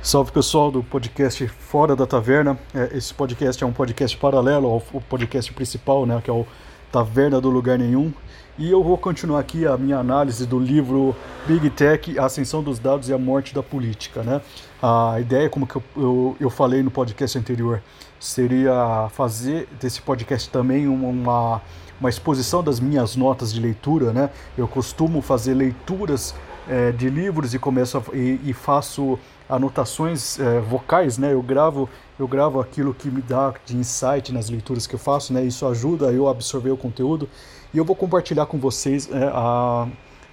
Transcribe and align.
Salve 0.00 0.30
pessoal 0.30 0.70
do 0.70 0.82
podcast 0.82 1.48
Fora 1.48 1.96
da 1.96 2.06
Taverna. 2.06 2.56
É, 2.72 2.96
esse 2.96 3.12
podcast 3.12 3.62
é 3.62 3.66
um 3.66 3.72
podcast 3.72 4.16
paralelo 4.16 4.68
ao 4.68 4.80
podcast 5.02 5.52
principal, 5.52 6.06
né, 6.06 6.20
que 6.22 6.30
é 6.30 6.32
o 6.32 6.46
Taverna 6.90 7.40
do 7.40 7.50
Lugar 7.50 7.76
Nenhum. 7.76 8.12
E 8.56 8.70
eu 8.70 8.82
vou 8.82 8.96
continuar 8.96 9.40
aqui 9.40 9.66
a 9.66 9.76
minha 9.76 9.98
análise 9.98 10.46
do 10.46 10.58
livro 10.58 11.14
Big 11.46 11.68
Tech, 11.70 12.16
a 12.18 12.26
Ascensão 12.26 12.62
dos 12.62 12.78
Dados 12.78 13.08
e 13.08 13.12
a 13.12 13.18
Morte 13.18 13.52
da 13.52 13.62
Política. 13.62 14.22
Né? 14.22 14.40
A 14.80 15.16
ideia, 15.20 15.50
como 15.50 15.66
que 15.66 15.76
eu, 15.76 15.82
eu, 15.96 16.36
eu 16.40 16.50
falei 16.50 16.82
no 16.82 16.92
podcast 16.92 17.36
anterior, 17.36 17.82
seria 18.20 19.08
fazer 19.10 19.68
desse 19.80 20.00
podcast 20.00 20.48
também 20.48 20.86
uma, 20.86 21.60
uma 22.00 22.08
exposição 22.08 22.62
das 22.62 22.80
minhas 22.80 23.16
notas 23.16 23.52
de 23.52 23.60
leitura. 23.60 24.12
Né? 24.12 24.30
Eu 24.56 24.68
costumo 24.68 25.20
fazer 25.20 25.54
leituras 25.54 26.34
é, 26.68 26.92
de 26.92 27.10
livros 27.10 27.52
e 27.52 27.58
começo 27.58 27.98
a, 27.98 28.02
e, 28.16 28.40
e 28.44 28.52
faço 28.52 29.18
anotações 29.48 30.38
é, 30.38 30.60
vocais, 30.60 31.16
né? 31.16 31.32
Eu 31.32 31.42
gravo, 31.42 31.88
eu 32.18 32.28
gravo 32.28 32.60
aquilo 32.60 32.92
que 32.92 33.08
me 33.08 33.22
dá 33.22 33.54
de 33.64 33.76
insight 33.76 34.32
nas 34.32 34.50
leituras 34.50 34.86
que 34.86 34.94
eu 34.94 34.98
faço, 34.98 35.32
né? 35.32 35.44
Isso 35.44 35.66
ajuda 35.66 36.06
eu 36.12 36.28
a 36.28 36.32
absorver 36.32 36.70
o 36.70 36.76
conteúdo 36.76 37.28
e 37.72 37.78
eu 37.78 37.84
vou 37.84 37.96
compartilhar 37.96 38.46
com 38.46 38.58
vocês 38.58 39.08
é, 39.10 39.30
a, 39.32 39.88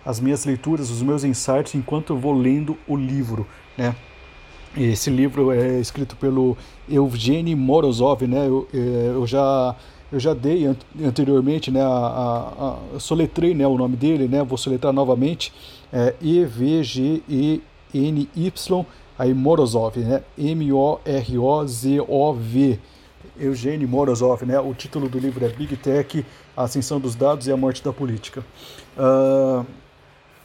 as 0.06 0.20
minhas 0.20 0.46
leituras, 0.46 0.90
os 0.90 1.02
meus 1.02 1.24
insights 1.24 1.76
enquanto 1.76 2.14
eu 2.14 2.18
vou 2.18 2.34
lendo 2.34 2.78
o 2.88 2.96
livro, 2.96 3.48
né? 3.78 3.96
Esse 4.78 5.10
livro 5.10 5.52
é 5.52 5.80
escrito 5.80 6.18
pelo 6.18 6.58
Evgeny 6.90 7.56
Morozov, 7.56 8.28
né? 8.28 8.46
Eu, 8.48 8.68
é, 8.74 9.12
eu 9.14 9.26
já 9.26 9.76
eu 10.12 10.20
já 10.20 10.34
dei 10.34 10.68
anteriormente, 11.04 11.72
né? 11.72 11.82
A, 11.82 11.88
a, 11.88 12.96
a, 12.96 13.00
soletrei, 13.00 13.54
né? 13.54 13.66
O 13.66 13.78
nome 13.78 13.96
dele, 13.96 14.28
né? 14.28 14.44
Vou 14.44 14.58
soletrar 14.58 14.92
novamente. 14.92 15.54
É 15.94 16.14
E 16.22 16.44
V 16.44 16.84
G 16.84 17.24
E 17.30 17.62
N 17.94 18.30
Y 18.36 18.86
aí 19.18 19.34
Morozov, 19.34 19.98
né? 19.98 20.24
M-O-R-O-Z-O-V. 20.38 21.00
Eugênio 23.38 23.88
Morozov, 23.88 24.46
né? 24.46 24.60
O 24.60 24.74
título 24.74 25.10
do 25.10 25.20
livro 25.20 25.44
é 25.46 25.50
Big 25.50 25.76
Tech, 25.78 26.26
a 26.56 26.64
Ascensão 26.64 27.00
dos 27.00 27.16
Dados 27.16 27.48
e 27.48 27.52
a 27.52 27.58
Morte 27.58 27.84
da 27.84 27.92
Política. 27.92 28.46
Uh, 28.98 29.66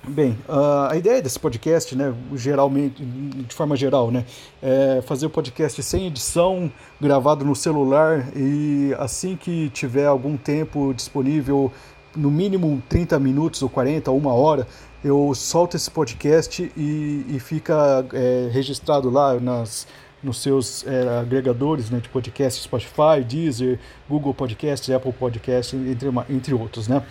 bem, 0.08 0.36
uh, 0.48 0.88
a 0.91 0.96
ideia 0.96 1.22
desse 1.22 1.38
podcast, 1.38 1.94
né, 1.94 2.12
geralmente, 2.34 3.04
de 3.04 3.54
forma 3.54 3.76
geral, 3.76 4.10
né, 4.10 4.24
é 4.60 5.02
fazer 5.02 5.26
o 5.26 5.30
podcast 5.30 5.80
sem 5.82 6.06
edição, 6.06 6.72
gravado 7.00 7.44
no 7.44 7.54
celular 7.54 8.26
e 8.34 8.94
assim 8.98 9.36
que 9.36 9.70
tiver 9.70 10.06
algum 10.06 10.36
tempo 10.36 10.92
disponível, 10.94 11.70
no 12.16 12.30
mínimo 12.30 12.82
30 12.88 13.20
minutos 13.20 13.62
ou 13.62 13.68
40 13.68 14.10
ou 14.10 14.18
uma 14.18 14.32
hora, 14.32 14.66
eu 15.02 15.32
solto 15.34 15.76
esse 15.76 15.90
podcast 15.90 16.70
e, 16.76 17.24
e 17.28 17.40
fica 17.40 18.04
é, 18.12 18.50
registrado 18.52 19.08
lá 19.08 19.38
nas, 19.40 19.86
nos 20.22 20.42
seus 20.42 20.86
é, 20.86 21.18
agregadores 21.20 21.90
né, 21.90 22.00
de 22.00 22.08
podcast, 22.08 22.62
Spotify, 22.62 23.24
Deezer, 23.26 23.78
Google 24.08 24.34
Podcast, 24.34 24.92
Apple 24.92 25.12
Podcast, 25.12 25.74
entre, 25.74 26.08
entre 26.28 26.54
outros. 26.54 26.86
Né? 26.86 27.02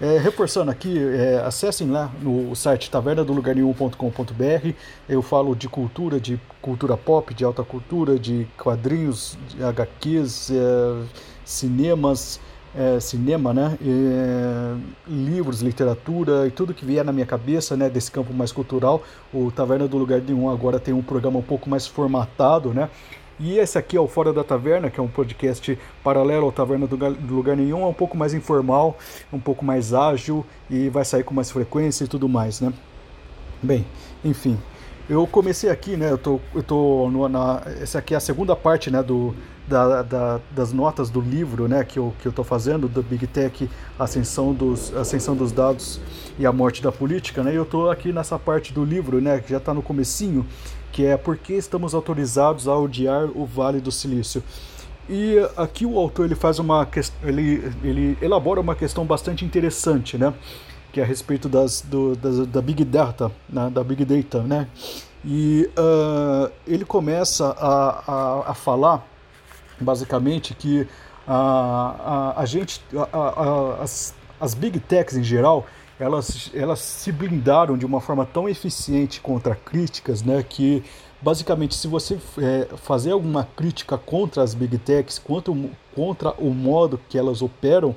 É, 0.00 0.18
reforçando 0.18 0.70
aqui, 0.70 0.96
é, 0.98 1.38
acessem 1.44 1.90
lá 1.90 2.12
no 2.22 2.54
site 2.54 2.90
tavernadolugarnenhum.com.br. 2.90 4.72
Eu 5.08 5.22
falo 5.22 5.56
de 5.56 5.68
cultura, 5.68 6.20
de 6.20 6.38
cultura 6.60 6.96
pop, 6.96 7.32
de 7.32 7.44
alta 7.44 7.64
cultura, 7.64 8.18
de 8.18 8.46
quadrinhos, 8.56 9.38
de 9.48 9.64
HQs, 9.64 10.50
é, 10.50 10.54
cinemas, 11.44 12.38
é, 12.76 13.00
cinema, 13.00 13.52
né? 13.52 13.78
É, 13.82 14.74
livros, 15.06 15.60
literatura 15.60 16.46
e 16.46 16.50
tudo 16.50 16.74
que 16.74 16.84
vier 16.84 17.04
na 17.04 17.12
minha 17.12 17.26
cabeça, 17.26 17.76
né? 17.76 17.88
Desse 17.88 18.10
campo 18.10 18.32
mais 18.32 18.52
cultural. 18.52 19.02
O 19.32 19.50
Taverna 19.50 19.88
do 19.88 19.96
Lugar 19.96 20.20
Nenhum 20.20 20.50
agora 20.50 20.78
tem 20.78 20.94
um 20.94 21.02
programa 21.02 21.38
um 21.38 21.42
pouco 21.42 21.68
mais 21.68 21.86
formatado, 21.86 22.72
né? 22.72 22.88
E 23.40 23.56
esse 23.56 23.78
aqui 23.78 23.96
é 23.96 24.00
o 24.00 24.08
Fora 24.08 24.32
da 24.32 24.42
Taverna, 24.42 24.90
que 24.90 24.98
é 24.98 25.02
um 25.02 25.08
podcast 25.08 25.78
paralelo 26.02 26.46
ao 26.46 26.52
Taverna 26.52 26.88
do 26.88 27.34
Lugar 27.34 27.56
Nenhum, 27.56 27.82
é 27.82 27.86
um 27.86 27.94
pouco 27.94 28.16
mais 28.16 28.34
informal, 28.34 28.98
um 29.32 29.38
pouco 29.38 29.64
mais 29.64 29.94
ágil 29.94 30.44
e 30.68 30.88
vai 30.88 31.04
sair 31.04 31.22
com 31.22 31.32
mais 31.32 31.48
frequência 31.48 32.04
e 32.04 32.08
tudo 32.08 32.28
mais, 32.28 32.60
né? 32.60 32.72
Bem, 33.62 33.86
enfim, 34.24 34.58
eu 35.08 35.24
comecei 35.26 35.70
aqui, 35.70 35.96
né? 35.96 36.10
Eu 36.10 36.18
tô, 36.18 36.40
eu 36.52 36.62
tô 36.64 37.08
no, 37.10 37.28
na, 37.28 37.62
essa 37.80 38.00
aqui 38.00 38.12
é 38.12 38.16
a 38.16 38.20
segunda 38.20 38.56
parte, 38.56 38.90
né? 38.90 39.02
Do, 39.04 39.34
da, 39.68 40.02
da, 40.02 40.40
das 40.50 40.72
notas 40.72 41.10
do 41.10 41.20
livro, 41.20 41.68
né? 41.68 41.84
Que 41.84 41.98
eu, 41.98 42.14
que 42.20 42.26
eu 42.26 42.44
fazendo 42.44 42.88
do 42.88 43.02
Big 43.02 43.26
Tech, 43.26 43.68
Ascensão 43.98 44.52
dos, 44.52 44.94
Ascensão 44.96 45.36
dos 45.36 45.52
Dados 45.52 46.00
e 46.38 46.46
a 46.46 46.52
Morte 46.52 46.82
da 46.82 46.90
Política, 46.90 47.42
né? 47.42 47.52
Eu 47.54 47.64
tô 47.64 47.90
aqui 47.90 48.12
nessa 48.12 48.38
parte 48.38 48.72
do 48.72 48.84
livro, 48.84 49.20
né? 49.20 49.40
Que 49.40 49.50
já 49.50 49.58
está 49.58 49.74
no 49.74 49.82
comecinho, 49.82 50.46
que 50.92 51.04
é 51.04 51.16
por 51.16 51.36
que 51.36 51.52
estamos 51.54 51.94
autorizados 51.94 52.66
a 52.66 52.76
odiar 52.76 53.28
o 53.34 53.44
Vale 53.44 53.80
do 53.80 53.92
Silício. 53.92 54.42
E 55.08 55.36
aqui 55.56 55.86
o 55.86 55.98
autor 55.98 56.26
ele 56.26 56.34
faz 56.34 56.58
uma 56.58 56.86
ele, 57.22 57.72
ele 57.82 58.18
elabora 58.20 58.60
uma 58.60 58.74
questão 58.74 59.06
bastante 59.06 59.44
interessante, 59.44 60.18
né? 60.18 60.34
que 60.92 61.00
é 61.00 61.04
a 61.04 61.06
respeito 61.06 61.48
das, 61.48 61.82
do, 61.82 62.16
das, 62.16 62.46
da 62.46 62.62
Big 62.62 62.84
Data, 62.84 63.30
né, 63.48 63.70
da 63.70 63.84
Big 63.84 64.04
Data, 64.04 64.42
né? 64.42 64.66
E 65.24 65.68
uh, 65.78 66.50
ele 66.66 66.84
começa 66.84 67.54
a, 67.58 68.02
a, 68.06 68.50
a, 68.50 68.54
falar, 68.54 69.06
basicamente, 69.84 70.54
que 70.54 70.86
a, 71.26 72.34
a, 72.36 72.42
a 72.42 72.46
gente, 72.46 72.80
a, 73.12 73.82
as, 73.82 74.14
as 74.40 74.54
Big 74.54 74.80
Techs 74.80 75.16
em 75.16 75.22
geral, 75.22 75.66
elas, 75.98 76.50
elas 76.54 76.78
se 76.78 77.10
blindaram 77.10 77.76
de 77.76 77.84
uma 77.84 78.00
forma 78.00 78.24
tão 78.24 78.48
eficiente 78.48 79.20
contra 79.20 79.54
críticas, 79.54 80.22
né, 80.22 80.44
que 80.48 80.82
basicamente 81.20 81.74
se 81.74 81.88
você 81.88 82.18
é, 82.38 82.68
fazer 82.76 83.10
alguma 83.10 83.44
crítica 83.56 83.98
contra 83.98 84.42
as 84.42 84.54
Big 84.54 84.78
Techs, 84.78 85.18
contra, 85.18 85.52
contra 85.94 86.30
o 86.38 86.50
modo 86.50 87.00
que 87.08 87.18
elas 87.18 87.42
operam, 87.42 87.94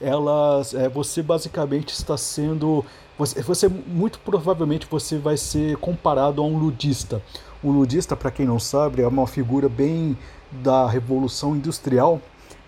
elas, 0.00 0.74
é, 0.74 0.88
você 0.88 1.22
basicamente 1.22 1.90
está 1.90 2.16
sendo, 2.16 2.84
você, 3.18 3.40
você 3.42 3.68
muito 3.68 4.18
provavelmente 4.18 4.86
você 4.90 5.18
vai 5.18 5.36
ser 5.36 5.76
comparado 5.76 6.42
a 6.42 6.44
um 6.44 6.58
ludista. 6.58 7.22
Um 7.62 7.70
ludista, 7.70 8.14
para 8.14 8.30
quem 8.30 8.44
não 8.44 8.58
sabe, 8.58 9.02
é 9.02 9.08
uma 9.08 9.26
figura 9.26 9.68
bem 9.68 10.16
da 10.62 10.86
revolução 10.86 11.56
industrial, 11.56 12.20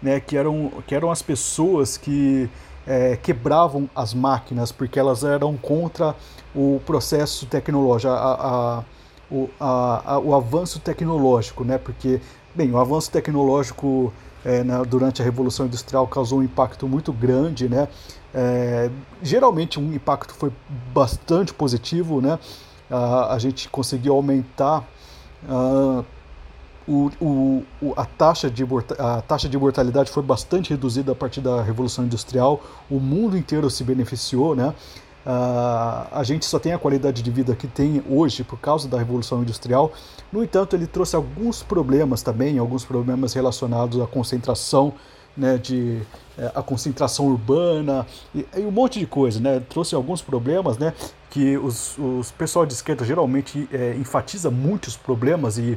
né, 0.03 0.21
que 0.21 0.37
eram 0.37 0.71
que 0.87 0.95
eram 0.95 1.11
as 1.11 1.23
pessoas 1.23 1.97
que 1.97 2.49
é, 2.87 3.17
quebravam 3.17 3.89
as 3.95 4.15
máquinas 4.15 4.71
porque 4.71 4.99
elas 4.99 5.25
eram 5.25 5.57
contra 5.57 6.15
o 6.55 6.81
processo 6.87 7.47
tecnológico, 7.47 8.13
a, 8.13 8.17
a, 8.17 8.85
o, 9.31 9.51
a, 9.61 10.19
o 10.19 10.35
avanço 10.35 10.81
tecnológico, 10.81 11.65
né? 11.65 11.77
Porque, 11.79 12.21
bem, 12.55 12.71
o 12.71 12.79
avanço 12.79 13.11
tecnológico 13.11 14.13
é, 14.45 14.63
na, 14.63 14.83
durante 14.83 15.21
a 15.21 15.25
Revolução 15.25 15.67
Industrial 15.67 16.07
causou 16.07 16.39
um 16.39 16.43
impacto 16.43 16.87
muito 16.89 17.13
grande, 17.13 17.69
né? 17.69 17.89
É, 18.33 18.91
geralmente 19.23 19.81
um 19.81 19.93
impacto 19.93 20.33
foi 20.35 20.53
bastante 20.95 21.53
positivo, 21.53 22.21
né? 22.21 22.39
A, 22.89 23.37
gente 23.39 23.69
conseguiu 23.69 24.15
aumentar 24.15 24.85
uh, 25.49 26.05
o, 26.89 27.11
o, 27.83 27.93
a, 27.97 28.05
taxa 28.05 28.51
de, 28.51 28.65
a 28.99 29.21
taxa 29.23 29.49
de 29.49 29.59
mortalidade 29.59 30.11
foi 30.11 30.23
bastante 30.23 30.71
reduzida 30.71 31.13
a 31.13 31.15
partir 31.15 31.41
da 31.41 31.63
Revolução 31.63 32.05
Industrial, 32.05 32.61
o 32.91 33.01
mundo 33.01 33.37
inteiro 33.37 33.69
se 33.69 33.83
beneficiou, 33.83 34.55
né? 34.55 34.73
Uh, 35.27 36.07
a 36.13 36.23
gente 36.23 36.47
só 36.47 36.57
tem 36.57 36.73
a 36.73 36.79
qualidade 36.79 37.21
de 37.21 37.31
vida 37.33 37.57
que 37.57 37.67
tem 37.67 38.01
hoje 38.09 38.45
por 38.45 38.61
causa 38.61 38.87
da 38.87 38.97
Revolução 38.97 39.43
Industrial. 39.43 39.93
No 40.33 40.45
entanto, 40.45 40.77
ele 40.77 40.87
trouxe 40.87 41.17
alguns 41.17 41.65
problemas 41.65 42.23
também, 42.23 42.61
alguns 42.61 42.85
problemas 42.85 43.33
relacionados 43.33 44.01
à 44.01 44.07
concentração, 44.07 44.95
né, 45.37 45.59
de 45.59 46.01
é, 46.39 46.53
a 46.55 46.63
concentração 46.63 47.27
urbana 47.27 48.07
e, 48.33 48.47
e, 48.57 48.61
um 48.61 48.71
monte 48.71 49.01
de 49.01 49.07
coisa, 49.07 49.41
né? 49.41 49.61
Trouxe 49.69 49.95
alguns 49.97 50.23
problemas, 50.23 50.79
né? 50.79 50.95
Que 51.29 51.59
os, 51.59 51.99
os 51.99 52.31
pessoal 52.31 52.65
de 52.65 52.73
esquerda 52.73 53.05
geralmente 53.05 53.69
é, 53.73 53.97
enfatiza 53.97 54.49
muitos 54.51 54.97
problemas 54.97 55.59
e, 55.59 55.77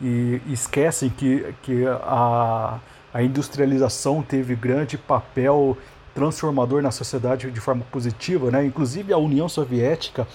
e, 0.00 0.40
esquecem 0.48 1.08
que, 1.10 1.54
que 1.62 1.86
a, 1.86 2.78
a 3.12 3.22
industrialização 3.22 4.22
teve 4.22 4.54
grande 4.54 4.98
papel 4.98 5.76
transformador 6.14 6.80
na 6.80 6.90
sociedade 6.90 7.50
de 7.50 7.60
forma 7.60 7.84
positiva, 7.90 8.50
né? 8.50 8.64
Inclusive 8.64 9.12
a 9.12 9.18
União 9.18 9.48
Soviética, 9.48 10.26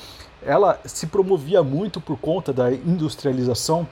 ela 0.41 0.79
se 0.85 1.07
promovia 1.07 1.63
muito 1.63 2.01
por 2.01 2.17
conta 2.17 2.51
da 2.51 2.71
industrialização. 2.71 3.87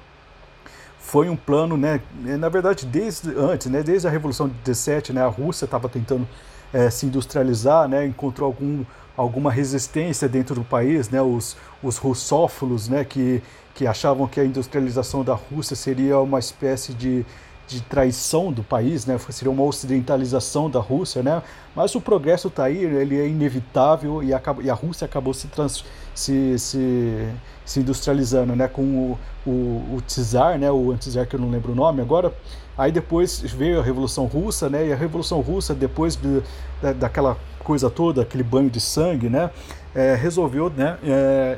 Foi 0.99 1.29
um 1.29 1.35
plano, 1.35 1.77
né? 1.77 2.01
Na 2.21 2.49
verdade, 2.49 2.85
desde 2.85 3.29
antes, 3.37 3.67
né? 3.67 3.81
Desde 3.81 4.07
a 4.07 4.11
Revolução 4.11 4.49
de 4.49 4.55
17, 4.65 5.13
né? 5.13 5.23
A 5.23 5.27
Rússia 5.27 5.65
estava 5.65 5.87
tentando 5.87 6.27
é, 6.73 6.89
se 6.89 7.05
industrializar, 7.05 7.87
né? 7.87 8.05
Encontrou 8.05 8.47
algum 8.47 8.83
alguma 9.15 9.51
resistência 9.51 10.29
dentro 10.29 10.53
do 10.53 10.63
país, 10.63 11.09
né? 11.09 11.21
Os 11.21 11.55
os 11.81 11.97
russófilos, 11.97 12.89
né? 12.89 13.05
Que 13.05 13.41
que 13.77 13.85
achavam 13.85 14.27
que 14.27 14.39
a 14.39 14.43
industrialização 14.43 15.23
da 15.23 15.35
Rússia 15.35 15.75
seria 15.75 16.19
uma 16.19 16.39
espécie 16.39 16.93
de 16.93 17.23
de 17.67 17.81
traição 17.81 18.51
do 18.51 18.63
país, 18.63 19.05
né? 19.05 19.17
Seria 19.29 19.51
uma 19.51 19.63
ocidentalização 19.63 20.69
da 20.69 20.79
Rússia, 20.79 21.21
né? 21.21 21.43
Mas 21.75 21.93
o 21.95 22.01
progresso 22.01 22.47
está 22.47 22.63
aí, 22.63 22.77
ele 22.77 23.19
é 23.19 23.27
inevitável 23.27 24.23
e, 24.23 24.33
acaba, 24.33 24.63
e 24.63 24.69
a 24.69 24.73
Rússia 24.73 25.03
acabou 25.03 25.33
se, 25.33 25.47
trans, 25.49 25.83
se, 26.15 26.57
se, 26.57 27.27
se, 27.65 27.79
industrializando, 27.81 28.55
né? 28.55 28.69
Com 28.69 28.81
o, 28.83 29.19
o, 29.45 29.51
o 29.97 30.01
czar, 30.07 30.57
né? 30.57 30.71
O 30.71 30.91
antizar 30.91 31.27
que 31.27 31.35
eu 31.35 31.39
não 31.41 31.49
lembro 31.49 31.73
o 31.73 31.75
nome 31.75 32.01
agora. 32.01 32.33
Aí 32.77 32.91
depois 32.91 33.41
veio 33.41 33.81
a 33.81 33.83
Revolução 33.83 34.27
Russa, 34.27 34.69
né? 34.69 34.87
E 34.87 34.93
a 34.93 34.95
Revolução 34.95 35.41
Russa, 35.41 35.75
depois 35.75 36.15
de, 36.15 36.41
da, 36.81 36.93
daquela 36.93 37.37
coisa 37.59 37.89
toda, 37.89 38.21
aquele 38.21 38.43
banho 38.43 38.69
de 38.69 38.79
sangue, 38.79 39.27
né? 39.27 39.49
É, 39.93 40.15
resolveu, 40.15 40.69
né? 40.69 40.97
É, 41.03 41.57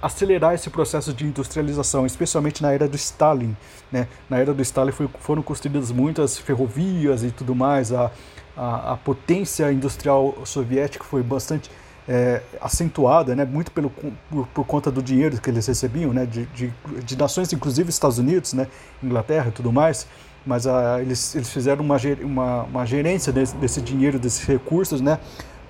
acelerar 0.00 0.54
esse 0.54 0.70
processo 0.70 1.12
de 1.12 1.24
industrialização, 1.24 2.06
especialmente 2.06 2.62
na 2.62 2.72
era 2.72 2.86
do 2.88 2.96
Stalin. 2.96 3.56
Né? 3.90 4.06
Na 4.28 4.38
era 4.38 4.52
do 4.52 4.62
Stalin 4.62 4.92
foi, 4.92 5.08
foram 5.20 5.42
construídas 5.42 5.90
muitas 5.90 6.38
ferrovias 6.38 7.22
e 7.22 7.30
tudo 7.30 7.54
mais, 7.54 7.92
a, 7.92 8.10
a, 8.56 8.92
a 8.92 8.96
potência 8.96 9.70
industrial 9.72 10.36
soviética 10.44 11.04
foi 11.04 11.22
bastante 11.22 11.70
é, 12.08 12.42
acentuada, 12.60 13.34
né? 13.34 13.44
muito 13.44 13.72
pelo, 13.72 13.90
por, 13.90 14.46
por, 14.48 14.64
conta 14.64 14.90
do 14.90 15.02
dinheiro 15.02 15.40
que 15.40 15.50
eles 15.50 15.66
recebiam, 15.66 16.12
né? 16.12 16.26
de, 16.26 16.46
de, 16.46 16.72
de 17.04 17.16
nações, 17.16 17.52
inclusive 17.52 17.90
Estados 17.90 18.18
Unidos, 18.18 18.52
né? 18.52 18.68
Inglaterra 19.02 19.48
e 19.48 19.52
tudo 19.52 19.72
mais, 19.72 20.06
mas 20.44 20.66
a, 20.66 21.00
eles, 21.00 21.34
eles 21.34 21.50
fizeram 21.50 21.84
uma, 21.84 21.96
uma, 22.22 22.62
uma 22.64 22.86
gerência 22.86 23.32
desse, 23.32 23.56
desse 23.56 23.80
dinheiro, 23.80 24.18
desses 24.18 24.44
recursos, 24.46 25.00
né? 25.00 25.18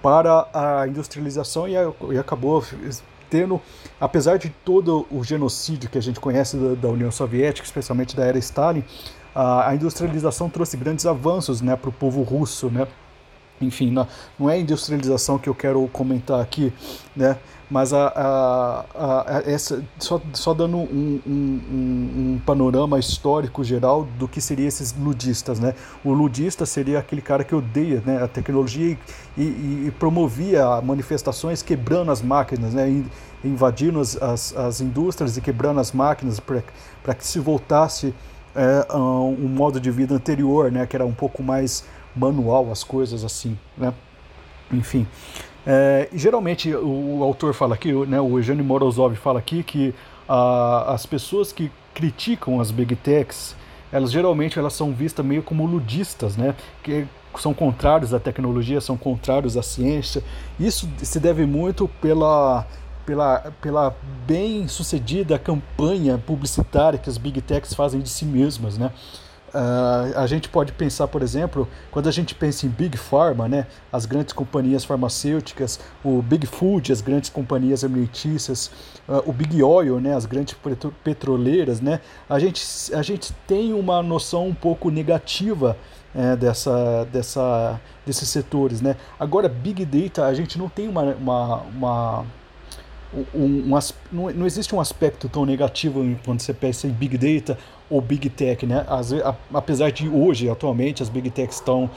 para 0.03 0.47
a 0.55 0.87
industrialização 0.87 1.67
e, 1.67 1.73
e 1.73 2.19
acabou 2.19 2.63
tendo, 3.31 3.61
apesar 4.01 4.39
de 4.39 4.51
todo 4.65 5.07
o 5.11 5.23
genocídio 5.23 5.91
que 5.91 5.99
a 5.99 6.03
gente 6.03 6.21
conhece 6.21 6.57
da, 6.57 6.75
da 6.75 6.89
União 6.89 7.11
Soviética, 7.11 7.67
especialmente 7.67 8.17
da 8.17 8.25
era 8.25 8.39
Stalin, 8.39 8.85
a, 9.35 9.69
a 9.69 9.75
industrialização 9.75 10.49
trouxe 10.49 10.77
grandes 10.77 11.07
avanços 11.07 11.61
né, 11.61 11.77
para 11.77 11.91
o 11.91 11.93
povo 11.93 12.23
russo, 12.23 12.71
né? 12.71 12.87
Enfim, 13.61 13.91
não, 13.91 14.51
é 14.51 14.61
industrialização 14.61 15.39
que 15.39 15.49
eu 15.49 15.55
quero 15.55 15.89
comentar 15.89 16.41
aqui, 16.41 16.73
né? 17.15 17.39
Mas 17.69 17.93
a, 17.93 18.07
a, 18.09 19.39
a, 19.39 19.43
essa, 19.45 19.83
só, 19.99 20.21
só 20.33 20.55
dando 20.55 20.77
um, 20.77 21.21
um, 21.27 21.61
um, 21.73 22.41
panorama 22.47 22.99
histórico 22.99 23.65
geral 23.65 24.07
do 24.19 24.29
que 24.29 24.41
seriam 24.41 24.69
esses 24.69 24.95
ludistas. 24.97 25.59
Né? 25.59 25.75
O 26.05 26.13
ludista 26.13 26.65
seria 26.65 27.01
aquele 27.01 27.21
cara 27.21 27.43
que 27.43 27.55
odeia 27.55 28.03
né, 28.07 28.23
a 28.23 28.29
tecnologia 28.29 28.97
e, 29.37 29.43
e, 29.43 29.85
e 29.89 29.95
promovia 29.99 30.81
manifestações 30.81 31.61
quebrando 31.61 32.13
as 32.13 32.23
máquinas, 32.23 32.73
né, 32.73 33.05
invadindo 33.45 33.99
as, 33.99 34.21
as, 34.23 34.57
as 34.57 34.81
indústrias 34.81 35.37
e 35.37 35.41
quebrando 35.41 35.81
as 35.81 35.91
máquinas 35.91 36.39
para 36.39 37.15
que 37.15 37.27
se 37.27 37.41
voltasse 37.41 38.15
é, 38.55 38.87
a 38.89 38.99
um 38.99 39.49
modo 39.49 39.81
de 39.81 39.91
vida 39.91 40.15
anterior, 40.15 40.71
né, 40.71 40.87
que 40.87 40.95
era 40.95 41.05
um 41.05 41.13
pouco 41.13 41.43
mais 41.43 41.85
manual 42.15 42.71
as 42.71 42.85
coisas 42.85 43.25
assim. 43.25 43.59
Né? 43.77 43.93
Enfim. 44.73 45.07
É, 45.67 46.09
geralmente 46.13 46.73
o, 46.73 47.19
o, 47.19 47.25
autor 47.25 47.53
fala 47.53 47.75
aqui, 47.75 47.93
né, 47.93 48.21
o 48.21 48.39
Eugênio 48.39 48.65
Morozov 48.65 49.17
fala 49.17 49.41
aqui 49.41 49.65
que 49.65 49.93
a, 50.29 50.95
as 50.95 51.05
pessoas 51.05 51.53
que 51.53 51.73
criticam 51.93 52.61
as 52.61 52.71
big 52.71 52.95
techs, 52.95 53.57
elas 53.93 54.13
geralmente 54.13 54.59
elas 54.59 54.75
são 54.75 54.93
vistas 54.93 55.27
meio 55.27 55.43
como 55.43 55.67
ludistas, 55.67 56.37
né, 56.37 56.55
que 56.85 57.07
são 57.39 57.53
contrários 57.53 58.15
à 58.15 58.21
tecnologia, 58.21 58.81
são 58.81 58.97
contrários 58.97 59.57
à 59.57 59.63
ciência. 59.63 60.23
Isso 60.59 60.89
se 61.03 61.19
deve 61.19 61.45
muito 61.45 61.89
pela 62.01 62.67
pela, 63.05 63.53
pela 63.63 63.97
bem 64.27 64.67
sucedida 64.67 65.39
campanha 65.39 66.19
publicitária 66.19 66.99
que 66.99 67.09
as 67.09 67.17
big 67.17 67.41
techs 67.41 67.73
fazem 67.73 68.01
de 68.01 68.09
si 68.09 68.25
mesmas, 68.25 68.77
né? 68.77 68.91
Uh, 69.55 70.19
a 70.19 70.27
gente 70.27 70.49
pode 70.49 70.73
pensar, 70.73 71.09
por 71.09 71.23
exemplo, 71.23 71.69
quando 71.91 72.09
a 72.09 72.13
gente 72.13 72.35
pensa 72.35 72.67
em 72.67 72.69
Big 72.69 72.97
Pharma, 72.97 73.49
né, 73.49 73.67
as 73.93 74.05
grandes 74.05 74.33
companhias 74.33 74.85
farmacêuticas, 74.85 75.81
o 76.05 76.21
Big 76.21 76.47
Food, 76.47 76.93
as 76.93 77.01
grandes 77.01 77.31
companhias 77.31 77.83
alimentícias, 77.83 78.71
uh, 79.09 79.23
o 79.25 79.33
Big 79.33 79.63
Oil, 79.63 80.01
né, 80.01 80.15
as 80.15 80.27
grandes 80.27 80.57
petroleiras, 81.03 81.81
né, 81.81 82.01
a, 82.29 82.39
gente, 82.39 82.63
a 82.93 83.03
gente 83.03 83.33
tem 83.47 83.73
uma 83.73 84.03
noção 84.03 84.49
um 84.49 84.55
pouco 84.55 84.91
negativa 84.91 85.77
é, 86.15 86.35
dessa, 86.35 87.07
dessa, 87.13 87.81
desses 88.05 88.29
setores. 88.29 88.81
Né. 88.81 88.97
Agora, 89.21 89.49
Big 89.49 89.85
Data, 89.85 90.25
a 90.25 90.35
gente 90.35 90.59
não 90.59 90.69
tem 90.69 90.89
uma, 90.89 91.03
uma, 91.15 91.57
uma 91.63 92.27
um, 93.15 93.75
um, 93.75 93.79
não, 94.13 94.47
existe 94.47 94.75
um 94.75 94.81
aspecto 94.81 95.29
tão 95.29 95.47
negativo 95.47 96.05
quando 96.25 96.41
você 96.41 96.53
pensa 96.53 96.87
em 96.87 96.91
Big 96.91 97.17
Data 97.17 97.59
ou 97.89 98.01
Big 98.01 98.29
Tech, 98.31 98.67
né? 98.67 98.85
As, 98.89 99.13
a, 99.13 99.35
apesar 99.55 99.91
de 99.91 100.09
hoje, 100.09 100.49
atualmente, 100.51 101.03
as 101.03 101.09
Big 101.09 101.31
Techs 101.31 101.57
estão. 101.57 101.91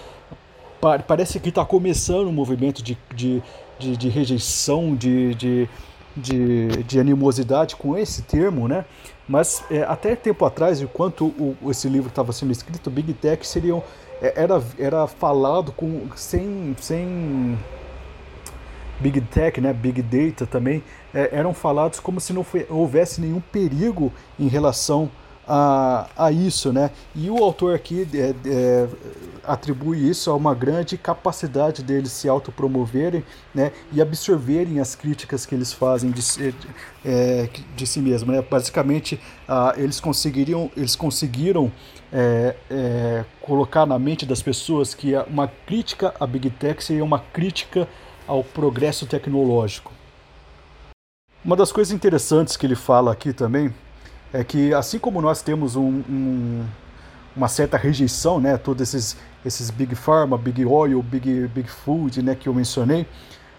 Parece 1.07 1.39
que 1.41 1.49
está 1.49 1.65
começando 1.65 2.27
um 2.27 2.31
movimento 2.31 2.81
de, 2.81 2.97
de, 3.13 3.43
de, 3.77 3.97
de 3.97 4.07
rejeição, 4.07 4.95
de, 4.95 5.35
de, 5.35 5.69
de, 6.15 6.83
de, 6.83 6.99
animosidade 6.99 7.75
com 7.75 7.97
esse 7.97 8.21
termo, 8.21 8.65
né? 8.65 8.85
Mas 9.27 9.61
é, 9.69 9.83
até 9.83 10.15
tempo 10.15 10.45
atrás, 10.45 10.79
enquanto 10.79 11.25
o, 11.25 11.57
esse 11.69 11.89
livro 11.89 12.07
estava 12.07 12.31
sendo 12.31 12.53
escrito, 12.53 12.89
Big 12.89 13.11
Tech 13.13 13.45
seriam, 13.45 13.83
é, 14.21 14.41
era, 14.41 14.63
era 14.77 15.05
falado 15.05 15.73
com, 15.73 16.07
sem, 16.15 16.73
sem 16.79 17.59
Big 18.99 19.21
Tech, 19.21 19.59
né, 19.61 19.73
Big 19.73 20.01
Data 20.01 20.45
também, 20.45 20.83
é, 21.13 21.29
eram 21.31 21.53
falados 21.53 21.99
como 21.99 22.19
se 22.19 22.33
não 22.33 22.43
foi, 22.43 22.65
houvesse 22.69 23.21
nenhum 23.21 23.39
perigo 23.39 24.11
em 24.39 24.47
relação 24.47 25.09
a, 25.49 26.07
a 26.15 26.31
isso, 26.31 26.71
né? 26.71 26.91
E 27.15 27.27
o 27.27 27.43
autor 27.43 27.73
aqui 27.73 28.07
é, 28.13 28.35
é, 28.47 28.87
atribui 29.43 30.07
isso 30.07 30.29
a 30.29 30.35
uma 30.35 30.53
grande 30.53 30.95
capacidade 30.95 31.81
deles 31.81 32.11
se 32.11 32.29
autopromoverem, 32.29 33.23
né? 33.53 33.71
E 33.91 33.99
absorverem 33.99 34.79
as 34.79 34.93
críticas 34.93 35.47
que 35.47 35.55
eles 35.55 35.73
fazem 35.73 36.11
de, 36.11 36.21
é, 37.03 37.49
de 37.75 37.87
si 37.87 37.99
mesmo, 37.99 38.31
né? 38.31 38.43
Basicamente, 38.43 39.19
eles 39.75 39.99
conseguiriam, 39.99 40.69
eles 40.77 40.95
conseguiram 40.95 41.71
é, 42.13 42.55
é, 42.69 43.25
colocar 43.41 43.87
na 43.87 43.97
mente 43.97 44.27
das 44.27 44.43
pessoas 44.43 44.93
que 44.93 45.13
uma 45.27 45.47
crítica 45.47 46.13
à 46.19 46.27
Big 46.27 46.51
Tech 46.51 46.83
seria 46.83 47.03
uma 47.03 47.19
crítica 47.19 47.87
ao 48.29 48.43
progresso 48.43 49.07
tecnológico. 49.07 49.91
Uma 51.43 51.55
das 51.55 51.71
coisas 51.71 51.91
interessantes 51.91 52.55
que 52.55 52.63
ele 52.63 52.75
fala 52.75 53.11
aqui 53.11 53.33
também 53.33 53.73
é 54.31 54.43
que 54.43 54.71
assim 54.71 54.99
como 54.99 55.19
nós 55.19 55.41
temos 55.41 55.75
um, 55.75 56.03
um, 56.07 56.63
uma 57.35 57.47
certa 57.47 57.75
rejeição, 57.75 58.39
né, 58.39 58.55
todos 58.55 58.83
esses, 58.83 59.17
esses 59.43 59.71
big 59.71 59.95
pharma, 59.95 60.37
big 60.37 60.63
oil, 60.63 61.01
big, 61.01 61.47
big 61.47 61.67
food, 61.67 62.21
né, 62.21 62.35
que 62.35 62.47
eu 62.47 62.53
mencionei, 62.53 63.01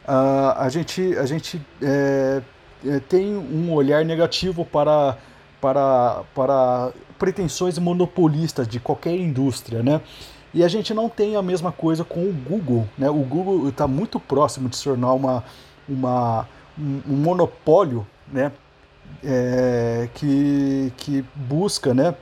uh, 0.06 0.54
a 0.56 0.68
gente, 0.68 1.16
a 1.18 1.26
gente 1.26 1.60
é, 1.82 2.40
é, 2.86 3.00
tem 3.00 3.34
um 3.34 3.72
olhar 3.72 4.04
negativo 4.04 4.64
para, 4.64 5.18
para, 5.60 6.22
para 6.32 6.92
pretensões 7.18 7.76
monopolistas 7.76 8.68
de 8.68 8.78
qualquer 8.78 9.16
indústria, 9.16 9.82
né? 9.82 10.00
E 10.52 10.64
a 10.64 10.68
gente 10.68 10.92
não 10.92 11.08
tem 11.08 11.36
a 11.36 11.42
mesma 11.42 11.70
coisa 11.70 12.04
com 12.04 12.20
o 12.20 12.32
Google, 12.32 12.88
né? 12.98 13.08
O 13.08 13.22
Google 13.22 13.68
está 13.68 13.86
muito 13.86 14.18
próximo 14.18 14.68
de 14.68 14.76
se 14.76 14.84
tornar 14.84 15.12
uma, 15.12 15.44
uma, 15.88 16.48
um 16.78 17.16
monopólio, 17.16 18.06
né? 18.32 18.52
é, 19.24 20.08
que, 20.14 20.92
que 20.96 21.24
busca, 21.34 21.92
né, 21.92 22.14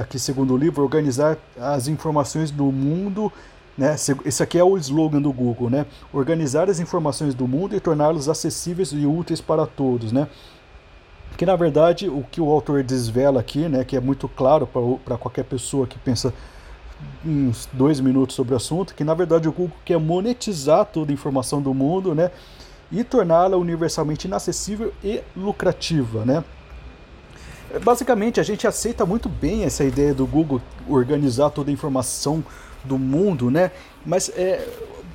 aqui 0.00 0.18
segundo 0.18 0.54
o 0.54 0.56
livro, 0.56 0.82
organizar 0.82 1.36
as 1.60 1.88
informações 1.88 2.50
do 2.50 2.64
mundo. 2.64 3.32
Né, 3.76 3.94
esse 4.24 4.42
aqui 4.42 4.58
é 4.58 4.64
o 4.64 4.76
slogan 4.76 5.22
do 5.22 5.32
Google, 5.32 5.70
né? 5.70 5.86
Organizar 6.12 6.68
as 6.68 6.80
informações 6.80 7.32
do 7.32 7.46
mundo 7.46 7.76
e 7.76 7.80
torná-las 7.80 8.28
acessíveis 8.28 8.90
e 8.90 9.06
úteis 9.06 9.40
para 9.40 9.68
todos, 9.68 10.10
né? 10.10 10.26
Que 11.36 11.46
na 11.46 11.54
verdade 11.54 12.08
o 12.08 12.24
que 12.28 12.40
o 12.40 12.50
autor 12.50 12.82
desvela 12.82 13.38
aqui, 13.38 13.68
né, 13.68 13.84
que 13.84 13.96
é 13.96 14.00
muito 14.00 14.28
claro 14.28 14.66
para 14.66 15.16
qualquer 15.16 15.44
pessoa 15.44 15.86
que 15.86 15.96
pensa 15.96 16.34
uns 17.24 17.68
dois 17.72 18.00
minutos 18.00 18.34
sobre 18.34 18.54
o 18.54 18.56
assunto, 18.56 18.94
que 18.94 19.04
na 19.04 19.14
verdade 19.14 19.48
o 19.48 19.52
Google 19.52 19.76
quer 19.84 19.98
monetizar 19.98 20.84
toda 20.86 21.12
a 21.12 21.14
informação 21.14 21.62
do 21.62 21.72
mundo, 21.72 22.14
né? 22.14 22.30
e 22.90 23.04
torná-la 23.04 23.56
universalmente 23.56 24.26
inacessível 24.26 24.92
e 25.04 25.20
lucrativa, 25.36 26.24
né? 26.24 26.42
Basicamente, 27.84 28.40
a 28.40 28.42
gente 28.42 28.66
aceita 28.66 29.04
muito 29.04 29.28
bem 29.28 29.64
essa 29.64 29.84
ideia 29.84 30.14
do 30.14 30.26
Google 30.26 30.60
organizar 30.88 31.50
toda 31.50 31.70
a 31.70 31.72
informação 31.72 32.42
do 32.82 32.98
mundo, 32.98 33.50
né? 33.50 33.70
Mas 34.06 34.30
é, 34.30 34.66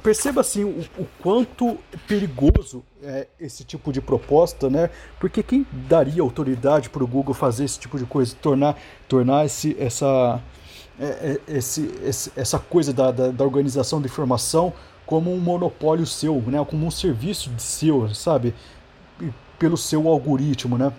perceba 0.04 0.42
assim 0.42 0.64
o, 0.64 0.86
o, 1.00 1.08
quanto 1.20 1.80
perigoso 2.08 2.84
é 3.02 3.26
esse 3.40 3.64
tipo 3.64 3.92
de 3.92 4.00
proposta, 4.00 4.70
né? 4.70 4.92
Porque 5.20 5.42
quem 5.42 5.66
daria 5.90 6.22
autoridade 6.22 6.92
para 6.92 7.04
o 7.04 7.08
Google 7.08 7.34
fazer 7.34 7.66
esse 7.66 7.80
tipo 7.80 7.98
de 7.98 8.06
coisa, 8.06 8.36
tornar, 8.40 8.78
tornar 9.08 9.46
esse, 9.48 9.76
essa, 9.80 10.40
é, 11.00 11.40
é, 11.48 11.58
esse, 11.58 11.94
esse, 12.04 12.32
essa 12.36 12.60
coisa 12.60 12.94
da, 12.94 13.12
da, 13.12 13.30
da 13.30 13.44
organização 13.44 14.02
de 14.02 14.08
informação 14.08 14.74
como 15.06 15.34
um 15.34 15.40
monopólio 15.40 16.06
seu, 16.06 16.42
né? 16.48 16.64
Como 16.70 16.86
um 16.86 16.92
serviço 16.92 17.50
de 17.50 17.62
seu, 17.62 18.14
sabe? 18.14 18.54
Pelo 19.60 19.78
seu 19.78 20.08
algoritmo, 20.08 20.78
né? 20.78 20.94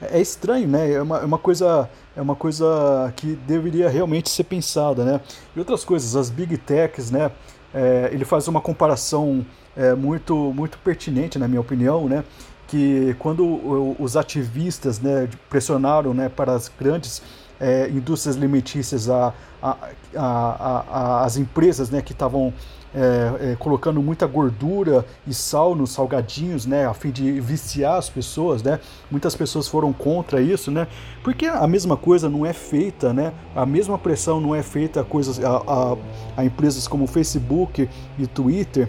é 0.00 0.20
estranho, 0.20 0.68
né? 0.68 0.92
É 0.92 1.02
uma, 1.02 1.18
é 1.18 1.24
uma 1.24 1.38
coisa 1.38 1.88
é 2.16 2.20
uma 2.22 2.34
coisa 2.34 3.12
que 3.16 3.34
deveria 3.46 3.88
realmente 3.88 4.28
ser 4.28 4.44
pensada, 4.44 5.04
né? 5.04 5.20
E 5.54 5.58
outras 5.58 5.84
coisas, 5.84 6.16
as 6.16 6.30
big 6.30 6.56
techs, 6.58 7.10
né? 7.10 7.30
É, 7.72 8.08
ele 8.12 8.24
faz 8.24 8.48
uma 8.48 8.60
comparação 8.60 9.44
é, 9.76 9.94
muito 9.94 10.34
muito 10.54 10.78
pertinente, 10.78 11.38
na 11.38 11.48
minha 11.48 11.60
opinião, 11.60 12.08
né? 12.08 12.24
Que 12.66 13.16
quando 13.18 13.96
os 13.98 14.14
ativistas, 14.14 15.00
né, 15.00 15.26
pressionaram, 15.48 16.12
né, 16.12 16.28
para 16.28 16.52
as 16.52 16.70
grandes 16.78 17.22
é, 17.60 17.88
indústrias 17.88 18.36
alimentícias, 18.36 19.08
a, 19.08 19.32
a, 19.62 19.76
a, 20.14 20.84
a, 20.90 21.24
as 21.24 21.36
empresas, 21.36 21.90
né, 21.90 22.00
que 22.00 22.12
estavam 22.12 22.52
é, 22.94 23.52
é, 23.52 23.56
colocando 23.56 24.02
muita 24.02 24.26
gordura 24.26 25.04
e 25.26 25.34
sal 25.34 25.74
nos 25.74 25.90
salgadinhos, 25.90 26.64
né, 26.64 26.86
a 26.86 26.94
fim 26.94 27.10
de 27.10 27.40
viciar 27.40 27.96
as 27.96 28.08
pessoas, 28.08 28.62
né? 28.62 28.80
Muitas 29.10 29.34
pessoas 29.34 29.68
foram 29.68 29.92
contra 29.92 30.40
isso, 30.40 30.70
né? 30.70 30.88
Porque 31.22 31.46
a 31.46 31.66
mesma 31.66 31.96
coisa 31.96 32.30
não 32.30 32.46
é 32.46 32.52
feita, 32.54 33.12
né? 33.12 33.34
A 33.54 33.66
mesma 33.66 33.98
pressão 33.98 34.40
não 34.40 34.54
é 34.54 34.62
feita 34.62 35.02
a 35.02 35.04
coisas 35.04 35.38
a, 35.44 35.56
a, 35.56 35.96
a 36.38 36.44
empresas 36.44 36.88
como 36.88 37.06
Facebook 37.06 37.88
e 38.18 38.26
Twitter, 38.26 38.88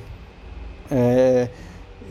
é, 0.90 1.50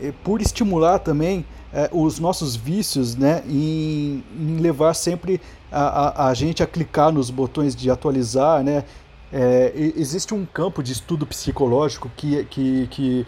é 0.01 0.13
por 0.23 0.41
estimular 0.41 0.99
também 0.99 1.45
é, 1.73 1.89
os 1.91 2.19
nossos 2.19 2.55
vícios, 2.55 3.15
né, 3.15 3.43
em, 3.47 4.23
em 4.39 4.57
levar 4.57 4.93
sempre 4.93 5.41
a, 5.71 6.25
a, 6.25 6.27
a 6.29 6.33
gente 6.33 6.63
a 6.63 6.67
clicar 6.67 7.11
nos 7.11 7.29
botões 7.29 7.75
de 7.75 7.89
atualizar, 7.89 8.63
né, 8.63 8.83
é, 9.31 9.71
existe 9.95 10.33
um 10.33 10.45
campo 10.45 10.81
de 10.81 10.91
estudo 10.91 11.25
psicológico 11.25 12.09
que, 12.15 12.43
que, 12.45 12.87
que, 12.87 13.27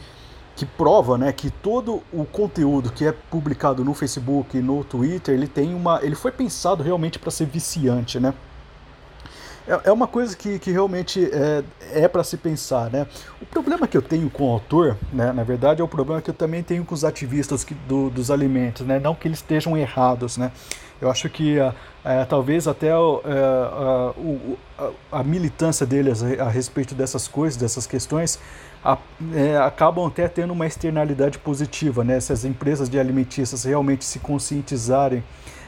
que, 0.56 0.66
prova 0.66 1.18
né, 1.18 1.32
que 1.32 1.52
todo 1.52 2.02
o 2.12 2.26
conteúdo 2.26 2.92
que 2.92 3.06
é 3.06 3.12
publicado 3.12 3.84
no 3.84 3.94
Facebook, 3.94 4.60
no 4.60 4.84
Twitter, 4.84 5.36
ele 5.36 5.48
tem 5.48 5.76
uma. 5.76 6.00
ele 6.04 6.16
foi 6.16 6.32
pensado 6.32 6.82
realmente 6.82 7.20
para 7.20 7.30
ser 7.30 7.46
viciante, 7.46 8.20
né? 8.20 8.34
É, 9.68 9.90
é 9.90 9.92
uma 9.92 10.08
coisa 10.08 10.36
que, 10.36 10.58
que 10.58 10.72
realmente 10.72 11.24
é, 11.32 11.64
é 11.94 12.08
para 12.08 12.24
se 12.24 12.36
pensar, 12.36 12.90
né? 12.90 13.06
O 13.40 13.46
problema 13.46 13.88
que 13.88 13.96
eu 13.96 14.02
tenho 14.02 14.28
com 14.30 14.50
o 14.50 14.54
autor, 14.54 14.98
né, 15.14 15.32
na 15.32 15.44
verdade, 15.44 15.82
é 15.82 15.84
o 15.84 15.88
problema 15.88 16.20
que 16.20 16.32
eu 16.32 16.34
também 16.34 16.64
tenho 16.64 16.84
com 16.84 16.96
os 16.96 17.04
ativistas 17.04 17.64
que, 17.64 17.76
do, 17.76 18.10
dos 18.10 18.32
alimentos, 18.32 18.86
né? 18.86 19.00
Não 19.00 19.14
que 19.14 19.28
eles 19.28 19.38
estejam 19.38 19.78
errados, 19.78 20.36
né? 20.36 20.52
Eu 21.02 21.10
acho 21.10 21.28
que 21.30 21.58
é, 22.06 22.26
talvez 22.26 22.68
até 22.68 22.90
é, 22.90 22.92
a, 22.92 24.14
a, 24.78 25.20
a, 25.20 25.24
militância 25.24 25.86
deles 25.86 26.22
a, 26.24 26.48
respeito 26.48 26.94
dessas 26.94 27.28
coisas, 27.28 27.58
dessas 27.60 27.88
questões, 27.88 28.40
é, 29.34 29.58
acabam 29.58 30.06
até 30.06 30.28
tendo 30.28 30.54
uma 30.54 30.68
externalidade 30.68 31.40
positiva, 31.40 32.04
né? 32.04 32.20
Se 32.20 32.32
as 32.32 32.46
empresas 32.46 32.90
de 32.90 33.00
alimentícias 33.00 33.64
realmente 33.64 34.06
se 34.06 34.20
conscientizarem, 34.20 35.24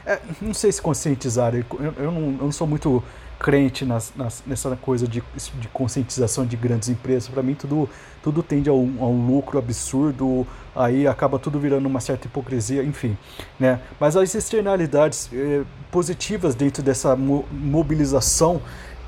é, 0.06 0.20
não 0.40 0.54
sei 0.54 0.70
se 0.70 0.80
conscientizarem, 0.80 1.64
eu, 1.80 1.94
eu, 1.96 2.12
não, 2.12 2.20
eu 2.20 2.44
não 2.44 2.52
sou 2.52 2.66
muito 2.66 3.02
crente 3.38 3.84
nas, 3.84 4.12
nas, 4.16 4.42
nessa 4.46 4.74
coisa 4.76 5.06
de, 5.06 5.22
de 5.60 5.68
conscientização 5.68 6.46
de 6.46 6.56
grandes 6.56 6.88
empresas. 6.88 7.28
Para 7.28 7.42
mim, 7.42 7.54
tudo, 7.54 7.88
tudo 8.22 8.42
tende 8.42 8.68
a 8.68 8.72
um, 8.72 8.96
a 9.00 9.06
um, 9.06 9.26
lucro 9.26 9.58
absurdo, 9.58 10.46
aí 10.74 11.06
acaba 11.06 11.38
tudo 11.38 11.58
virando 11.58 11.86
uma 11.86 12.00
certa 12.00 12.26
hipocrisia, 12.26 12.82
enfim. 12.82 13.16
Né? 13.58 13.80
Mas 13.98 14.16
as 14.16 14.34
externalidades 14.34 15.30
eh, 15.32 15.62
positivas 15.90 16.54
dentro 16.54 16.82
dessa 16.82 17.14
mo 17.14 17.44
mobilização 17.52 18.60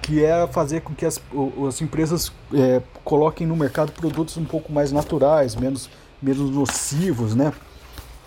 que 0.03 0.25
é 0.25 0.47
fazer 0.47 0.83
com 0.83 0.95
que 0.95 1.05
as, 1.05 1.21
as 1.67 1.81
empresas 1.83 2.33
eh, 2.55 2.81
coloquem 3.03 3.47
no 3.47 3.57
mercado 3.57 3.91
produtos 3.91 4.37
um 4.37 4.45
pouco 4.45 4.73
mais 4.73 4.93
naturais, 4.93 5.57
menos, 5.57 5.91
menos 6.23 6.51
nocivos, 6.51 7.35
né? 7.35 7.53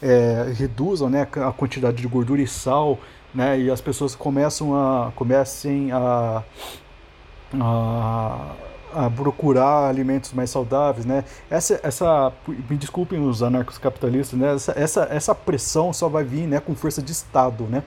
É, 0.01 0.53
reduzam 0.55 1.10
né, 1.10 1.24
a 1.24 1.51
quantidade 1.51 1.98
de 1.98 2.08
gordura 2.08 2.41
e 2.41 2.48
sal, 2.48 2.98
né? 3.34 3.60
E 3.60 3.69
as 3.69 3.81
pessoas 3.81 4.15
começam 4.15 4.75
a 4.75 5.12
comecem 5.15 5.91
a, 5.91 6.43
a, 7.60 8.55
a 8.93 9.10
procurar 9.10 9.88
alimentos 9.88 10.34
mais 10.34 10.50
saudáveis, 10.50 11.05
né? 11.05 11.24
Essa, 11.50 11.79
essa 11.84 12.34
me 12.48 12.77
desculpem 12.77 13.19
os 13.19 13.43
anarcos-capitalistas, 13.43 14.39
né? 14.39 14.53
Essa, 14.55 14.74
essa, 14.75 15.08
essa 15.12 15.36
pressão 15.36 15.93
só 15.93 16.08
vai 16.10 16.24
vir, 16.24 16.48
né, 16.48 16.60
com 16.60 16.75
força 16.75 17.01
de 17.01 17.12
Estado, 17.12 17.65
né? 17.65 17.84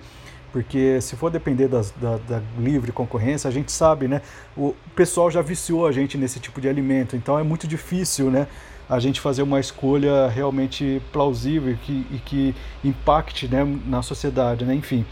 Porque 0.52 1.00
se 1.00 1.16
for 1.16 1.30
depender 1.30 1.66
das, 1.66 1.90
da, 1.92 2.18
da, 2.18 2.42
livre 2.58 2.92
concorrência, 2.92 3.48
a 3.48 3.50
gente 3.50 3.72
sabe, 3.72 4.06
né? 4.06 4.20
O 4.56 4.74
pessoal 4.94 5.30
já 5.30 5.40
viciou 5.40 5.86
a 5.86 5.92
gente 5.92 6.18
nesse 6.18 6.38
tipo 6.38 6.60
de 6.60 6.68
alimento, 6.68 7.16
então 7.16 7.38
é 7.38 7.42
muito 7.42 7.66
difícil, 7.66 8.30
né? 8.30 8.46
A 8.88 8.98
gente 8.98 9.20
fazer 9.20 9.42
uma 9.42 9.58
escolha 9.58 10.28
realmente 10.28 11.00
plausível 11.10 11.72
e 11.72 11.76
que, 11.76 12.06
e 12.10 12.18
que 12.18 12.54
impacte 12.84 13.48
né, 13.48 13.64
na 13.86 14.02
sociedade, 14.02 14.66
né? 14.66 14.74
Enfim. 14.74 15.06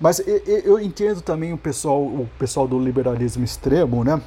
Mas 0.00 0.20
eu 0.64 0.80
entendo 0.80 1.20
também 1.20 1.52
o 1.52 1.58
pessoal, 1.58 2.02
o 2.02 2.28
pessoal 2.38 2.66
do 2.66 2.78
liberalismo 2.78 3.44
extremo, 3.44 4.02
né? 4.02 4.20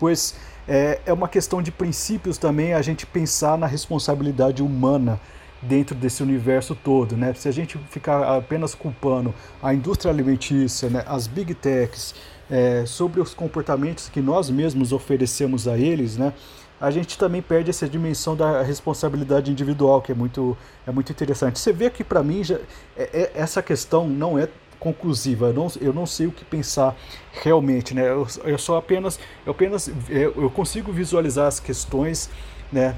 Pois 0.00 0.34
é, 0.66 0.98
é 1.04 1.12
uma 1.12 1.28
questão 1.28 1.60
de 1.60 1.70
princípios 1.70 2.38
também 2.38 2.72
a 2.72 2.80
gente 2.80 3.04
pensar 3.06 3.58
na 3.58 3.66
responsabilidade 3.66 4.62
humana 4.62 5.20
dentro 5.60 5.94
desse 5.94 6.22
universo 6.22 6.74
todo, 6.74 7.18
né? 7.18 7.34
Se 7.34 7.46
a 7.46 7.52
gente 7.52 7.76
ficar 7.90 8.38
apenas 8.38 8.74
culpando 8.74 9.34
a 9.62 9.74
indústria 9.74 10.10
alimentícia, 10.10 10.88
né, 10.88 11.04
as 11.06 11.26
big 11.26 11.54
techs, 11.54 12.14
é, 12.50 12.84
sobre 12.86 13.20
os 13.20 13.34
comportamentos 13.34 14.08
que 14.08 14.22
nós 14.22 14.48
mesmos 14.48 14.90
oferecemos 14.90 15.68
a 15.68 15.76
eles, 15.76 16.16
né? 16.16 16.32
A 16.80 16.90
gente 16.90 17.18
também 17.18 17.42
perde 17.42 17.68
essa 17.68 17.86
dimensão 17.86 18.34
da 18.34 18.62
responsabilidade 18.62 19.52
individual, 19.52 20.00
que 20.00 20.12
é 20.12 20.14
muito, 20.14 20.56
é 20.86 20.90
muito 20.90 21.12
interessante. 21.12 21.58
Você 21.58 21.74
vê 21.74 21.90
que 21.90 22.02
para 22.02 22.22
mim 22.22 22.42
já, 22.42 22.54
é, 22.96 23.10
é, 23.12 23.32
essa 23.34 23.60
questão 23.62 24.08
não 24.08 24.38
é 24.38 24.48
conclusiva. 24.80 25.48
Eu 25.48 25.52
não, 25.52 25.72
eu 25.80 25.92
não 25.92 26.06
sei 26.06 26.26
o 26.26 26.32
que 26.32 26.44
pensar 26.44 26.96
realmente, 27.42 27.94
né? 27.94 28.08
Eu, 28.08 28.26
eu 28.44 28.58
só 28.58 28.78
apenas, 28.78 29.20
eu 29.46 29.52
apenas, 29.52 29.88
eu, 30.08 30.34
eu 30.36 30.50
consigo 30.50 30.90
visualizar 30.90 31.46
as 31.46 31.60
questões, 31.60 32.28
né? 32.72 32.96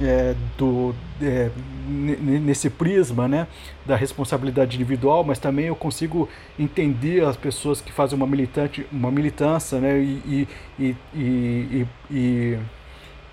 É, 0.00 0.34
do, 0.56 0.92
é, 1.22 1.50
nesse 1.86 2.68
prisma 2.68 3.28
né, 3.28 3.46
da 3.86 3.94
responsabilidade 3.94 4.74
individual, 4.74 5.22
mas 5.22 5.38
também 5.38 5.66
eu 5.66 5.76
consigo 5.76 6.28
entender 6.58 7.24
as 7.24 7.36
pessoas 7.36 7.80
que 7.80 7.92
fazem 7.92 8.16
uma, 8.16 8.26
militante, 8.26 8.84
uma 8.90 9.08
militância 9.08 9.78
né, 9.78 10.00
e, 10.00 10.48
e, 10.80 10.96
e, 11.14 11.86
e 12.10 12.58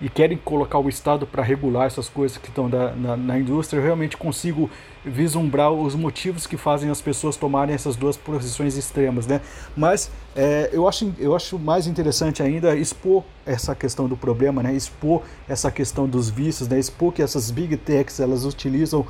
e 0.00 0.08
querem 0.08 0.36
colocar 0.36 0.78
o 0.78 0.88
Estado 0.88 1.26
para 1.26 1.42
regular 1.42 1.86
essas 1.86 2.08
coisas 2.08 2.36
que 2.36 2.48
estão 2.48 2.68
na, 2.68 3.16
na, 3.16 3.38
indústria, 3.38 3.78
eu 3.78 3.84
realmente 3.84 4.16
consigo 4.16 4.70
vislumbrar 5.04 5.72
os 5.72 5.94
motivos 5.94 6.46
que 6.46 6.56
fazem 6.56 6.90
as 6.90 7.00
pessoas 7.00 7.36
tomarem 7.36 7.74
essas 7.74 7.96
duas 7.96 8.16
posições 8.16 8.76
extremas, 8.76 9.26
né? 9.26 9.40
Mas 9.74 10.10
é, 10.34 10.68
eu, 10.72 10.86
acho, 10.86 11.14
eu 11.18 11.34
acho 11.34 11.58
mais 11.58 11.86
interessante 11.86 12.42
ainda 12.42 12.76
expor 12.76 13.24
essa 13.46 13.74
questão 13.74 14.06
do 14.06 14.16
problema, 14.16 14.62
né? 14.62 14.74
Expor 14.74 15.22
essa 15.48 15.70
questão 15.70 16.06
dos 16.06 16.28
vícios, 16.28 16.68
né? 16.68 16.78
Expor 16.78 17.12
que 17.12 17.22
essas 17.22 17.50
big 17.50 17.76
techs, 17.78 18.20
elas 18.20 18.44
utilizam 18.44 19.06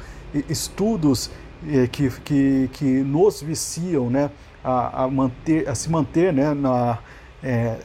estudos 0.48 1.30
é, 1.68 1.88
que, 1.88 2.10
que, 2.20 2.70
que 2.72 2.84
nos 2.84 3.42
viciam, 3.42 4.08
né? 4.08 4.30
A, 4.62 5.04
a, 5.04 5.08
manter, 5.08 5.68
a 5.68 5.74
se 5.74 5.90
manter, 5.90 6.32
né? 6.32 6.54
Na, 6.54 6.98
é, 7.42 7.78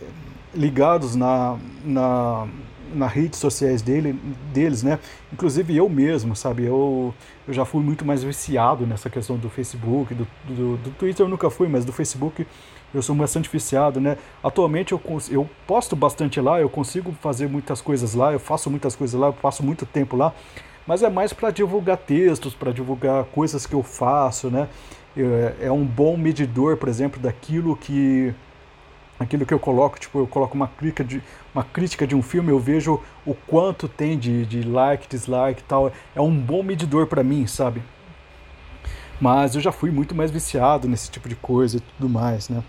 ligados 0.53 1.15
na, 1.15 1.57
na 1.83 2.47
nas 2.93 3.11
redes 3.11 3.39
sociais 3.39 3.81
dele, 3.81 4.13
deles, 4.53 4.83
né? 4.83 4.99
Inclusive 5.31 5.75
eu 5.75 5.87
mesmo, 5.89 6.35
sabe? 6.35 6.65
Eu, 6.65 7.13
eu 7.47 7.53
já 7.53 7.65
fui 7.65 7.83
muito 7.83 8.05
mais 8.05 8.23
viciado 8.23 8.85
nessa 8.85 9.09
questão 9.09 9.37
do 9.37 9.49
Facebook, 9.49 10.13
do, 10.13 10.27
do, 10.47 10.77
do 10.77 10.89
Twitter 10.91 11.25
eu 11.25 11.29
nunca 11.29 11.49
fui, 11.49 11.67
mas 11.67 11.85
do 11.85 11.91
Facebook 11.91 12.45
eu 12.93 13.01
sou 13.01 13.15
bastante 13.15 13.49
viciado, 13.49 13.99
né? 13.99 14.17
Atualmente 14.43 14.91
eu, 14.91 15.01
eu 15.29 15.49
posto 15.65 15.95
bastante 15.95 16.39
lá, 16.41 16.59
eu 16.59 16.69
consigo 16.69 17.13
fazer 17.21 17.47
muitas 17.47 17.81
coisas 17.81 18.13
lá, 18.13 18.33
eu 18.33 18.39
faço 18.39 18.69
muitas 18.69 18.95
coisas 18.95 19.19
lá, 19.19 19.27
eu 19.27 19.33
passo 19.33 19.63
muito 19.63 19.85
tempo 19.85 20.15
lá, 20.15 20.33
mas 20.85 21.03
é 21.03 21.09
mais 21.09 21.31
para 21.31 21.51
divulgar 21.51 21.97
textos, 21.97 22.53
para 22.53 22.71
divulgar 22.71 23.23
coisas 23.25 23.65
que 23.65 23.73
eu 23.73 23.83
faço, 23.83 24.49
né? 24.49 24.67
É, 25.15 25.67
é 25.67 25.71
um 25.71 25.85
bom 25.85 26.17
medidor, 26.17 26.77
por 26.77 26.89
exemplo, 26.89 27.19
daquilo 27.19 27.75
que 27.75 28.33
aquilo 29.21 29.45
que 29.45 29.53
eu 29.53 29.59
coloco, 29.59 29.99
tipo, 29.99 30.19
eu 30.19 30.27
coloco 30.27 30.55
uma 30.55 30.67
crítica 30.67 31.03
de, 31.03 31.21
uma 31.53 31.63
crítica 31.63 32.07
de 32.07 32.15
um 32.15 32.21
filme, 32.21 32.49
eu 32.51 32.59
vejo 32.59 32.99
o 33.25 33.33
quanto 33.33 33.87
tem 33.87 34.17
de, 34.17 34.45
de 34.45 34.63
like, 34.63 35.07
dislike 35.07 35.61
e 35.61 35.63
tal. 35.63 35.91
É 36.15 36.21
um 36.21 36.35
bom 36.35 36.63
medidor 36.63 37.07
para 37.07 37.23
mim, 37.23 37.45
sabe? 37.47 37.81
Mas 39.19 39.55
eu 39.55 39.61
já 39.61 39.71
fui 39.71 39.91
muito 39.91 40.15
mais 40.15 40.31
viciado 40.31 40.87
nesse 40.87 41.11
tipo 41.11 41.29
de 41.29 41.35
coisa 41.35 41.77
e 41.77 41.79
tudo 41.79 42.09
mais, 42.09 42.49
né? 42.49 42.63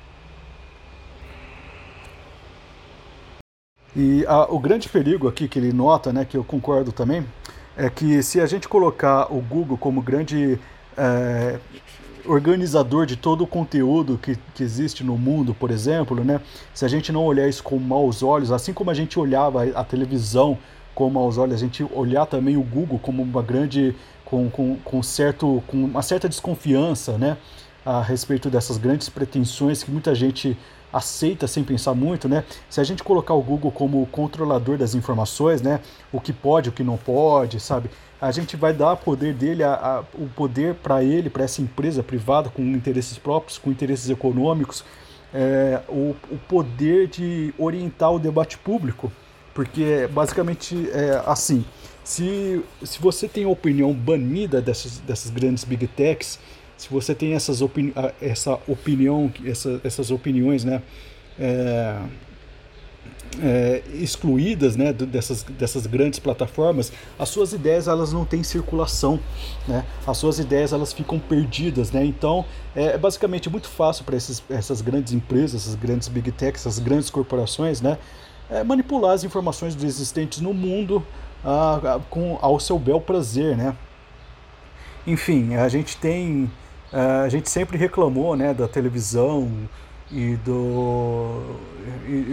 E 3.97 4.25
a, 4.26 4.44
o 4.50 4.59
grande 4.59 4.88
perigo 4.88 5.28
aqui 5.28 5.49
que 5.49 5.59
ele 5.59 5.73
nota, 5.73 6.12
né, 6.12 6.25
que 6.25 6.37
eu 6.37 6.44
concordo 6.44 6.92
também, 6.92 7.26
é 7.76 7.88
que 7.90 8.23
se 8.23 8.40
a 8.40 8.47
gente 8.47 8.68
colocar 8.68 9.32
o 9.32 9.40
Google 9.40 9.76
como 9.76 10.00
grande 10.02 10.59
é, 10.97 11.59
organizador 12.26 13.06
de 13.06 13.16
todo 13.16 13.44
o 13.44 13.46
conteúdo 13.46 14.18
que, 14.18 14.36
que 14.54 14.62
existe 14.62 15.02
no 15.04 15.16
mundo, 15.16 15.54
por 15.54 15.70
exemplo, 15.70 16.24
né? 16.24 16.40
Se 16.74 16.84
a 16.84 16.88
gente 16.88 17.12
não 17.12 17.24
olhar 17.24 17.48
isso 17.48 17.62
com 17.62 17.78
maus 17.78 18.22
olhos, 18.22 18.50
assim 18.52 18.72
como 18.72 18.90
a 18.90 18.94
gente 18.94 19.18
olhava 19.18 19.64
a 19.64 19.84
televisão 19.84 20.58
com 20.94 21.08
maus 21.10 21.38
olhos, 21.38 21.54
a 21.54 21.58
gente 21.58 21.86
olhar 21.92 22.26
também 22.26 22.56
o 22.56 22.62
Google 22.62 22.98
como 22.98 23.22
uma 23.22 23.42
grande 23.42 23.94
com, 24.24 24.48
com, 24.48 24.76
com, 24.76 25.02
certo, 25.02 25.62
com 25.66 25.84
uma 25.84 26.02
certa 26.02 26.28
desconfiança 26.28 27.18
né, 27.18 27.36
a 27.84 28.00
respeito 28.00 28.48
dessas 28.48 28.78
grandes 28.78 29.08
pretensões 29.08 29.82
que 29.82 29.90
muita 29.90 30.14
gente 30.14 30.56
aceita 30.92 31.46
sem 31.46 31.64
pensar 31.64 31.94
muito, 31.94 32.28
né? 32.28 32.44
Se 32.68 32.80
a 32.80 32.84
gente 32.84 33.02
colocar 33.02 33.32
o 33.32 33.42
Google 33.42 33.70
como 33.70 34.06
controlador 34.06 34.76
das 34.76 34.94
informações, 34.94 35.62
né? 35.62 35.80
O 36.12 36.20
que 36.20 36.32
pode, 36.32 36.68
o 36.68 36.72
que 36.72 36.84
não 36.84 36.98
pode, 36.98 37.58
sabe? 37.60 37.90
A 38.22 38.30
gente 38.30 38.56
vai 38.56 38.72
dar 38.72 38.94
poder 38.94 39.34
dele, 39.34 39.64
a, 39.64 39.74
a 39.74 40.00
o 40.14 40.28
poder 40.28 40.76
para 40.76 41.02
ele, 41.02 41.28
para 41.28 41.42
essa 41.42 41.60
empresa 41.60 42.04
privada 42.04 42.48
com 42.48 42.62
interesses 42.62 43.18
próprios, 43.18 43.58
com 43.58 43.68
interesses 43.68 44.08
econômicos, 44.08 44.84
é, 45.34 45.80
o, 45.88 46.14
o 46.30 46.38
poder 46.48 47.08
de 47.08 47.52
orientar 47.58 48.12
o 48.12 48.20
debate 48.20 48.56
público, 48.58 49.10
porque 49.52 50.08
basicamente 50.12 50.88
é 50.92 51.20
assim. 51.26 51.64
Se, 52.04 52.62
se 52.84 53.00
você 53.00 53.26
tem 53.26 53.44
opinião 53.44 53.92
banida 53.92 54.62
dessas, 54.62 54.98
dessas 54.98 55.28
grandes 55.28 55.64
big 55.64 55.88
techs, 55.88 56.38
se 56.76 56.88
você 56.88 57.16
tem 57.16 57.34
essas 57.34 57.60
opini 57.60 57.92
essa 58.20 58.56
opinião, 58.68 59.32
essa, 59.44 59.80
essas 59.82 60.12
opiniões, 60.12 60.62
né, 60.62 60.80
é, 61.40 61.96
é, 63.40 63.82
excluídas, 63.94 64.76
né, 64.76 64.92
dessas, 64.92 65.42
dessas 65.42 65.86
grandes 65.86 66.18
plataformas, 66.18 66.92
as 67.18 67.28
suas 67.28 67.52
ideias 67.52 67.88
elas 67.88 68.12
não 68.12 68.24
têm 68.24 68.42
circulação, 68.42 69.18
né, 69.66 69.84
as 70.06 70.16
suas 70.18 70.38
ideias 70.38 70.72
elas 70.72 70.92
ficam 70.92 71.18
perdidas, 71.18 71.90
né, 71.92 72.04
então 72.04 72.44
é, 72.74 72.86
é 72.86 72.98
basicamente 72.98 73.48
muito 73.48 73.68
fácil 73.68 74.04
para 74.04 74.16
essas 74.16 74.80
grandes 74.82 75.12
empresas, 75.12 75.62
essas 75.62 75.74
grandes 75.74 76.08
big 76.08 76.30
techs, 76.32 76.66
essas 76.66 76.78
grandes 76.78 77.10
corporações, 77.10 77.80
né, 77.80 77.98
é, 78.50 78.62
manipular 78.62 79.12
as 79.12 79.24
informações 79.24 79.76
existentes 79.82 80.40
no 80.40 80.52
mundo 80.52 81.04
a, 81.44 81.94
a, 81.94 82.00
com, 82.10 82.38
ao 82.40 82.58
seu 82.60 82.78
bel 82.78 83.00
prazer, 83.00 83.56
né. 83.56 83.76
Enfim, 85.06 85.54
a 85.56 85.68
gente 85.68 85.96
tem 85.96 86.48
Uh, 86.92 87.24
a 87.24 87.28
gente 87.30 87.48
sempre 87.48 87.78
reclamou 87.78 88.36
né, 88.36 88.52
da 88.52 88.68
televisão 88.68 89.50
e, 90.10 90.36
do, 90.36 90.52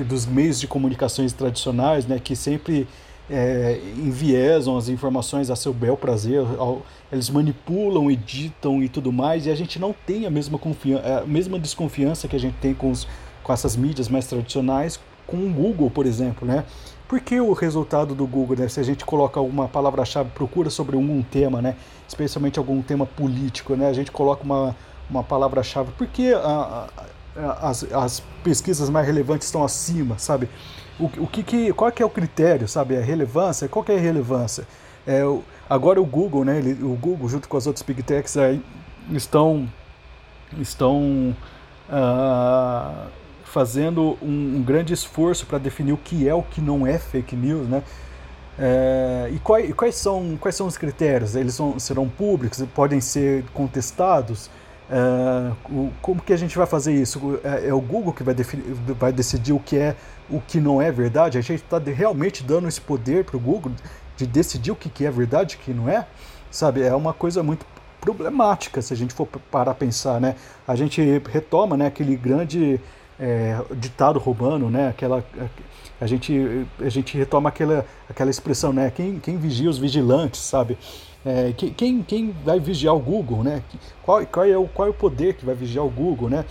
dos 0.07 0.25
meios 0.25 0.59
de 0.59 0.67
comunicações 0.67 1.33
tradicionais, 1.33 2.05
né, 2.05 2.19
que 2.19 2.35
sempre 2.35 2.87
é, 3.29 3.79
enviesam 3.97 4.77
as 4.77 4.89
informações 4.89 5.49
a 5.49 5.55
seu 5.55 5.73
bel 5.73 5.95
prazer, 5.95 6.43
ao, 6.57 6.81
eles 7.11 7.29
manipulam, 7.29 8.09
editam 8.09 8.83
e 8.83 8.89
tudo 8.89 9.11
mais, 9.11 9.45
e 9.45 9.51
a 9.51 9.55
gente 9.55 9.79
não 9.79 9.93
tem 10.05 10.25
a 10.25 10.29
mesma, 10.29 10.57
confiança, 10.57 11.19
a 11.19 11.25
mesma 11.25 11.59
desconfiança 11.59 12.27
que 12.27 12.35
a 12.35 12.39
gente 12.39 12.55
tem 12.55 12.73
com, 12.73 12.91
os, 12.91 13.07
com 13.43 13.53
essas 13.53 13.75
mídias 13.75 14.09
mais 14.09 14.25
tradicionais, 14.25 14.99
com 15.27 15.37
o 15.37 15.49
Google, 15.49 15.91
por 15.91 16.05
exemplo, 16.05 16.47
né? 16.47 16.65
Por 17.07 17.19
que 17.19 17.39
o 17.39 17.53
resultado 17.53 18.13
do 18.13 18.27
Google, 18.27 18.55
né, 18.55 18.67
se 18.67 18.79
a 18.79 18.83
gente 18.83 19.03
coloca 19.03 19.41
uma 19.41 19.67
palavra-chave, 19.67 20.29
procura 20.29 20.69
sobre 20.69 20.95
um 20.95 21.23
tema, 21.23 21.59
né, 21.59 21.75
especialmente 22.07 22.59
algum 22.59 22.83
tema 22.83 23.05
político, 23.05 23.75
né, 23.75 23.89
a 23.89 23.93
gente 23.93 24.11
coloca 24.11 24.43
uma, 24.43 24.75
uma 25.09 25.23
palavra-chave, 25.23 25.91
por 25.97 26.05
que 26.05 26.31
a, 26.31 26.39
a, 26.39 26.87
as, 27.35 27.83
as 27.91 28.23
pesquisas 28.43 28.89
mais 28.89 29.05
relevantes 29.05 29.47
estão 29.47 29.63
acima, 29.63 30.17
sabe? 30.17 30.49
O, 30.99 31.05
o 31.23 31.27
que, 31.27 31.43
que, 31.43 31.73
qual 31.73 31.91
que 31.91 32.03
é 32.03 32.05
o 32.05 32.09
critério, 32.09 32.67
sabe? 32.67 32.97
A 32.97 33.01
relevância? 33.01 33.67
Qual 33.67 33.83
que 33.83 33.91
é 33.91 33.95
a 33.95 33.99
relevância? 33.99 34.67
É, 35.07 35.23
o, 35.23 35.43
agora 35.69 36.01
o 36.01 36.05
Google, 36.05 36.43
né, 36.43 36.57
ele, 36.57 36.83
o 36.83 36.95
Google 36.95 37.29
junto 37.29 37.47
com 37.47 37.57
as 37.57 37.65
outras 37.65 37.83
Big 37.83 38.03
Techs 38.03 38.37
aí, 38.37 38.61
estão, 39.11 39.67
estão 40.59 41.35
uh, 41.89 43.07
fazendo 43.43 44.17
um, 44.21 44.57
um 44.57 44.63
grande 44.63 44.93
esforço 44.93 45.45
para 45.45 45.57
definir 45.57 45.93
o 45.93 45.97
que 45.97 46.27
é 46.27 46.33
o 46.33 46.43
que 46.43 46.61
não 46.61 46.85
é 46.85 46.97
fake 46.97 47.35
news, 47.35 47.67
né? 47.67 47.83
É, 48.61 49.29
e 49.31 49.39
quais, 49.39 49.73
quais, 49.73 49.95
são, 49.95 50.37
quais 50.37 50.53
são 50.53 50.67
os 50.67 50.77
critérios? 50.77 51.33
Eles 51.33 51.53
são, 51.53 51.79
serão 51.79 52.09
públicos? 52.09 52.61
Podem 52.75 52.99
ser 52.99 53.45
contestados? 53.53 54.49
É, 54.91 55.51
como 56.01 56.21
que 56.21 56.33
a 56.33 56.37
gente 56.37 56.57
vai 56.57 56.65
fazer 56.65 56.93
isso? 56.93 57.39
É, 57.43 57.69
é 57.69 57.73
o 57.73 57.79
Google 57.79 58.11
que 58.11 58.23
vai, 58.23 58.33
definir, 58.33 58.73
vai 58.73 59.13
decidir 59.13 59.53
o 59.53 59.59
que 59.59 59.77
é 59.77 59.95
o 60.29 60.39
que 60.39 60.59
não 60.59 60.81
é 60.81 60.91
verdade? 60.91 61.37
A 61.37 61.41
gente 61.41 61.63
está 61.63 61.79
realmente 61.79 62.43
dando 62.43 62.67
esse 62.67 62.79
poder 62.79 63.25
para 63.25 63.37
o 63.37 63.39
Google 63.39 63.71
de 64.15 64.27
decidir 64.27 64.71
o 64.71 64.75
que, 64.75 64.89
que 64.89 65.05
é 65.05 65.11
verdade 65.11 65.55
e 65.55 65.57
o 65.57 65.59
que 65.59 65.73
não 65.73 65.89
é? 65.89 66.05
Sabe, 66.51 66.81
é 66.81 66.93
uma 66.93 67.13
coisa 67.13 67.41
muito 67.41 67.65
problemática 67.99 68.81
se 68.81 68.93
a 68.93 68.97
gente 68.97 69.13
for 69.13 69.27
parar 69.51 69.71
a 69.71 69.75
pensar, 69.75 70.21
né? 70.21 70.35
A 70.67 70.75
gente 70.75 71.01
retoma 71.31 71.75
né, 71.75 71.87
aquele 71.87 72.15
grande 72.15 72.79
é, 73.19 73.59
ditado 73.75 74.19
romano, 74.19 74.69
né? 74.69 74.89
Aquela, 74.89 75.23
a, 75.99 76.07
gente, 76.07 76.65
a 76.79 76.89
gente 76.89 77.17
retoma 77.17 77.49
aquela, 77.49 77.85
aquela 78.09 78.29
expressão, 78.29 78.71
né? 78.71 78.91
Quem, 78.95 79.19
quem 79.19 79.37
vigia 79.37 79.69
os 79.69 79.77
vigilantes, 79.77 80.41
sabe? 80.41 80.77
É, 81.25 81.53
quem, 81.53 82.01
quem 82.01 82.35
vai 82.45 82.59
vigiar 82.59 82.95
o 82.95 82.99
Google, 82.99 83.43
né? 83.43 83.61
Qual, 84.03 84.25
qual, 84.25 84.45
é 84.45 84.57
o, 84.57 84.67
qual 84.67 84.87
é 84.87 84.91
o 84.91 84.93
poder 84.93 85.33
que 85.33 85.45
vai 85.45 85.55
vigiar 85.55 85.85
o 85.85 85.89
Google, 85.89 86.29
né? 86.29 86.45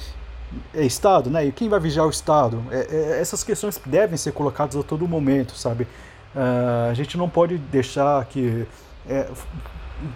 É 0.74 0.84
Estado, 0.84 1.30
né? 1.30 1.46
E 1.46 1.52
quem 1.52 1.68
vai 1.68 1.80
vigiar 1.80 2.06
o 2.06 2.10
Estado? 2.10 2.62
É, 2.70 2.86
é, 2.90 3.20
essas 3.20 3.42
questões 3.42 3.80
devem 3.84 4.16
ser 4.16 4.32
colocadas 4.32 4.76
a 4.76 4.82
todo 4.82 5.06
momento, 5.08 5.56
sabe? 5.56 5.84
Uh, 6.34 6.90
a 6.90 6.94
gente 6.94 7.16
não 7.16 7.28
pode 7.28 7.56
deixar 7.56 8.24
que 8.26 8.66
é, 9.08 9.28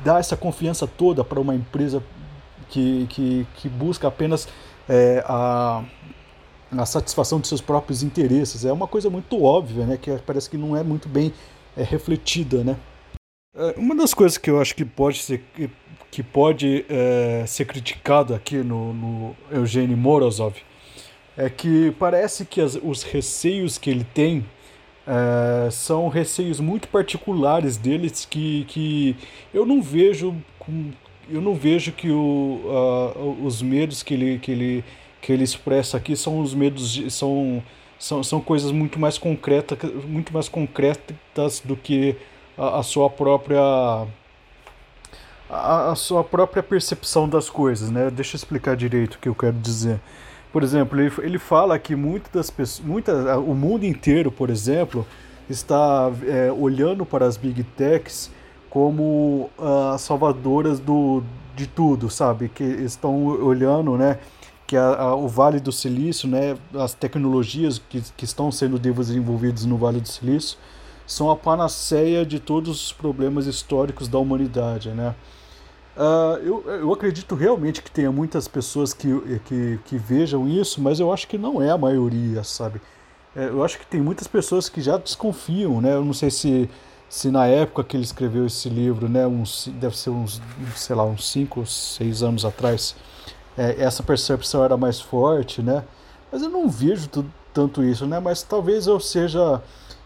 dar 0.05 0.21
essa 0.21 0.37
confiança 0.37 0.87
toda 0.87 1.25
para 1.25 1.41
uma 1.41 1.55
empresa 1.55 2.03
que, 2.69 3.07
que, 3.09 3.47
que 3.57 3.69
busca 3.69 4.09
apenas 4.09 4.47
é, 4.89 5.25
a 5.27 5.83
a 6.79 6.87
satisfação 6.87 7.41
de 7.41 7.49
seus 7.49 7.61
próprios 7.61 8.03
interesses. 8.03 8.65
É 8.65 8.73
uma 8.73 8.87
coisa 8.87 9.11
muito 9.11 9.43
óbvia, 9.43 9.85
né? 9.85 9.99
Que 10.01 10.17
parece 10.19 10.49
que 10.49 10.57
não 10.57 10.77
é 10.77 10.83
muito 10.83 11.09
bem 11.09 11.33
é, 11.77 11.83
refletida, 11.83 12.65
né? 12.65 12.77
É, 13.55 13.75
uma 13.77 13.95
das 13.95 14.15
coisas 14.15 14.39
que 14.39 14.49
eu 14.49 14.59
acho 14.59 14.75
que 14.75 14.83
pode 14.83 15.19
ser, 15.19 15.45
que 16.11 16.23
pode, 16.23 16.87
é, 16.89 17.45
ser 17.47 17.67
criticada 17.67 18.35
aqui 18.35 18.57
no, 18.57 18.95
no 18.95 19.37
Eugênio 19.51 19.95
Morozov 19.95 20.57
é 21.37 21.51
que 21.51 21.95
parece 21.99 22.47
que 22.47 22.63
as, 22.63 22.77
os 22.83 23.03
receios 23.03 23.77
que 23.77 23.91
ele 23.91 24.05
tem 24.15 24.43
é, 25.07 25.71
são 25.71 26.09
receios 26.09 26.61
muito 26.61 26.89
particulares 26.89 27.77
deles 27.77 28.25
que, 28.25 28.65
que 28.69 29.17
eu 29.53 29.67
não 29.67 29.83
vejo 29.83 30.35
eu 31.29 31.43
não 31.43 31.55
vejo 31.55 31.93
que 31.93 32.11
o, 32.11 32.61
uh, 32.65 33.45
os 33.45 33.61
medos 33.61 34.03
que 34.03 34.15
ele, 34.15 34.39
que 34.39 34.51
ele 34.51 34.85
que 35.21 35.31
ele 35.31 35.45
expressa 35.45 35.99
aqui 35.99 36.17
são 36.17 36.41
os 36.41 36.55
medos 36.55 36.91
de, 36.91 37.11
são, 37.11 37.63
são, 37.99 38.25
são 38.25 38.41
coisas 38.41 38.73
muito 38.73 38.99
mais 38.99 39.19
concretas 39.19 39.79
muito 40.07 40.33
mais 40.33 40.49
concretas 40.49 41.61
do 41.63 41.77
que 41.77 42.17
a, 42.63 42.79
a 42.79 42.83
sua 42.83 43.11
própria 43.11 43.61
a, 45.51 45.91
a, 45.91 45.95
sua 45.95 46.23
própria 46.23 46.63
percepção 46.63 47.29
das 47.29 47.51
coisas 47.51 47.91
né? 47.91 48.11
Deixa 48.11 48.37
eu 48.37 48.39
explicar 48.39 48.77
direito 48.77 49.17
o 49.17 49.19
que 49.19 49.29
eu 49.29 49.35
quero 49.35 49.57
dizer. 49.59 50.01
Por 50.53 50.63
exemplo 50.63 51.01
ele, 51.01 51.13
ele 51.19 51.39
fala 51.39 51.79
que 51.79 51.97
muitas 51.97 52.51
pessoas 52.51 52.87
muita, 52.87 53.39
o 53.39 53.55
mundo 53.55 53.85
inteiro 53.85 54.31
por 54.31 54.49
exemplo 54.49 55.07
está 55.51 56.11
é, 56.27 56.53
olhando 56.53 57.05
para 57.05 57.27
as 57.27 57.37
big 57.37 57.65
techs 57.65 58.31
como 58.71 59.51
uh, 59.59 59.99
salvadoras 59.99 60.79
do, 60.79 61.23
de 61.57 61.67
tudo 61.67 62.09
sabe? 62.09 62.49
Que 62.49 62.65
estão 62.65 63.25
olhando 63.27 63.97
né 63.97 64.19
que 64.73 64.77
a, 64.77 64.95
a, 64.95 65.15
o 65.15 65.29
Vale 65.29 65.61
do 65.61 65.71
Silício, 65.71 66.27
né, 66.27 66.57
as 66.73 66.95
tecnologias 66.95 67.79
que, 67.91 68.01
que 68.17 68.25
estão 68.25 68.51
sendo 68.51 68.79
desenvolvidas 68.79 69.67
no 69.67 69.77
Vale 69.77 70.01
do 70.01 70.09
Silício, 70.09 70.57
são 71.13 71.31
a 71.31 71.37
panaceia 71.37 72.25
de 72.25 72.41
todos 72.41 72.87
os 72.87 72.93
problemas 72.93 73.47
históricos 73.47 74.09
da 74.09 74.19
humanidade. 74.19 74.89
Né? 74.89 75.15
Uh, 75.95 76.39
eu, 76.43 76.71
eu 76.71 76.93
acredito 76.93 77.35
realmente 77.35 77.83
que 77.83 77.91
tenha 77.91 78.11
muitas 78.11 78.49
pessoas 78.49 78.95
que, 78.95 79.09
que, 79.45 79.79
que 79.85 79.99
vejam 79.99 80.49
isso, 80.49 80.81
mas 80.81 80.99
eu 80.99 81.13
acho 81.13 81.29
que 81.29 81.37
não 81.37 81.61
é 81.61 81.71
a 81.71 81.77
maioria, 81.77 82.43
sabe? 82.43 82.81
É, 83.37 83.49
eu 83.49 83.63
acho 83.63 83.79
que 83.79 83.87
tem 83.87 84.01
muitas 84.01 84.27
pessoas 84.27 84.71
que 84.71 84.81
já 84.81 84.97
desconfiam, 84.97 85.81
né? 85.83 85.95
Eu 85.95 86.05
não 86.05 86.15
sei 86.15 86.31
se, 86.31 86.69
se 87.11 87.31
na 87.31 87.47
época 87.47 87.85
que 87.85 87.97
ele 87.97 88.05
escreveu 88.05 88.47
esse 88.47 88.71
livro, 88.71 89.09
né, 89.09 89.27
uns, 89.27 89.69
deve 89.75 89.97
ser 89.97 90.11
uns, 90.11 90.41
sei 90.75 90.97
lá, 90.97 91.05
uns 91.05 91.29
5 91.31 91.67
6 91.67 92.23
anos 92.23 92.45
atrás, 92.45 92.97
é, 93.57 93.83
essa 93.83 94.03
percepção 94.03 94.65
era 94.65 94.79
mais 94.79 94.99
forte, 95.01 95.61
né? 95.63 95.85
Mas 96.31 96.43
eu 96.43 96.49
não 96.49 96.71
vejo 96.71 97.09
tanto 97.53 97.85
isso, 97.85 98.07
né? 98.07 98.19
Mas 98.19 98.43
talvez 98.43 98.87
eu 98.87 98.99
seja 98.99 99.63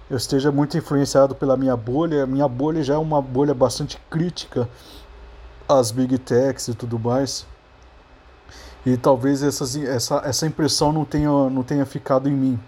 eu 0.08 0.16
esteja 0.16 0.52
muito 0.52 0.76
influenciado 0.78 1.34
pela 1.34 1.56
minha 1.56 1.76
bolha. 1.76 2.26
Minha 2.26 2.48
bolha 2.48 2.82
já 2.82 2.94
é 2.94 2.98
uma 2.98 3.20
bolha 3.20 3.52
bastante 3.54 3.98
crítica 4.08 4.68
às 5.68 5.90
big 5.90 6.16
techs 6.18 6.68
e 6.68 6.74
tudo 6.74 6.98
mais. 6.98 7.46
E 8.84 8.96
talvez 8.96 9.42
essas, 9.42 9.74
essa, 9.76 10.22
essa 10.24 10.46
impressão 10.46 10.92
não 10.92 11.04
tenha, 11.04 11.50
não 11.50 11.64
tenha 11.64 11.84
ficado 11.84 12.28
em 12.28 12.32
mim, 12.32 12.60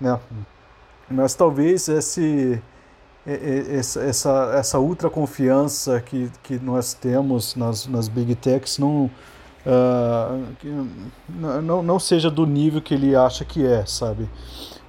né? 0.00 0.18
Mas 1.08 1.32
talvez 1.34 1.88
esse, 1.88 2.60
essa, 3.24 4.00
essa, 4.00 4.52
essa 4.56 4.78
ultra 4.80 5.08
confiança 5.08 6.00
que, 6.00 6.28
que 6.42 6.58
nós 6.58 6.92
temos 6.92 7.54
nas, 7.54 7.86
nas 7.86 8.08
big 8.08 8.34
techs 8.34 8.78
não, 8.78 9.08
uh, 9.64 10.44
não, 11.62 11.82
não 11.84 11.98
seja 12.00 12.28
do 12.28 12.44
nível 12.44 12.82
que 12.82 12.94
ele 12.94 13.14
acha 13.14 13.44
que 13.44 13.64
é, 13.64 13.86
sabe? 13.86 14.28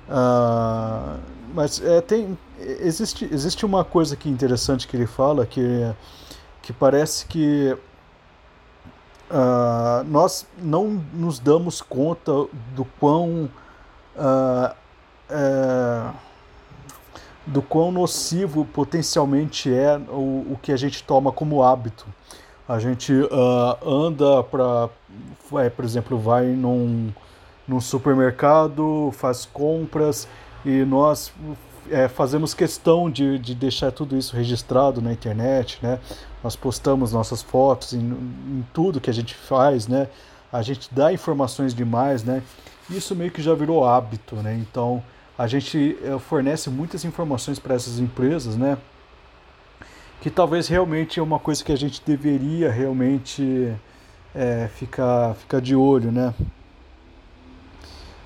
Uh, 0.09 1.19
mas 1.53 1.81
é, 1.83 2.01
tem, 2.01 2.37
existe, 2.59 3.27
existe 3.31 3.65
uma 3.65 3.83
coisa 3.83 4.15
que 4.15 4.29
interessante 4.29 4.87
que 4.87 4.95
ele 4.95 5.07
fala, 5.07 5.45
que 5.45 5.61
que 6.61 6.71
parece 6.71 7.25
que 7.25 7.75
uh, 9.29 10.03
nós 10.05 10.45
não 10.57 11.03
nos 11.13 11.39
damos 11.39 11.81
conta 11.81 12.31
do 12.75 12.85
quão 12.99 13.49
uh, 14.15 14.75
do 17.47 17.61
quão 17.61 17.91
nocivo 17.91 18.63
potencialmente 18.65 19.73
é 19.73 19.97
o, 20.09 20.51
o 20.51 20.59
que 20.61 20.71
a 20.71 20.77
gente 20.77 21.03
toma 21.03 21.31
como 21.31 21.63
hábito. 21.63 22.05
A 22.67 22.77
gente 22.79 23.13
anda 23.85 24.43
para, 24.43 24.89
é, 25.59 25.69
por 25.69 25.83
exemplo, 25.83 26.17
vai 26.19 26.45
num, 26.45 27.11
num 27.67 27.81
supermercado, 27.81 29.11
faz 29.13 29.45
compras 29.45 30.27
e 30.65 30.83
nós 30.85 31.31
é, 31.89 32.07
fazemos 32.07 32.53
questão 32.53 33.09
de, 33.09 33.39
de 33.39 33.55
deixar 33.55 33.91
tudo 33.91 34.17
isso 34.17 34.35
registrado 34.35 35.01
na 35.01 35.11
internet, 35.11 35.79
né? 35.81 35.99
Nós 36.43 36.55
postamos 36.55 37.11
nossas 37.11 37.41
fotos 37.41 37.93
em, 37.93 37.99
em 37.99 38.65
tudo 38.73 39.01
que 39.01 39.09
a 39.09 39.13
gente 39.13 39.35
faz, 39.35 39.87
né? 39.87 40.07
A 40.51 40.61
gente 40.61 40.93
dá 40.93 41.11
informações 41.11 41.73
demais, 41.73 42.23
né? 42.23 42.43
Isso 42.89 43.15
meio 43.15 43.31
que 43.31 43.41
já 43.41 43.53
virou 43.53 43.85
hábito, 43.85 44.35
né? 44.37 44.55
Então 44.55 45.03
a 45.37 45.47
gente 45.47 45.97
é, 46.03 46.17
fornece 46.19 46.69
muitas 46.69 47.03
informações 47.05 47.57
para 47.57 47.75
essas 47.75 47.99
empresas, 47.99 48.55
né? 48.55 48.77
Que 50.21 50.29
talvez 50.29 50.67
realmente 50.67 51.19
é 51.19 51.23
uma 51.23 51.39
coisa 51.39 51.63
que 51.63 51.71
a 51.71 51.77
gente 51.77 52.01
deveria 52.05 52.69
realmente 52.71 53.73
é, 54.35 54.69
ficar, 54.75 55.33
ficar 55.35 55.59
de 55.59 55.75
olho, 55.75 56.11
né? 56.11 56.33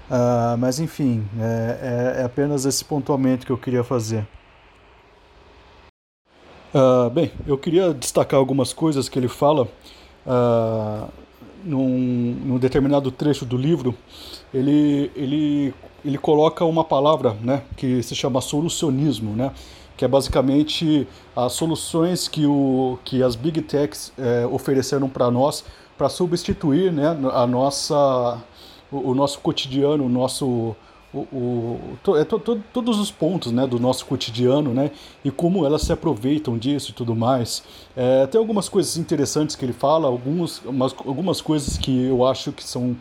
Uh, 0.10 0.56
mas 0.60 0.80
enfim, 0.80 1.28
é, 1.40 2.16
é, 2.18 2.22
é, 2.22 2.24
apenas 2.26 2.66
esse 2.66 2.86
pontuamento 2.86 3.46
que 3.46 3.52
eu 3.52 3.58
queria 3.58 3.84
fazer. 3.84 4.28
Uh, 6.74 7.10
bem, 7.10 7.32
eu 7.48 7.58
queria 7.58 7.94
destacar 7.94 8.40
algumas 8.40 8.72
coisas 8.74 9.10
que 9.10 9.18
ele 9.18 9.28
fala 9.28 9.68
uh, 10.28 11.08
num, 11.64 12.38
num, 12.46 12.58
determinado 12.60 13.10
trecho 13.12 13.46
do 13.46 13.58
livro. 13.58 13.96
Ele, 14.54 15.10
ele, 15.16 15.74
ele 16.04 16.18
coloca 16.18 16.64
uma 16.66 16.84
palavra 16.84 17.36
né, 17.42 17.64
que 17.76 18.04
se 18.04 18.14
chama 18.14 18.42
solucionismo, 18.42 19.32
né, 19.36 19.52
que 19.98 20.06
é 20.06 20.08
basicamente 20.08 21.08
as 21.36 21.54
soluções 21.54 22.28
que, 22.28 22.46
o, 22.46 23.00
que 23.04 23.24
as 23.24 23.36
big 23.36 23.62
techs 23.62 24.14
é, 24.18 24.46
ofereceram 24.46 25.10
para 25.10 25.32
nós 25.32 25.64
para 25.98 26.10
substituir 26.10 26.92
né, 26.92 27.18
a 27.34 27.48
nossa 27.48 28.44
o, 29.04 29.16
nosso 29.16 29.40
cotidiano, 29.40 30.06
o 30.06 30.10
nosso 30.10 30.76
o, 31.14 31.20
o, 31.32 32.18
é 32.18 32.26
to, 32.26 32.38
to, 32.40 32.62
todos 32.74 33.00
os 33.00 33.10
pontos 33.10 33.52
né, 33.52 33.66
do 33.66 33.80
nosso 33.80 34.06
cotidiano 34.06 34.74
né, 34.74 34.92
e 35.24 35.32
como 35.32 35.66
elas 35.66 35.84
se 35.84 35.94
aproveitam 35.94 36.58
disso 36.58 36.92
e 36.92 36.94
tudo 36.94 37.16
mais. 37.16 37.64
É, 37.96 38.28
tem 38.28 38.40
algumas 38.40 38.68
coisas 38.68 38.98
interessantes 38.98 39.56
que 39.56 39.64
ele 39.64 39.74
fala, 39.74 40.08
alguns, 40.08 40.62
umas, 40.66 40.94
algumas 41.06 41.40
coisas 41.40 41.78
que 41.78 42.06
eu 42.06 42.26
acho 42.26 42.52
que 42.52 42.64
são 42.64 42.96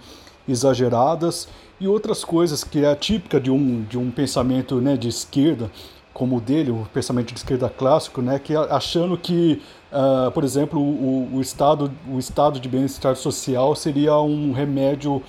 exageradas 0.47 1.49
e 1.81 1.89
outras 1.89 2.25
coisas 2.25 2.63
que 2.63 2.85
é 2.85 2.95
típica 2.95 3.41
de 3.41 3.51
um, 3.51 3.83
de 3.83 3.99
um 3.99 4.11
pensamento 4.11 4.77
né, 4.77 4.97
de 4.97 5.09
esquerda, 5.09 5.71
como 6.13 6.37
o 6.37 6.41
dele, 6.41 6.71
o 6.71 6.87
pensamento 6.95 7.33
de 7.33 7.41
esquerda 7.41 7.69
clássico, 7.69 8.23
né, 8.23 8.39
que 8.39 8.55
achando 8.55 9.19
que, 9.19 9.61
uh, 9.91 10.31
por 10.31 10.45
exemplo, 10.45 10.81
o, 10.81 11.29
o, 11.35 11.41
estado, 11.41 11.91
o 12.09 12.19
estado 12.21 12.61
de 12.61 12.69
bem-estar 12.69 13.17
social 13.17 13.75
seria 13.75 14.17
um 14.21 14.53
remédio 14.53 15.21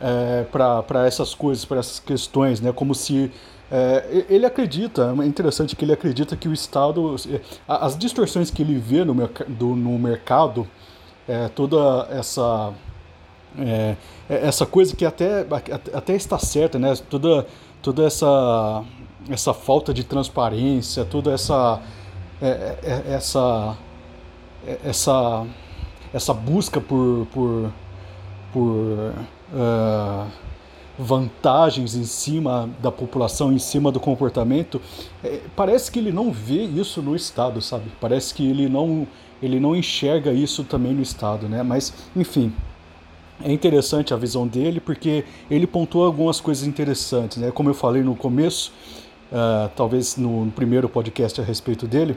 é, 0.00 0.44
para 0.44 1.06
essas 1.06 1.34
coisas, 1.34 1.64
para 1.64 1.78
essas 1.78 2.00
questões, 2.00 2.60
né? 2.60 2.72
Como 2.72 2.94
se 2.94 3.30
é, 3.70 4.24
ele 4.28 4.44
acredita, 4.46 5.14
é 5.20 5.26
interessante 5.26 5.76
que 5.76 5.84
ele 5.84 5.92
acredita 5.92 6.36
que 6.36 6.48
o 6.48 6.52
Estado, 6.52 7.14
as 7.68 7.96
distorções 7.96 8.50
que 8.50 8.62
ele 8.62 8.78
vê 8.78 9.04
no, 9.04 9.14
do, 9.48 9.76
no 9.76 9.98
mercado, 9.98 10.66
é, 11.28 11.48
toda 11.48 12.08
essa 12.10 12.72
é, 13.58 13.96
é 14.28 14.46
essa 14.46 14.66
coisa 14.66 14.94
que 14.96 15.04
até, 15.04 15.46
até 15.92 16.14
está 16.14 16.38
certa, 16.38 16.78
né? 16.78 16.94
Toda, 17.08 17.46
toda 17.82 18.04
essa, 18.04 18.84
essa 19.28 19.54
falta 19.54 19.94
de 19.94 20.02
transparência, 20.04 21.04
toda 21.04 21.32
essa 21.32 21.80
é, 22.40 22.78
é, 22.82 23.14
essa 23.14 23.76
essa 24.84 25.46
essa 26.12 26.34
busca 26.34 26.80
por, 26.80 27.26
por, 27.32 27.72
por 28.52 29.14
uh, 29.52 30.26
vantagens 30.98 31.94
em 31.94 32.04
cima 32.04 32.68
da 32.80 32.92
população, 32.92 33.52
em 33.52 33.58
cima 33.58 33.90
do 33.90 33.98
comportamento, 33.98 34.80
é, 35.24 35.40
parece 35.56 35.90
que 35.90 35.98
ele 35.98 36.12
não 36.12 36.30
vê 36.30 36.62
isso 36.64 37.00
no 37.00 37.16
Estado, 37.16 37.60
sabe? 37.62 37.84
Parece 38.00 38.34
que 38.34 38.48
ele 38.48 38.68
não, 38.68 39.06
ele 39.42 39.58
não 39.58 39.74
enxerga 39.74 40.32
isso 40.32 40.62
também 40.62 40.92
no 40.92 41.00
Estado, 41.02 41.48
né? 41.48 41.62
Mas, 41.62 41.92
enfim, 42.14 42.52
é 43.42 43.50
interessante 43.50 44.12
a 44.12 44.16
visão 44.16 44.46
dele 44.46 44.80
porque 44.80 45.24
ele 45.50 45.66
pontuou 45.66 46.04
algumas 46.04 46.40
coisas 46.40 46.66
interessantes, 46.66 47.38
né? 47.38 47.50
Como 47.50 47.70
eu 47.70 47.74
falei 47.74 48.02
no 48.02 48.14
começo, 48.14 48.72
uh, 49.32 49.70
talvez 49.74 50.16
no, 50.16 50.44
no 50.44 50.52
primeiro 50.52 50.88
podcast 50.88 51.40
a 51.40 51.44
respeito 51.44 51.86
dele, 51.86 52.16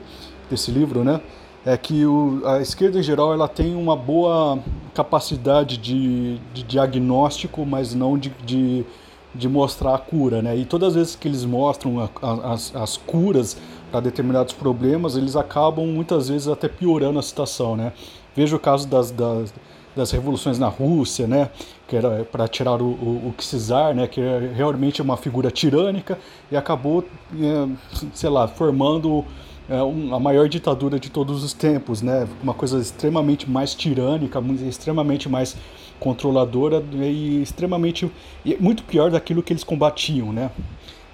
desse 0.50 0.72
livro, 0.72 1.04
né? 1.04 1.22
É 1.65 1.78
que 1.78 2.06
o, 2.06 2.41
a 2.45 2.62
esquerda 2.62 2.99
em 2.99 3.04
geral 3.04 3.34
ela 3.34 3.47
tem 3.47 3.76
uma 3.76 3.95
boa 3.95 4.60
capacidade 4.93 5.78
de, 5.78 6.38
de 6.54 6.63
diagnóstico, 6.63 7.65
mas 7.65 7.93
não 7.93 8.17
de, 8.17 8.30
de, 8.45 8.86
de, 9.34 9.47
mostrar 9.47 9.95
a 9.95 9.97
cura, 9.97 10.41
né? 10.41 10.58
E 10.58 10.65
todas 10.65 10.89
as 10.89 10.95
vezes 10.95 11.15
que 11.15 11.28
eles 11.28 11.45
mostram 11.45 11.99
a, 11.99 12.10
a, 12.21 12.54
as, 12.54 12.76
as 12.76 12.97
curas 12.97 13.58
para 13.89 14.02
determinados 14.02 14.54
problemas, 14.54 15.15
eles 15.15 15.36
acabam 15.36 15.86
muitas 15.88 16.28
vezes 16.28 16.47
até 16.47 16.67
piorando 16.67 17.17
a 17.17 17.21
situação, 17.21 17.76
né? 17.76 17.93
Veja 18.36 18.56
o 18.56 18.60
caso 18.60 18.88
das, 18.88 19.10
das, 19.12 19.54
das 19.95 20.12
revoluções 20.12 20.60
na 20.60 20.67
Rússia, 20.67 21.28
né? 21.28 21.49
Que 21.88 21.95
era 21.95 22.26
para 22.26 22.45
tirar 22.47 22.82
o, 22.82 22.86
o, 22.86 23.30
o 23.30 23.36
Czar, 23.38 23.95
né? 23.95 24.08
Que 24.08 24.19
é 24.19 25.02
uma 25.02 25.15
figura 25.15 25.49
tirânica 25.49 26.19
e 26.52 26.58
acabou, 26.58 27.06
é, 27.39 27.67
sei 28.13 28.30
lá, 28.30 28.47
formando 28.47 29.23
é 29.69 29.78
a 29.78 30.19
maior 30.19 30.49
ditadura 30.49 30.99
de 30.99 31.10
todos 31.10 31.43
os 31.43 31.54
tempos, 31.54 32.02
né? 32.02 32.28
Uma 32.41 32.54
coisa 32.54 32.80
extremamente 32.80 33.49
mais 33.49 33.73
tirânica, 33.73 34.43
extremamente 34.67 35.30
mais 35.30 35.56
controladora 35.99 36.84
e 36.93 37.41
extremamente 37.41 38.12
e 38.43 38.58
muito 38.58 38.84
pior 38.84 39.10
daquilo 39.10 39.41
que 39.41 39.54
eles 39.54 39.63
combatiam, 39.63 40.34
né? 40.34 40.52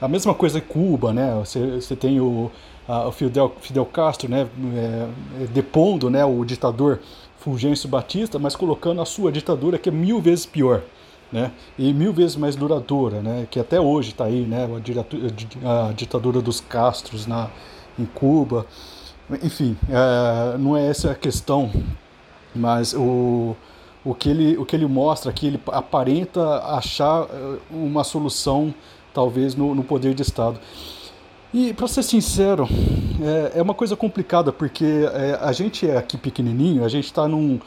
A 0.01 0.07
mesma 0.07 0.33
coisa 0.33 0.57
em 0.57 0.61
Cuba, 0.61 1.13
né? 1.13 1.39
Você, 1.39 1.95
tem 1.95 2.19
o, 2.19 2.49
a, 2.87 3.07
o 3.07 3.11
Fidel, 3.11 3.53
Fidel 3.61 3.85
Castro, 3.85 4.29
né? 4.29 4.47
É, 4.75 5.07
depondo, 5.53 6.09
né? 6.09 6.25
O 6.25 6.43
ditador 6.43 6.99
Fulgêncio 7.37 7.87
Batista, 7.87 8.39
mas 8.39 8.55
colocando 8.55 9.01
a 9.01 9.05
sua 9.05 9.31
ditadura 9.31 9.77
que 9.77 9.89
é 9.89 9.91
mil 9.91 10.19
vezes 10.19 10.45
pior. 10.45 10.81
Né? 11.31 11.51
E 11.77 11.93
mil 11.93 12.11
vezes 12.11 12.35
mais 12.35 12.55
duradoura, 12.55 13.21
né? 13.21 13.47
Que 13.51 13.59
até 13.59 13.79
hoje 13.79 14.09
está 14.09 14.25
aí, 14.25 14.41
né? 14.41 14.67
A, 15.63 15.93
ditadura 15.93 16.41
dos 16.41 16.59
Castros 16.59 17.27
na, 17.27 17.51
em 17.99 18.05
Cuba. 18.05 18.65
Enfim, 19.43 19.77
é, 19.89 20.57
não 20.57 20.75
é 20.75 20.87
essa 20.87 21.11
a 21.11 21.15
questão, 21.15 21.71
mas 22.55 22.93
o, 22.93 23.55
o, 24.03 24.15
que 24.15 24.29
ele, 24.29 24.57
o 24.57 24.65
que 24.65 24.75
ele 24.75 24.87
mostra 24.87 25.29
aqui, 25.29 25.47
ele 25.47 25.61
aparenta 25.67 26.63
achar 26.75 27.23
é, 27.23 27.57
uma 27.69 28.03
solução, 28.03 28.73
talvez, 29.13 29.55
no, 29.55 29.75
no 29.75 29.83
poder 29.83 30.13
de 30.13 30.23
Estado. 30.23 30.59
E, 31.53 31.73
para 31.73 31.87
ser 31.87 32.03
sincero, 32.03 32.67
é, 33.21 33.59
é, 33.59 33.61
uma 33.61 33.73
coisa 33.73 33.95
complicada, 33.95 34.51
porque 34.51 34.85
é, 34.85 35.37
a 35.41 35.51
gente 35.51 35.87
é 35.87 35.97
aqui 35.97 36.17
pequenininho, 36.17 36.83
a 36.83 36.89
gente 36.89 37.05
está 37.05 37.27
num, 37.27 37.59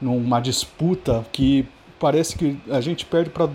numa 0.00 0.40
disputa 0.40 1.24
que 1.32 1.66
parece 2.00 2.36
que 2.36 2.58
a 2.70 2.80
gente 2.80 3.04
perde 3.04 3.30
para 3.30 3.48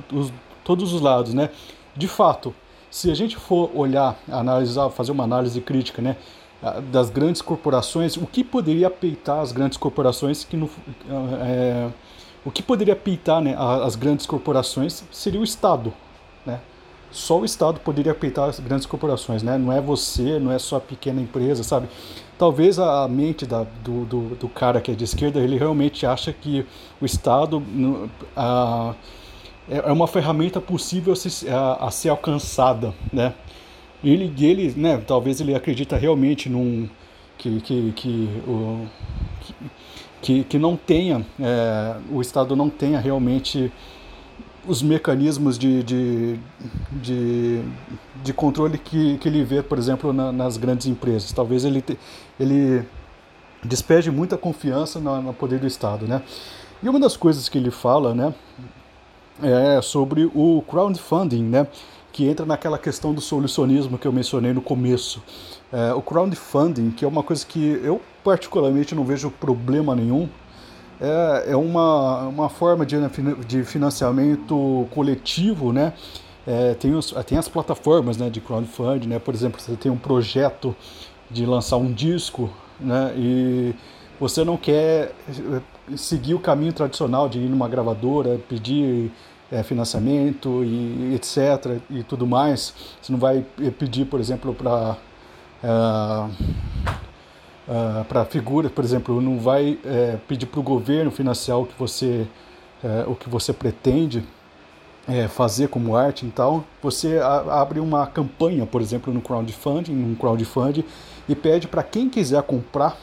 todos 0.64 0.94
os 0.94 1.02
lados, 1.02 1.34
né? 1.34 1.50
De 1.96 2.08
fato, 2.08 2.54
se 2.94 3.10
a 3.10 3.16
gente 3.16 3.36
for 3.36 3.72
olhar, 3.74 4.16
analisar, 4.30 4.88
fazer 4.92 5.12
uma 5.12 5.24
análise 5.24 5.60
crítica, 5.60 6.00
né, 6.00 6.16
das 6.92 7.10
grandes 7.10 7.42
corporações, 7.42 8.16
o 8.18 8.28
que 8.28 8.44
poderia 8.44 8.88
peitar 8.88 9.40
as 9.40 9.52
grandes 9.52 9.80
corporações 9.80 10.44
que 10.44 10.56
no, 10.56 10.70
é, 11.42 11.90
o 12.46 12.52
que 12.52 12.62
poderia 12.62 12.96
peitar 12.96 13.42
né, 13.42 13.56
as 13.58 13.96
grandes 13.96 14.28
corporações 14.28 15.04
seria 15.12 15.42
o 15.42 15.44
Estado, 15.44 15.92
né? 16.46 16.60
Só 17.10 17.40
o 17.40 17.46
Estado 17.46 17.80
poderia 17.80 18.14
peitar 18.14 18.48
as 18.48 18.60
grandes 18.60 18.86
corporações, 18.86 19.42
né? 19.42 19.58
Não 19.58 19.74
é 19.74 19.82
você, 19.82 20.38
não 20.38 20.52
é 20.52 20.60
só 20.60 20.78
a 20.78 20.82
pequena 20.82 21.20
empresa, 21.20 21.64
sabe? 21.64 21.88
Talvez 22.38 22.78
a 22.78 23.08
mente 23.08 23.44
da, 23.44 23.66
do, 23.84 24.06
do, 24.06 24.36
do 24.36 24.48
cara 24.48 24.80
que 24.80 24.92
é 24.92 24.94
de 24.94 25.04
esquerda, 25.04 25.40
ele 25.40 25.58
realmente 25.58 26.06
acha 26.06 26.32
que 26.32 26.64
o 27.02 27.06
Estado 27.06 27.62
a, 28.36 28.94
é, 29.70 29.78
é 29.78 29.92
uma 29.92 30.08
ferramenta 30.08 30.60
possível 30.60 31.14
a, 31.50 31.88
a, 31.88 31.92
ser 31.92 32.10
alcançada, 32.10 32.94
né? 33.12 33.34
Ele, 34.04 34.34
ele, 34.46 34.74
né, 34.76 35.02
talvez 35.08 35.40
ele 35.40 35.56
acredita 35.56 35.96
realmente 35.96 36.50
num 36.50 36.90
que 37.38 37.62
que 37.62 37.94
que, 37.94 38.30
o, 38.46 38.86
que, 40.22 40.44
que 40.44 40.58
não 40.60 40.76
tenha 40.76 41.26
é, 41.40 41.96
o 42.12 42.22
Estado 42.22 42.56
não 42.56 42.70
tenha 42.70 43.00
realmente 43.00 43.72
os 44.68 44.82
mecanismos 44.82 45.58
de, 45.58 45.84
de, 45.84 46.40
de, 46.92 47.62
de 48.24 48.34
controle 48.34 48.78
que, 48.78 49.18
que 49.18 49.28
ele 49.28 49.44
vê, 49.44 49.62
por 49.62 49.78
exemplo, 49.78 50.14
na, 50.14 50.32
nas 50.32 50.56
grandes 50.56 50.88
empresas. 50.88 51.32
Talvez 51.34 51.66
ele, 51.66 51.84
ele 52.40 52.86
despede 53.64 54.10
muita 54.10 54.38
confiança 54.38 55.00
no, 55.00 55.22
no 55.22 55.34
poder 55.34 55.60
do 55.60 55.68
Estado, 55.68 56.08
né? 56.08 56.22
E 56.82 56.90
uma 56.90 57.00
das 57.00 57.16
coisas 57.16 57.48
que 57.48 57.58
ele 57.58 57.72
fala, 57.72 58.14
né, 58.14 58.34
é 59.42 59.82
sobre 59.82 60.26
o 60.34 60.64
crowdfunding, 60.68 61.44
né, 61.44 61.68
que 62.12 62.28
entra 62.28 62.46
naquela 62.46 62.78
questão 62.78 63.14
do 63.14 63.22
solucionismo 63.22 63.98
que 63.98 64.08
eu 64.08 64.12
mencionei 64.12 64.54
no 64.54 64.62
começo. 64.62 65.24
É, 65.72 65.94
o 65.94 66.02
crowdfunding, 66.02 66.92
que 66.92 67.04
é 67.04 67.08
uma 67.08 67.24
coisa 67.24 67.46
que 67.46 67.82
eu 67.84 68.00
particularmente 68.24 68.94
não 68.94 69.04
vejo 69.04 69.32
problema 69.32 69.96
nenhum, 69.96 70.30
é, 71.02 71.52
é 71.52 71.56
uma, 71.56 72.28
uma 72.28 72.50
forma 72.50 72.86
de, 72.86 72.96
de 73.48 73.64
financiamento 73.64 74.88
coletivo, 74.92 75.74
né? 75.74 75.94
É, 76.46 76.74
tem, 76.76 76.94
os, 76.94 77.12
tem 77.26 77.38
as 77.38 77.48
plataformas 77.48 78.18
né, 78.18 78.30
de 78.30 78.40
crowdfunding, 78.40 79.08
né? 79.08 79.20
Por 79.20 79.34
exemplo, 79.34 79.60
você 79.60 79.76
tem 79.76 79.92
um 79.92 79.98
projeto 79.98 80.76
de 81.32 81.46
lançar 81.46 81.78
um 81.78 81.92
disco, 81.92 82.50
né? 82.80 83.14
E 83.18 83.74
você 84.20 84.44
não 84.44 84.58
quer 84.58 85.12
eh, 85.28 85.62
seguir 85.96 86.34
o 86.34 86.40
caminho 86.40 86.74
tradicional 86.74 87.28
de 87.28 87.40
ir 87.40 87.50
numa 87.50 87.68
gravadora, 87.68 88.40
pedir 88.48 89.12
é, 89.52 89.64
financiamento 89.64 90.64
e 90.64 91.14
etc. 91.16 91.80
e 91.90 92.04
tudo 92.04 92.26
mais. 92.26 92.74
Você 93.02 93.12
não 93.12 93.20
vai 93.20 93.46
eh, 93.62 93.70
pedir, 93.72 94.06
por 94.06 94.20
exemplo, 94.20 94.54
para 94.54 94.98
uh, 95.64 96.30
uh, 97.68 98.06
para 98.06 98.26
figuras, 98.26 98.72
por 98.72 98.84
exemplo, 98.84 99.22
não 99.22 99.40
vai 99.40 99.78
pedir 100.28 100.46
para 100.46 100.60
o 100.60 100.64
governo 100.64 101.12
financiar 101.12 101.60
o 101.60 101.66
que 101.66 101.78
você 101.78 102.28
o 103.08 103.16
que 103.16 103.30
você 103.30 103.54
pretende 103.54 104.26
fazer 105.30 105.70
como 105.70 105.96
arte, 105.96 106.26
então 106.26 106.66
você 106.82 107.18
abre 107.50 107.80
uma 107.80 108.06
campanha, 108.06 108.66
por 108.66 108.82
exemplo, 108.82 109.14
no 109.14 109.22
crowdfunding, 109.22 109.94
num 109.94 110.16
crowdfunding 110.16 110.84
e 111.30 111.34
pede 111.34 111.66
para 111.66 111.82
quem 111.82 112.10
quiser 112.10 112.44
comprar 112.44 112.98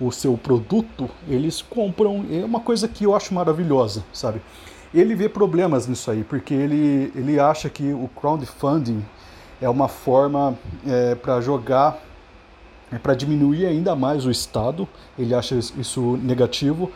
o 0.00 0.10
seu 0.12 0.36
produto, 0.36 1.08
eles 1.28 1.62
compram. 1.62 2.24
É 2.30 2.44
uma 2.44 2.60
coisa 2.60 2.86
que 2.86 3.04
eu 3.04 3.14
acho 3.14 3.34
maravilhosa, 3.34 4.04
sabe? 4.12 4.40
Ele 4.94 5.14
vê 5.14 5.28
problemas 5.28 5.86
nisso 5.86 6.10
aí, 6.10 6.24
porque 6.24 6.54
ele, 6.54 7.12
ele 7.14 7.38
acha 7.38 7.68
que 7.68 7.92
o 7.92 8.08
crowdfunding 8.16 9.04
é 9.60 9.68
uma 9.68 9.88
forma 9.88 10.56
é, 10.86 11.14
para 11.14 11.40
jogar, 11.40 11.98
é, 12.90 12.98
para 12.98 13.14
diminuir 13.14 13.66
ainda 13.66 13.94
mais 13.94 14.24
o 14.24 14.30
Estado, 14.30 14.88
ele 15.18 15.34
acha 15.34 15.56
isso 15.56 16.18
negativo, 16.22 16.90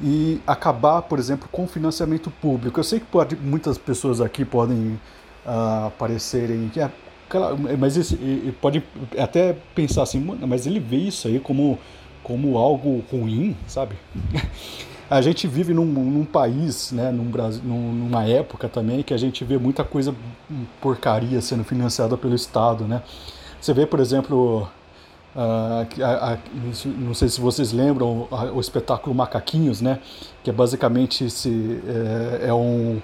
e 0.00 0.40
acabar, 0.46 1.02
por 1.02 1.18
exemplo, 1.18 1.48
com 1.50 1.66
financiamento 1.66 2.30
público. 2.30 2.78
Eu 2.78 2.84
sei 2.84 3.00
que 3.00 3.06
pode, 3.06 3.34
muitas 3.34 3.78
pessoas 3.78 4.20
aqui 4.20 4.44
podem 4.44 5.00
uh. 5.46 5.90
É, 7.68 7.76
mas 7.76 7.96
esse, 7.96 8.16
pode 8.60 8.82
até 9.18 9.56
pensar 9.74 10.02
assim, 10.02 10.20
mas 10.20 10.66
ele 10.66 10.78
vê 10.78 10.96
isso 10.96 11.26
aí 11.26 11.40
como 11.40 11.76
como 12.26 12.58
algo 12.58 13.04
ruim, 13.08 13.56
sabe? 13.68 13.94
a 15.08 15.22
gente 15.22 15.46
vive 15.46 15.72
num, 15.72 15.84
num 15.84 16.24
país, 16.24 16.90
né, 16.90 17.12
num 17.12 17.30
Brasil, 17.30 17.62
numa 17.62 18.24
época 18.24 18.68
também 18.68 19.04
que 19.04 19.14
a 19.14 19.16
gente 19.16 19.44
vê 19.44 19.56
muita 19.56 19.84
coisa 19.84 20.12
porcaria 20.80 21.40
sendo 21.40 21.62
financiada 21.62 22.16
pelo 22.16 22.34
Estado, 22.34 22.84
né? 22.84 23.00
Você 23.60 23.72
vê, 23.72 23.86
por 23.86 24.00
exemplo, 24.00 24.68
uh, 25.36 26.02
a, 26.02 26.32
a, 26.32 26.38
não 26.84 27.14
sei 27.14 27.28
se 27.28 27.40
vocês 27.40 27.72
lembram 27.72 28.26
a, 28.32 28.46
o 28.46 28.58
espetáculo 28.58 29.14
Macaquinhos, 29.14 29.80
né? 29.80 30.00
Que 30.42 30.50
é 30.50 30.52
basicamente 30.52 31.30
se, 31.30 31.80
é, 32.42 32.48
é 32.48 32.54
um 32.54 33.00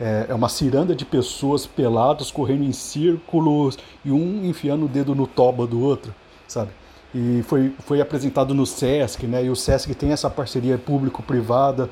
é, 0.00 0.26
é 0.28 0.34
uma 0.34 0.48
ciranda 0.48 0.94
de 0.94 1.04
pessoas 1.04 1.66
peladas 1.66 2.30
correndo 2.30 2.62
em 2.62 2.72
círculos 2.72 3.76
e 4.04 4.12
um 4.12 4.44
enfiando 4.44 4.84
o 4.84 4.88
dedo 4.88 5.16
no 5.16 5.26
toba 5.26 5.66
do 5.66 5.80
outro, 5.80 6.14
sabe? 6.46 6.70
E 7.14 7.42
foi, 7.42 7.72
foi 7.80 8.00
apresentado 8.00 8.54
no 8.54 8.64
SESC, 8.64 9.26
né? 9.26 9.44
E 9.44 9.50
o 9.50 9.56
SESC 9.56 9.94
tem 9.94 10.12
essa 10.12 10.30
parceria 10.30 10.78
público-privada. 10.78 11.90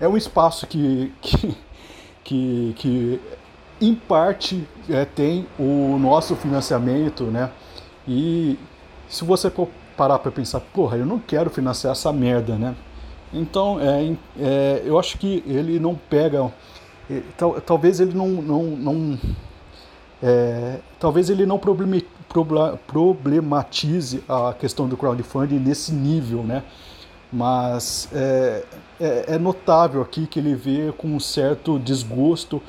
É 0.00 0.08
um 0.08 0.16
espaço 0.16 0.66
que, 0.66 1.12
que, 1.20 1.56
que, 2.24 2.74
que 2.76 3.20
em 3.80 3.94
parte, 3.94 4.66
é, 4.88 5.04
tem 5.04 5.46
o 5.58 5.98
nosso 5.98 6.34
financiamento, 6.36 7.24
né? 7.24 7.50
E 8.06 8.58
se 9.08 9.24
você 9.24 9.52
parar 9.96 10.18
para 10.18 10.30
pensar, 10.30 10.60
porra, 10.60 10.96
eu 10.96 11.06
não 11.06 11.18
quero 11.18 11.50
financiar 11.50 11.92
essa 11.92 12.12
merda, 12.12 12.56
né? 12.56 12.74
Então, 13.32 13.78
é, 13.80 14.16
é, 14.38 14.82
eu 14.84 14.98
acho 14.98 15.18
que 15.18 15.42
ele 15.46 15.78
não 15.78 15.94
pega. 15.94 16.52
É, 17.10 17.20
tal, 17.36 17.60
talvez 17.60 18.00
ele 18.00 18.14
não. 18.14 18.28
não, 18.28 18.62
não 18.62 19.18
é, 20.22 20.78
talvez 20.98 21.28
ele 21.28 21.44
não 21.44 21.58
problematize 22.86 24.22
a 24.28 24.52
questão 24.52 24.88
do 24.88 24.96
crowdfunding 24.96 25.58
nesse 25.58 25.92
nível, 25.92 26.42
né? 26.42 26.62
Mas 27.32 28.08
é, 28.12 28.64
é, 29.00 29.24
é 29.34 29.38
notável 29.38 30.02
aqui 30.02 30.26
que 30.26 30.38
ele 30.38 30.54
vê 30.54 30.92
com 30.96 31.08
um 31.08 31.20
certo 31.20 31.78
desgosto 31.78 32.62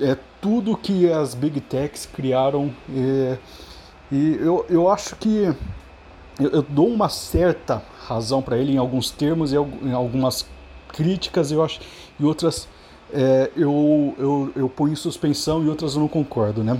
é, 0.00 0.16
tudo 0.40 0.76
que 0.76 1.10
as 1.10 1.34
big 1.34 1.60
techs 1.60 2.06
criaram. 2.06 2.72
É, 2.94 3.38
e 4.10 4.36
eu, 4.40 4.66
eu 4.68 4.88
acho 4.90 5.16
que 5.16 5.54
eu, 6.40 6.50
eu 6.50 6.62
dou 6.62 6.88
uma 6.88 7.08
certa 7.08 7.82
razão 8.06 8.42
para 8.42 8.58
ele 8.58 8.72
em 8.72 8.78
alguns 8.78 9.10
termos 9.10 9.52
e 9.52 9.56
em 9.56 9.92
algumas 9.92 10.46
críticas 10.88 11.50
eu 11.50 11.64
acho 11.64 11.80
e 12.20 12.24
outras 12.24 12.68
é, 13.12 13.50
eu, 13.56 14.14
eu, 14.18 14.52
eu 14.56 14.68
ponho 14.68 14.92
em 14.92 14.96
suspensão 14.96 15.64
e 15.64 15.68
outras 15.68 15.94
eu 15.94 16.00
não 16.00 16.08
concordo, 16.08 16.62
né? 16.64 16.78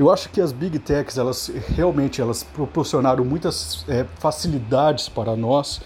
Eu 0.00 0.10
acho 0.10 0.30
que 0.30 0.40
as 0.40 0.50
big 0.50 0.78
techs, 0.78 1.18
elas 1.18 1.52
realmente 1.76 2.22
elas 2.22 2.42
proporcionaram 2.42 3.22
muitas 3.22 3.84
é, 3.86 4.06
facilidades 4.18 5.10
para 5.10 5.36
nós, 5.36 5.82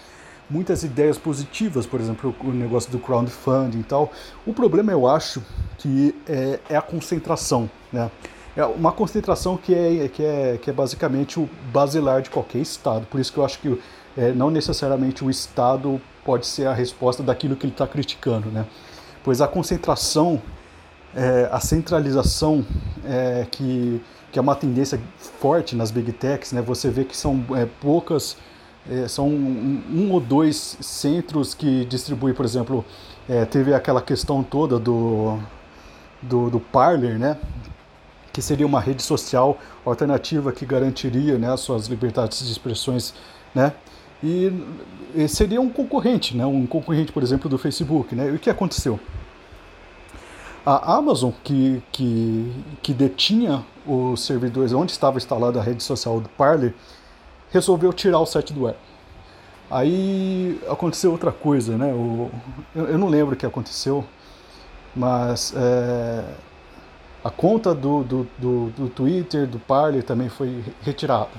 muitas 0.49 0.83
ideias 0.83 1.17
positivas, 1.17 1.85
por 1.85 1.99
exemplo, 1.99 2.33
o 2.39 2.47
negócio 2.47 2.89
do 2.89 2.97
crowdfunding 2.97 3.81
e 3.81 3.83
tal. 3.83 4.09
O 4.47 4.53
problema, 4.53 4.93
eu 4.93 5.05
acho, 5.05 5.43
que 5.77 6.15
é, 6.29 6.61
é 6.69 6.77
a 6.77 6.81
concentração, 6.81 7.69
né? 7.91 8.09
É 8.55 8.63
uma 8.65 8.93
concentração 8.93 9.57
que 9.57 9.75
é, 9.75 10.07
que, 10.07 10.23
é, 10.23 10.57
que 10.61 10.69
é 10.69 10.73
basicamente 10.73 11.37
o 11.37 11.49
basilar 11.73 12.21
de 12.21 12.29
qualquer 12.29 12.59
Estado. 12.59 13.05
Por 13.07 13.19
isso 13.19 13.33
que 13.33 13.37
eu 13.37 13.43
acho 13.43 13.59
que 13.59 13.77
é, 14.15 14.31
não 14.31 14.49
necessariamente 14.49 15.25
o 15.25 15.29
Estado 15.29 15.99
pode 16.23 16.47
ser 16.47 16.67
a 16.67 16.73
resposta 16.73 17.21
daquilo 17.21 17.57
que 17.57 17.65
ele 17.65 17.73
está 17.73 17.85
criticando, 17.85 18.47
né? 18.47 18.65
Pois 19.25 19.41
a 19.41 19.47
concentração 19.47 20.41
é, 21.15 21.47
a 21.49 21.59
centralização 21.59 22.65
é, 23.05 23.47
que, 23.49 24.01
que 24.31 24.37
é 24.37 24.41
uma 24.41 24.55
tendência 24.55 24.99
forte 25.39 25.75
nas 25.75 25.89
big 25.89 26.11
techs, 26.11 26.51
né? 26.51 26.61
Você 26.61 26.89
vê 26.89 27.05
que 27.05 27.15
são 27.15 27.43
é, 27.55 27.65
poucas, 27.79 28.35
é, 28.89 29.07
são 29.07 29.29
um, 29.29 29.81
um, 29.89 30.11
ou 30.11 30.19
dois 30.19 30.77
centros 30.81 31.53
que 31.53 31.85
distribuem, 31.85 32.35
por 32.35 32.43
exemplo, 32.43 32.83
é, 33.29 33.45
teve 33.45 33.73
aquela 33.73 34.01
questão 34.01 34.43
toda 34.43 34.77
do, 34.77 35.39
do, 36.21 36.49
do 36.49 36.59
Parler, 36.59 37.17
né? 37.17 37.37
Que 38.33 38.41
seria 38.41 38.65
uma 38.65 38.81
rede 38.81 39.01
social 39.01 39.57
alternativa 39.85 40.51
que 40.51 40.65
garantiria 40.65 41.37
né, 41.37 41.53
as 41.53 41.61
suas 41.61 41.87
liberdades 41.87 42.45
de 42.45 42.51
expressões, 42.51 43.13
né? 43.53 43.71
E, 44.21 44.51
seria 45.29 45.61
um 45.61 45.69
concorrente, 45.69 46.35
né? 46.35 46.45
Um 46.45 46.65
concorrente, 46.65 47.11
por 47.13 47.23
exemplo, 47.23 47.49
do 47.49 47.57
Facebook, 47.57 48.13
né? 48.13 48.27
E 48.27 48.31
o 48.31 48.39
que 48.39 48.49
aconteceu? 48.49 48.99
A 50.65 50.95
Amazon, 50.95 51.31
que, 51.43 51.83
que, 51.91 52.51
que 52.81 52.93
detinha 52.93 53.63
os 53.85 54.25
servidores 54.25 54.73
onde 54.73 54.91
estava 54.91 55.17
instalada 55.17 55.59
a 55.59 55.63
rede 55.63 55.83
social 55.83 56.19
do 56.19 56.27
Parler, 56.29 56.73
resolveu 57.51 57.93
tirar 57.93 58.19
o 58.19 58.25
site 58.25 58.51
do 58.51 58.67
ar. 58.67 58.75
Aí 59.69 60.59
aconteceu 60.67 61.11
outra 61.11 61.31
coisa, 61.31 61.77
né? 61.77 61.93
O, 61.93 62.31
eu, 62.75 62.85
eu 62.85 62.97
não 62.97 63.07
lembro 63.07 63.35
o 63.35 63.37
que 63.37 63.45
aconteceu, 63.45 64.03
mas 64.95 65.53
é, 65.55 66.23
a 67.23 67.29
conta 67.29 67.73
do, 67.73 68.03
do, 68.03 68.27
do, 68.37 68.69
do, 68.71 68.89
Twitter, 68.89 69.47
do 69.47 69.59
Parler 69.59 70.03
também 70.03 70.29
foi 70.29 70.63
retirada, 70.81 71.29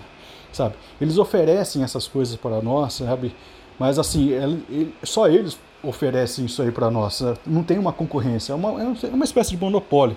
sabe? 0.53 0.75
Eles 1.01 1.19
oferecem 1.19 1.83
essas 1.83 2.07
coisas 2.09 2.37
para 2.37 2.61
nós, 2.61 2.95
sabe? 2.95 3.35
Mas 3.79 3.99
assim, 3.99 4.31
ele, 4.31 4.65
ele, 4.69 4.95
só 5.03 5.29
eles 5.29 5.59
oferecem 5.83 6.47
isso 6.47 6.63
aí 6.63 6.71
para 6.71 6.91
nós. 6.91 7.21
Né? 7.21 7.35
Não 7.47 7.63
tem 7.63 7.79
uma 7.79 7.93
concorrência, 7.93 8.53
é 8.53 8.57
uma, 8.57 8.83
é 8.83 9.09
uma 9.09 9.25
espécie 9.25 9.51
de 9.51 9.57
monopólio, 9.57 10.17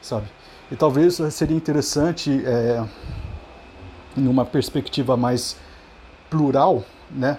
sabe? 0.00 0.26
E 0.70 0.76
talvez 0.76 1.20
seria 1.30 1.56
interessante, 1.56 2.42
é, 2.44 2.84
em 4.16 4.26
uma 4.26 4.44
perspectiva 4.44 5.16
mais 5.16 5.56
plural, 6.28 6.84
né? 7.10 7.38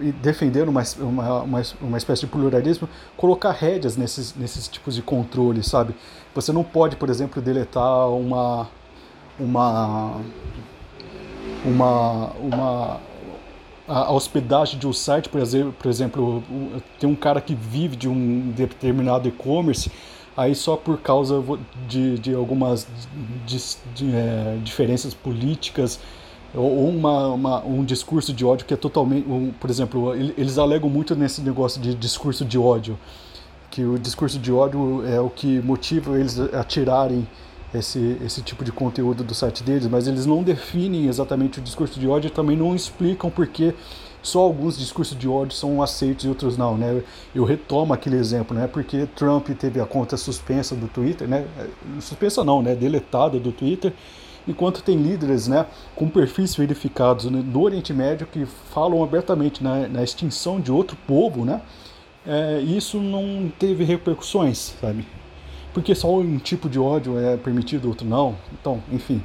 E 0.00 0.12
defender 0.12 0.68
uma, 0.68 0.82
uma, 1.00 1.42
uma, 1.42 1.62
uma 1.80 1.98
espécie 1.98 2.20
de 2.20 2.28
pluralismo, 2.28 2.88
colocar 3.16 3.50
rédeas 3.50 3.96
nesses, 3.96 4.32
nesses 4.36 4.68
tipos 4.68 4.94
de 4.94 5.02
controle, 5.02 5.60
sabe? 5.64 5.92
Você 6.34 6.52
não 6.52 6.62
pode, 6.62 6.94
por 6.94 7.10
exemplo, 7.10 7.42
deletar 7.42 8.08
uma, 8.08 8.68
uma, 9.40 10.20
uma, 11.64 12.30
uma 12.40 13.00
a, 13.88 14.12
hospedagem 14.12 14.78
de 14.78 14.86
um 14.86 14.92
site, 14.92 15.28
por 15.28 15.40
exemplo, 15.40 15.74
por 15.78 15.88
exemplo, 15.88 16.42
tem 17.00 17.08
um 17.08 17.14
cara 17.14 17.40
que 17.40 17.54
vive 17.54 17.96
de 17.96 18.08
um 18.08 18.50
determinado 18.50 19.26
e-commerce, 19.26 19.90
aí 20.36 20.54
só 20.54 20.76
por 20.76 20.98
causa 20.98 21.42
de, 21.88 22.18
de 22.18 22.34
algumas 22.34 22.86
de, 23.46 23.58
de, 23.94 24.14
é, 24.14 24.58
diferenças 24.62 25.14
políticas 25.14 25.98
ou 26.54 26.88
uma, 26.88 27.28
uma, 27.28 27.64
um 27.64 27.84
discurso 27.84 28.32
de 28.32 28.44
ódio 28.44 28.66
que 28.66 28.72
é 28.72 28.76
totalmente, 28.76 29.28
um, 29.28 29.52
por 29.52 29.68
exemplo, 29.68 30.14
eles 30.14 30.58
alegam 30.58 30.88
muito 30.88 31.14
nesse 31.14 31.40
negócio 31.42 31.80
de 31.80 31.94
discurso 31.94 32.44
de 32.44 32.58
ódio, 32.58 32.98
que 33.70 33.84
o 33.84 33.98
discurso 33.98 34.38
de 34.38 34.52
ódio 34.52 35.06
é 35.06 35.20
o 35.20 35.28
que 35.28 35.60
motiva 35.60 36.18
eles 36.18 36.38
a 36.38 36.64
tirarem 36.64 37.26
esse, 37.74 38.16
esse 38.24 38.42
tipo 38.42 38.64
de 38.64 38.72
conteúdo 38.72 39.22
do 39.22 39.34
site 39.34 39.62
deles, 39.62 39.86
mas 39.86 40.06
eles 40.06 40.24
não 40.24 40.42
definem 40.42 41.06
exatamente 41.06 41.58
o 41.58 41.62
discurso 41.62 41.98
de 42.00 42.08
ódio 42.08 42.28
e 42.28 42.30
também 42.30 42.56
não 42.56 42.74
explicam 42.74 43.30
porque 43.30 43.74
só 44.22 44.40
alguns 44.40 44.78
discursos 44.78 45.16
de 45.16 45.28
ódio 45.28 45.56
são 45.56 45.82
aceitos 45.82 46.24
e 46.24 46.28
outros 46.28 46.56
não, 46.56 46.76
né? 46.76 47.02
Eu 47.34 47.44
retomo 47.44 47.92
aquele 47.92 48.16
exemplo, 48.16 48.56
né? 48.56 48.66
Porque 48.66 49.06
Trump 49.14 49.48
teve 49.50 49.80
a 49.80 49.86
conta 49.86 50.16
suspensa 50.16 50.74
do 50.74 50.88
Twitter, 50.88 51.28
né? 51.28 51.46
Suspensa 52.00 52.42
não, 52.42 52.62
né? 52.62 52.74
Deletada 52.74 53.38
do 53.38 53.52
Twitter, 53.52 53.92
enquanto 54.46 54.82
tem 54.82 54.96
líderes, 54.96 55.46
né? 55.46 55.66
Com 55.94 56.08
perfis 56.08 56.54
verificados 56.56 57.26
no 57.26 57.42
né? 57.42 57.58
Oriente 57.58 57.92
Médio 57.92 58.26
que 58.26 58.44
falam 58.46 59.02
abertamente 59.02 59.62
na, 59.62 59.86
na 59.86 60.02
extinção 60.02 60.60
de 60.60 60.72
outro 60.72 60.96
povo, 61.06 61.44
né? 61.44 61.60
É, 62.26 62.60
isso 62.60 62.98
não 62.98 63.50
teve 63.58 63.84
repercussões, 63.84 64.74
sabe? 64.80 65.06
Porque 65.72 65.94
só 65.94 66.12
um 66.16 66.38
tipo 66.38 66.68
de 66.68 66.78
ódio 66.78 67.18
é 67.18 67.36
permitido, 67.36 67.88
outro 67.88 68.06
não. 68.06 68.36
Então, 68.52 68.82
enfim. 68.92 69.22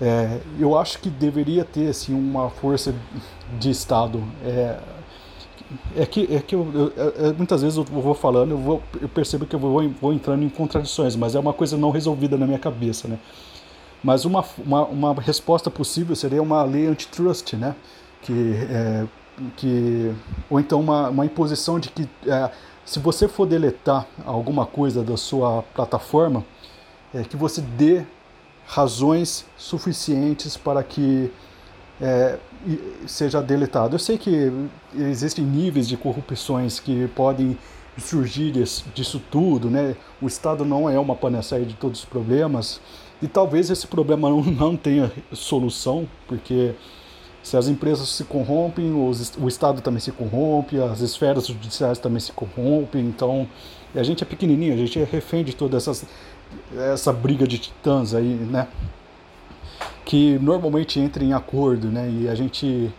É, 0.00 0.40
eu 0.58 0.76
acho 0.76 0.98
que 0.98 1.08
deveria 1.08 1.64
ter 1.64 1.88
assim, 1.88 2.14
uma 2.14 2.50
força 2.50 2.94
de 3.58 3.70
Estado. 3.70 4.22
É, 4.44 4.78
é 5.96 6.06
que, 6.06 6.34
é 6.34 6.40
que 6.40 6.54
eu, 6.54 6.92
eu, 6.96 7.34
muitas 7.36 7.62
vezes 7.62 7.76
eu 7.76 7.84
vou 7.84 8.14
falando, 8.14 8.52
eu, 8.52 8.58
vou, 8.58 8.82
eu 9.00 9.08
percebo 9.08 9.46
que 9.46 9.54
eu 9.54 9.58
vou, 9.58 9.88
vou 10.00 10.12
entrando 10.12 10.42
em 10.42 10.48
contradições, 10.48 11.16
mas 11.16 11.34
é 11.34 11.38
uma 11.38 11.52
coisa 11.52 11.76
não 11.76 11.90
resolvida 11.90 12.36
na 12.36 12.46
minha 12.46 12.58
cabeça. 12.58 13.08
Né? 13.08 13.18
Mas 14.02 14.24
uma, 14.24 14.44
uma, 14.58 14.84
uma 14.84 15.14
resposta 15.14 15.70
possível 15.70 16.14
seria 16.14 16.42
uma 16.42 16.62
lei 16.64 16.86
antitrust, 16.86 17.54
né? 17.54 17.74
que, 18.22 18.54
é, 18.70 19.06
que, 19.56 20.12
ou 20.50 20.60
então 20.60 20.80
uma, 20.80 21.08
uma 21.08 21.26
imposição 21.26 21.78
de 21.78 21.88
que 21.90 22.08
é, 22.26 22.50
se 22.84 22.98
você 22.98 23.26
for 23.26 23.46
deletar 23.46 24.06
alguma 24.24 24.66
coisa 24.66 25.02
da 25.02 25.16
sua 25.16 25.62
plataforma, 25.74 26.44
é, 27.14 27.22
que 27.22 27.36
você 27.36 27.60
dê 27.60 28.04
razões 28.66 29.46
suficientes 29.56 30.56
para 30.56 30.82
que 30.82 31.30
é, 32.00 32.38
seja 33.06 33.40
deletado. 33.40 33.94
Eu 33.94 33.98
sei 33.98 34.18
que 34.18 34.52
existem 34.94 35.44
níveis 35.44 35.86
de 35.86 35.96
corrupções 35.96 36.80
que 36.80 37.08
podem 37.08 37.56
surgir 37.98 38.50
disso 38.94 39.22
tudo, 39.30 39.70
né? 39.70 39.96
O 40.20 40.26
Estado 40.26 40.64
não 40.64 40.88
é 40.88 40.98
uma 40.98 41.14
panaceia 41.14 41.64
de 41.64 41.74
todos 41.74 42.00
os 42.00 42.04
problemas 42.04 42.80
e 43.22 43.28
talvez 43.28 43.70
esse 43.70 43.86
problema 43.86 44.28
não, 44.28 44.42
não 44.42 44.76
tenha 44.76 45.12
solução, 45.32 46.08
porque 46.26 46.74
se 47.44 47.58
as 47.58 47.68
empresas 47.68 48.08
se 48.08 48.24
corrompem, 48.24 48.94
os, 48.94 49.34
o 49.36 49.46
Estado 49.46 49.82
também 49.82 50.00
se 50.00 50.10
corrompe, 50.10 50.80
as 50.80 51.00
esferas 51.00 51.46
judiciais 51.46 51.98
também 51.98 52.18
se 52.18 52.32
corrompem, 52.32 53.04
então 53.04 53.46
a 53.94 54.02
gente 54.02 54.24
é 54.24 54.26
pequenininho, 54.26 54.72
a 54.72 54.76
gente 54.78 54.98
é 54.98 55.04
refém 55.04 55.44
de 55.44 55.54
toda 55.54 55.76
essas, 55.76 56.06
essa 56.74 57.12
briga 57.12 57.46
de 57.46 57.58
titãs 57.58 58.14
aí, 58.14 58.34
né? 58.34 58.66
Que 60.06 60.38
normalmente 60.38 60.98
entra 60.98 61.22
em 61.22 61.34
acordo, 61.34 61.88
né? 61.88 62.10
E 62.10 62.28
a 62.30 62.34
gente 62.34 62.90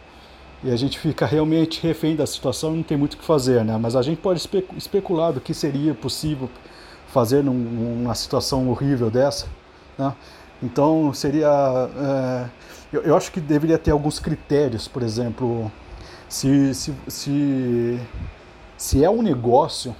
e 0.63 0.71
a 0.71 0.75
gente 0.75 0.99
fica 0.99 1.25
realmente 1.25 1.81
refém 1.81 2.15
da 2.15 2.25
situação 2.25 2.73
e 2.73 2.77
não 2.77 2.83
tem 2.83 2.97
muito 2.97 3.15
o 3.15 3.17
que 3.17 3.25
fazer, 3.25 3.65
né? 3.65 3.77
Mas 3.81 3.95
a 3.95 4.01
gente 4.03 4.21
pode 4.21 4.39
espe 4.39 4.63
especular 4.77 5.33
do 5.33 5.41
que 5.41 5.55
seria 5.55 5.95
possível 5.95 6.49
fazer 7.07 7.43
num, 7.43 7.53
numa 7.53 8.13
situação 8.13 8.69
horrível 8.69 9.09
dessa, 9.09 9.47
né? 9.97 10.13
Então 10.61 11.13
seria 11.13 11.47
é, 11.47 12.49
eu, 12.95 13.01
eu, 13.01 13.17
acho 13.17 13.31
que 13.31 13.41
deveria 13.41 13.77
ter 13.77 13.91
alguns 13.91 14.19
critérios, 14.19 14.87
por 14.87 15.03
exemplo, 15.03 15.71
se, 16.29 16.73
se, 16.73 16.93
se, 17.07 17.99
se 18.77 19.03
é 19.03 19.09
um 19.09 19.21
negócio, 19.21 19.95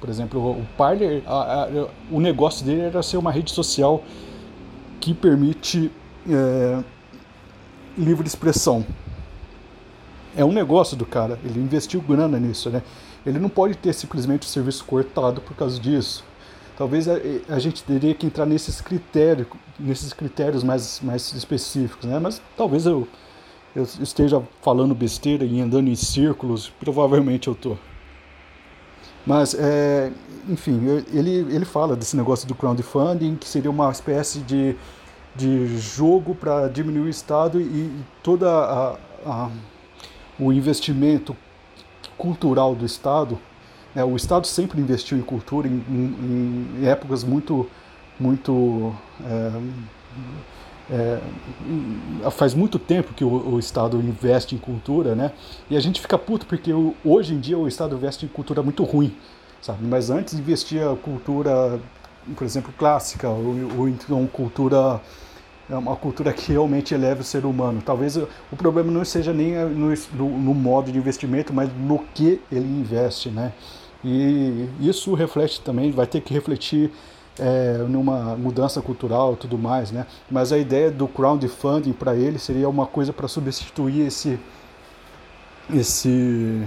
por 0.00 0.10
exemplo, 0.10 0.50
o 0.50 0.66
Parler, 0.76 1.22
a, 1.26 1.64
a, 1.64 1.68
o 2.10 2.20
negócio 2.20 2.64
dele 2.64 2.82
era 2.82 3.02
ser 3.02 3.16
uma 3.16 3.30
rede 3.30 3.50
social 3.52 4.02
que 5.00 5.14
permite 5.14 5.90
é, 6.28 6.82
livre 7.96 8.26
expressão. 8.26 8.84
É 10.36 10.44
um 10.44 10.52
negócio 10.52 10.96
do 10.96 11.06
cara, 11.06 11.38
ele 11.44 11.58
investiu 11.58 12.02
grana 12.02 12.38
nisso, 12.38 12.68
né? 12.68 12.82
Ele 13.24 13.38
não 13.38 13.48
pode 13.48 13.76
ter 13.76 13.92
simplesmente 13.92 14.42
o 14.42 14.50
serviço 14.50 14.84
cortado 14.84 15.40
por 15.40 15.56
causa 15.56 15.80
disso. 15.80 16.22
Talvez 16.76 17.08
a, 17.08 17.14
a, 17.48 17.58
gente 17.58 17.82
teria 17.82 18.14
que 18.14 18.26
entrar 18.26 18.44
nesses 18.44 18.82
critérios, 18.82 19.46
nesses 19.80 20.12
critérios 20.12 20.62
mais, 20.62 21.00
mais 21.02 21.32
específicos, 21.32 22.04
né? 22.04 22.18
Mas 22.18 22.40
talvez 22.54 22.84
eu, 22.84 23.08
eu 23.74 23.82
esteja 23.82 24.42
falando 24.60 24.94
besteira 24.94 25.44
e 25.44 25.58
andando 25.60 25.88
em 25.88 25.96
círculos, 25.96 26.70
provavelmente 26.78 27.48
eu 27.48 27.54
tô. 27.54 27.76
Mas, 29.26 29.54
é, 29.54 30.12
enfim, 30.48 30.80
ele, 31.12 31.30
ele 31.30 31.64
fala 31.64 31.96
desse 31.96 32.14
negócio 32.14 32.46
do 32.46 32.54
crowdfunding, 32.54 33.36
que 33.36 33.48
seria 33.48 33.70
uma 33.70 33.90
espécie 33.90 34.40
de, 34.40 34.76
de 35.34 35.78
jogo 35.78 36.34
para 36.34 36.68
diminuir 36.68 37.06
o 37.06 37.08
Estado 37.08 37.58
e 37.58 37.90
toda 38.22 38.48
a, 38.50 38.96
a, 39.24 39.50
o 40.38 40.52
investimento 40.52 41.34
cultural 42.18 42.74
do 42.74 42.84
Estado 42.84 43.38
é, 43.96 44.04
o 44.04 44.14
Estado 44.14 44.46
sempre 44.46 44.78
investiu 44.80 45.16
em 45.16 45.22
cultura 45.22 45.66
em, 45.66 45.82
em, 45.88 46.82
em 46.82 46.86
épocas 46.86 47.24
muito, 47.24 47.66
muito 48.20 48.94
é, 49.24 49.52
é, 50.90 52.30
faz 52.30 52.52
muito 52.52 52.78
tempo 52.78 53.14
que 53.14 53.24
o, 53.24 53.54
o, 53.54 53.58
Estado 53.58 53.96
investe 53.96 54.54
em 54.54 54.58
cultura, 54.58 55.14
né? 55.14 55.32
E 55.70 55.76
a 55.76 55.80
gente 55.80 56.00
fica 56.00 56.18
puto 56.18 56.44
porque 56.46 56.70
hoje 57.02 57.32
em 57.32 57.40
dia 57.40 57.58
o 57.58 57.66
Estado 57.66 57.96
investe 57.96 58.26
em 58.26 58.28
cultura 58.28 58.62
muito 58.62 58.84
ruim, 58.84 59.16
sabe? 59.62 59.78
Mas 59.82 60.10
antes 60.10 60.34
investia 60.34 60.96
cultura, 61.02 61.80
por 62.36 62.44
exemplo, 62.44 62.72
clássica 62.76 63.28
ou, 63.30 63.78
ou 63.78 63.88
então 63.88 64.26
cultura 64.26 65.00
é 65.68 65.76
uma 65.76 65.96
cultura 65.96 66.32
que 66.32 66.52
realmente 66.52 66.94
eleva 66.94 67.22
o 67.22 67.24
ser 67.24 67.44
humano. 67.44 67.82
Talvez 67.84 68.16
o 68.16 68.56
problema 68.56 68.92
não 68.92 69.04
seja 69.04 69.32
nem 69.32 69.54
no, 69.54 69.92
no, 70.14 70.38
no 70.38 70.54
modo 70.54 70.92
de 70.92 70.98
investimento, 70.98 71.52
mas 71.52 71.68
no 71.76 71.98
que 72.14 72.40
ele 72.52 72.66
investe, 72.66 73.30
né? 73.30 73.52
E 74.08 74.68
isso 74.80 75.14
reflete 75.14 75.60
também, 75.60 75.90
vai 75.90 76.06
ter 76.06 76.20
que 76.20 76.32
refletir 76.32 76.92
é, 77.38 77.78
numa 77.88 78.36
mudança 78.36 78.80
cultural 78.80 79.34
e 79.34 79.36
tudo 79.36 79.58
mais, 79.58 79.90
né? 79.90 80.06
Mas 80.30 80.52
a 80.52 80.58
ideia 80.58 80.92
do 80.92 81.08
crowdfunding 81.08 81.92
para 81.92 82.14
ele 82.14 82.38
seria 82.38 82.68
uma 82.68 82.86
coisa 82.86 83.12
para 83.12 83.26
substituir 83.26 84.06
esse 84.06 84.38
esse 85.74 86.62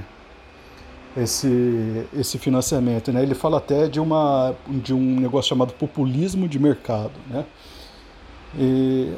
esse 1.16 2.08
esse 2.14 2.38
financiamento, 2.38 3.12
né? 3.14 3.24
Ele 3.24 3.34
fala 3.34 3.58
até 3.58 3.88
de 3.88 4.02
uma 4.02 4.54
de 4.68 4.94
um 4.94 5.20
negócio 5.20 5.48
chamado 5.48 5.74
populismo 5.74 6.46
de 6.48 6.60
mercado, 6.60 7.14
né? 7.30 7.46
E, 8.58 9.14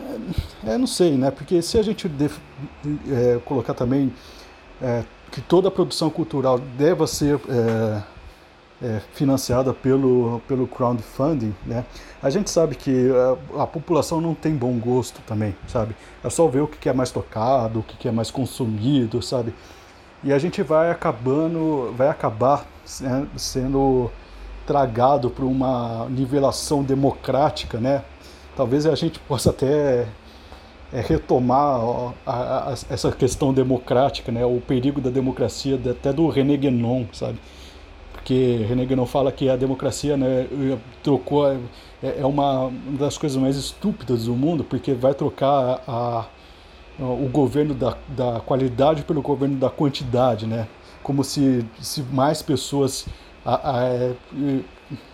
é, 0.65 0.77
não 0.77 0.87
sei, 0.87 1.11
né? 1.17 1.31
Porque 1.31 1.59
se 1.61 1.77
a 1.77 1.81
gente 1.81 2.07
def, 2.07 2.37
é, 3.09 3.39
colocar 3.45 3.73
também 3.73 4.13
é, 4.81 5.03
que 5.31 5.41
toda 5.41 5.69
a 5.69 5.71
produção 5.71 6.09
cultural 6.09 6.59
deva 6.59 7.07
ser 7.07 7.39
é, 7.49 8.03
é, 8.81 8.99
financiada 9.13 9.73
pelo, 9.73 10.41
pelo 10.47 10.67
crowdfunding, 10.67 11.53
né? 11.65 11.85
A 12.21 12.29
gente 12.29 12.49
sabe 12.49 12.75
que 12.75 13.09
a, 13.55 13.63
a, 13.63 13.67
população 13.67 14.19
não 14.19 14.33
tem 14.33 14.55
bom 14.55 14.73
gosto 14.79 15.21
também, 15.25 15.55
sabe? 15.67 15.95
É 16.23 16.29
só 16.29 16.47
ver 16.47 16.61
o 16.61 16.67
que 16.67 16.89
é 16.89 16.93
mais 16.93 17.11
tocado, 17.11 17.79
o 17.79 17.83
que 17.83 18.07
é 18.07 18.11
mais 18.11 18.31
consumido, 18.31 19.21
sabe? 19.21 19.53
E 20.23 20.31
a 20.33 20.37
gente 20.37 20.61
vai 20.61 20.91
acabando, 20.91 21.93
vai 21.95 22.09
acabar 22.09 22.65
né, 22.99 23.27
sendo 23.35 24.11
tragado 24.65 25.29
por 25.29 25.45
uma 25.45 26.07
nivelação 26.09 26.83
democrática, 26.83 27.79
né? 27.79 28.03
Talvez 28.55 28.85
a 28.85 28.95
gente 28.95 29.19
possa 29.19 29.49
até 29.49 30.07
é, 30.93 31.01
retomar 31.01 31.81
a, 32.25 32.69
a, 32.69 32.73
essa 32.89 33.11
questão 33.11 33.53
democrática, 33.53 34.31
né, 34.31 34.45
o 34.45 34.61
perigo 34.61 34.99
da 35.01 35.09
democracia, 35.09 35.79
até 35.89 36.11
do 36.11 36.27
René 36.29 36.57
Guénon, 36.57 37.05
sabe? 37.13 37.39
Porque 38.31 38.65
René 38.65 38.85
Guénon 38.85 39.05
fala 39.05 39.29
que 39.29 39.49
a 39.49 39.57
democracia 39.57 40.15
né, 40.15 40.47
trocou, 41.03 41.51
é, 41.51 41.59
é 42.21 42.25
uma 42.25 42.71
das 42.97 43.17
coisas 43.17 43.37
mais 43.37 43.57
estúpidas 43.57 44.23
do 44.23 44.33
mundo, 44.33 44.63
porque 44.63 44.93
vai 44.93 45.13
trocar 45.13 45.83
a, 45.85 46.25
a, 46.97 47.03
o 47.03 47.27
governo 47.29 47.73
da, 47.73 47.97
da 48.07 48.39
qualidade 48.39 49.03
pelo 49.03 49.21
governo 49.21 49.57
da 49.57 49.69
quantidade, 49.69 50.47
né? 50.47 50.65
Como 51.03 51.25
se, 51.25 51.65
se 51.81 52.03
mais 52.03 52.41
pessoas 52.41 53.05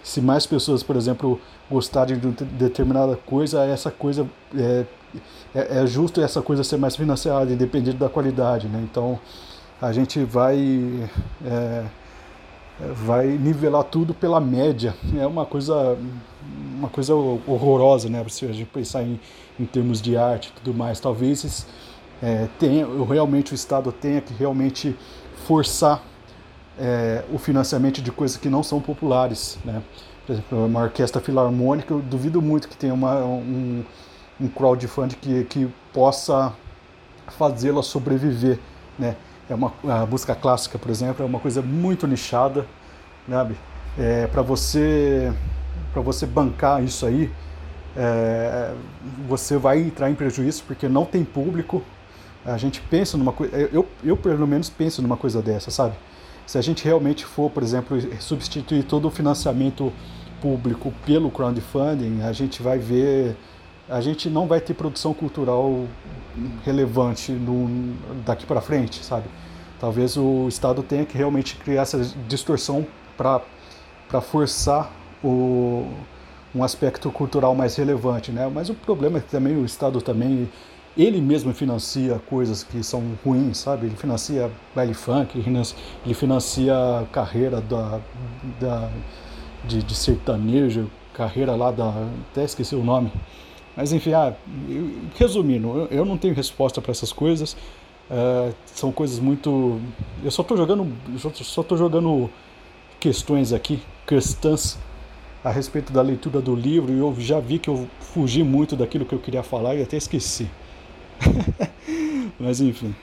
se 0.03 0.22
mais 0.22 0.45
pessoas, 0.45 0.84
por 0.84 0.95
exemplo, 0.95 1.41
gostarem 1.72 2.20
de 2.20 2.28
determinada 2.45 3.15
coisa, 3.15 3.65
essa 3.65 3.89
coisa 3.89 4.28
é, 4.55 4.86
é, 5.55 5.80
é, 5.80 5.88
justo 5.88 6.22
essa 6.22 6.41
coisa 6.43 6.63
ser 6.63 6.78
mais 6.78 6.95
financiada, 6.95 7.51
independente 7.51 7.97
da 7.97 8.09
qualidade, 8.09 8.68
né? 8.68 8.80
Então 8.84 9.20
a 9.82 9.91
gente 9.91 10.24
vai 10.24 11.09
é, 11.43 11.86
vai 12.80 13.28
nivelar 13.28 13.84
tudo 13.84 14.13
pela 14.13 14.39
média. 14.39 14.95
É 15.17 15.25
uma 15.25 15.45
coisa 15.45 15.97
uma 16.78 16.89
coisa 16.89 17.13
horrorosa, 17.15 18.07
né? 18.07 18.23
Se 18.30 18.45
a 18.45 18.51
gente 18.51 18.69
pensar 18.69 19.03
em, 19.03 19.19
em 19.59 19.65
termos 19.65 20.01
de 20.01 20.15
arte 20.15 20.49
e 20.49 20.61
tudo 20.61 20.78
mais, 20.78 20.99
talvez 20.99 21.65
é, 22.21 22.47
tenha, 22.59 22.86
realmente 23.07 23.53
o 23.53 23.55
Estado 23.55 23.91
tenha 23.91 24.21
que 24.21 24.34
realmente 24.34 24.95
forçar 25.47 26.03
é, 26.80 27.23
o 27.34 27.38
financiamento 27.38 28.01
de 28.01 28.11
coisas 28.11 28.38
que 28.38 28.49
não 28.49 28.61
são 28.61 28.80
populares, 28.80 29.57
né? 29.65 29.82
Por 30.25 30.34
exemplo, 30.34 30.65
uma 30.65 30.82
orquestra 30.84 31.21
filarmônica, 31.21 31.93
eu 31.93 32.01
duvido 32.01 32.41
muito 32.41 32.67
que 32.67 32.75
tenha 32.75 32.93
uma, 32.93 33.15
um, 33.23 33.84
um 34.39 34.47
crowdfunding 34.47 35.15
que, 35.15 35.43
que 35.45 35.69
possa 35.93 36.53
fazê-la 37.38 37.82
sobreviver, 37.82 38.59
né? 38.99 39.15
É 39.49 39.55
uma, 39.55 39.73
a 39.87 40.05
música 40.05 40.35
clássica, 40.35 40.77
por 40.77 40.91
exemplo, 40.91 41.23
é 41.23 41.25
uma 41.25 41.39
coisa 41.39 41.61
muito 41.61 42.05
nichada, 42.05 42.65
sabe? 43.29 43.55
É, 43.97 44.27
para 44.27 44.41
você 44.41 45.31
para 45.93 46.01
você 46.01 46.25
bancar 46.25 46.83
isso 46.83 47.05
aí, 47.05 47.31
é, 47.95 48.71
você 49.27 49.57
vai 49.57 49.79
entrar 49.79 50.11
em 50.11 50.15
prejuízo 50.15 50.63
porque 50.67 50.87
não 50.87 51.05
tem 51.05 51.23
público. 51.23 51.81
A 52.45 52.57
gente 52.57 52.79
pensa 52.81 53.17
numa 53.17 53.33
coisa, 53.33 53.55
eu, 53.57 53.85
eu 54.03 54.15
pelo 54.15 54.47
menos 54.47 54.69
penso 54.69 55.01
numa 55.01 55.17
coisa 55.17 55.41
dessa, 55.41 55.71
sabe? 55.71 55.95
Se 56.45 56.57
a 56.57 56.61
gente 56.61 56.85
realmente 56.85 57.25
for, 57.25 57.49
por 57.49 57.63
exemplo, 57.63 57.97
substituir 58.21 58.83
todo 58.83 59.07
o 59.07 59.11
financiamento 59.11 59.91
público 60.41 60.93
pelo 61.05 61.29
crowdfunding, 61.31 62.21
a 62.21 62.31
gente 62.31 62.61
vai 62.61 62.77
ver, 62.77 63.35
a 63.89 64.01
gente 64.01 64.29
não 64.29 64.47
vai 64.47 64.59
ter 64.59 64.73
produção 64.73 65.13
cultural 65.13 65.85
relevante 66.65 67.31
no, 67.31 67.95
daqui 68.25 68.45
para 68.45 68.61
frente, 68.61 69.03
sabe? 69.03 69.25
Talvez 69.79 70.17
o 70.17 70.47
Estado 70.47 70.83
tenha 70.83 71.05
que 71.05 71.17
realmente 71.17 71.55
criar 71.55 71.83
essa 71.83 71.99
distorção 72.27 72.85
para 73.15 74.21
forçar 74.21 74.91
o, 75.23 75.88
um 76.53 76.63
aspecto 76.63 77.09
cultural 77.11 77.55
mais 77.55 77.75
relevante, 77.75 78.31
né? 78.31 78.49
Mas 78.53 78.69
o 78.69 78.73
problema 78.73 79.19
é 79.19 79.21
que 79.21 79.29
também 79.29 79.55
o 79.55 79.65
Estado 79.65 80.01
também 80.01 80.49
ele 80.97 81.21
mesmo 81.21 81.53
financia 81.53 82.19
coisas 82.27 82.63
que 82.63 82.83
são 82.83 83.03
ruins, 83.23 83.59
sabe? 83.59 83.85
Ele 83.85 83.95
financia 83.95 84.49
baile 84.75 84.95
funk, 84.95 85.38
ele 85.38 86.13
financia 86.13 86.75
carreira 87.11 87.61
da, 87.61 87.99
da 88.59 88.89
de, 89.63 89.83
de 89.83 89.95
sertanejo, 89.95 90.89
carreira 91.13 91.55
lá 91.55 91.71
da 91.71 91.93
até 92.31 92.43
esqueci 92.43 92.75
o 92.75 92.83
nome. 92.83 93.11
Mas 93.78 93.93
enfim, 93.93 94.11
ah, 94.13 94.34
resumindo, 95.15 95.67
eu, 95.67 95.99
eu 95.99 96.05
não 96.05 96.17
tenho 96.17 96.34
resposta 96.34 96.82
para 96.82 96.91
essas 96.91 97.13
coisas. 97.13 97.53
Uh, 98.09 98.51
são 98.65 98.91
coisas 98.91 99.19
muito. 99.19 99.80
Eu 100.23 100.32
só 100.32 100.41
estou 100.41 100.57
jogando, 100.57 100.91
só 101.19 101.61
estou 101.61 101.78
jogando 101.78 102.28
questões 102.99 103.53
aqui, 103.53 103.80
questões 104.07 104.80
a 105.43 105.51
respeito 105.51 105.93
da 105.93 106.01
leitura 106.01 106.41
do 106.41 106.55
livro 106.55 106.91
e 106.91 106.97
eu 106.97 107.15
já 107.19 107.39
vi 107.39 107.59
que 107.59 107.69
eu 107.69 107.88
fugi 107.99 108.41
muito 108.41 108.75
daquilo 108.75 109.05
que 109.05 109.13
eu 109.13 109.19
queria 109.19 109.43
falar 109.43 109.75
e 109.75 109.84
até 109.84 109.95
esqueci. 109.95 110.49
Mas 112.39 112.59
enfim. 112.59 112.95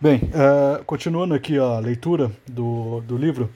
Bem, 0.00 0.16
uh, 0.16 0.82
continuando 0.84 1.34
aqui 1.34 1.58
a 1.58 1.78
leitura 1.78 2.32
do, 2.50 3.02
do 3.02 3.18
livro, 3.18 3.50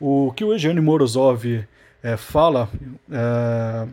o 0.00 0.32
que 0.34 0.44
o 0.44 0.52
Eugênio 0.52 0.82
Morozov 0.82 1.64
é, 2.02 2.16
fala 2.16 2.68
é, 3.10 3.88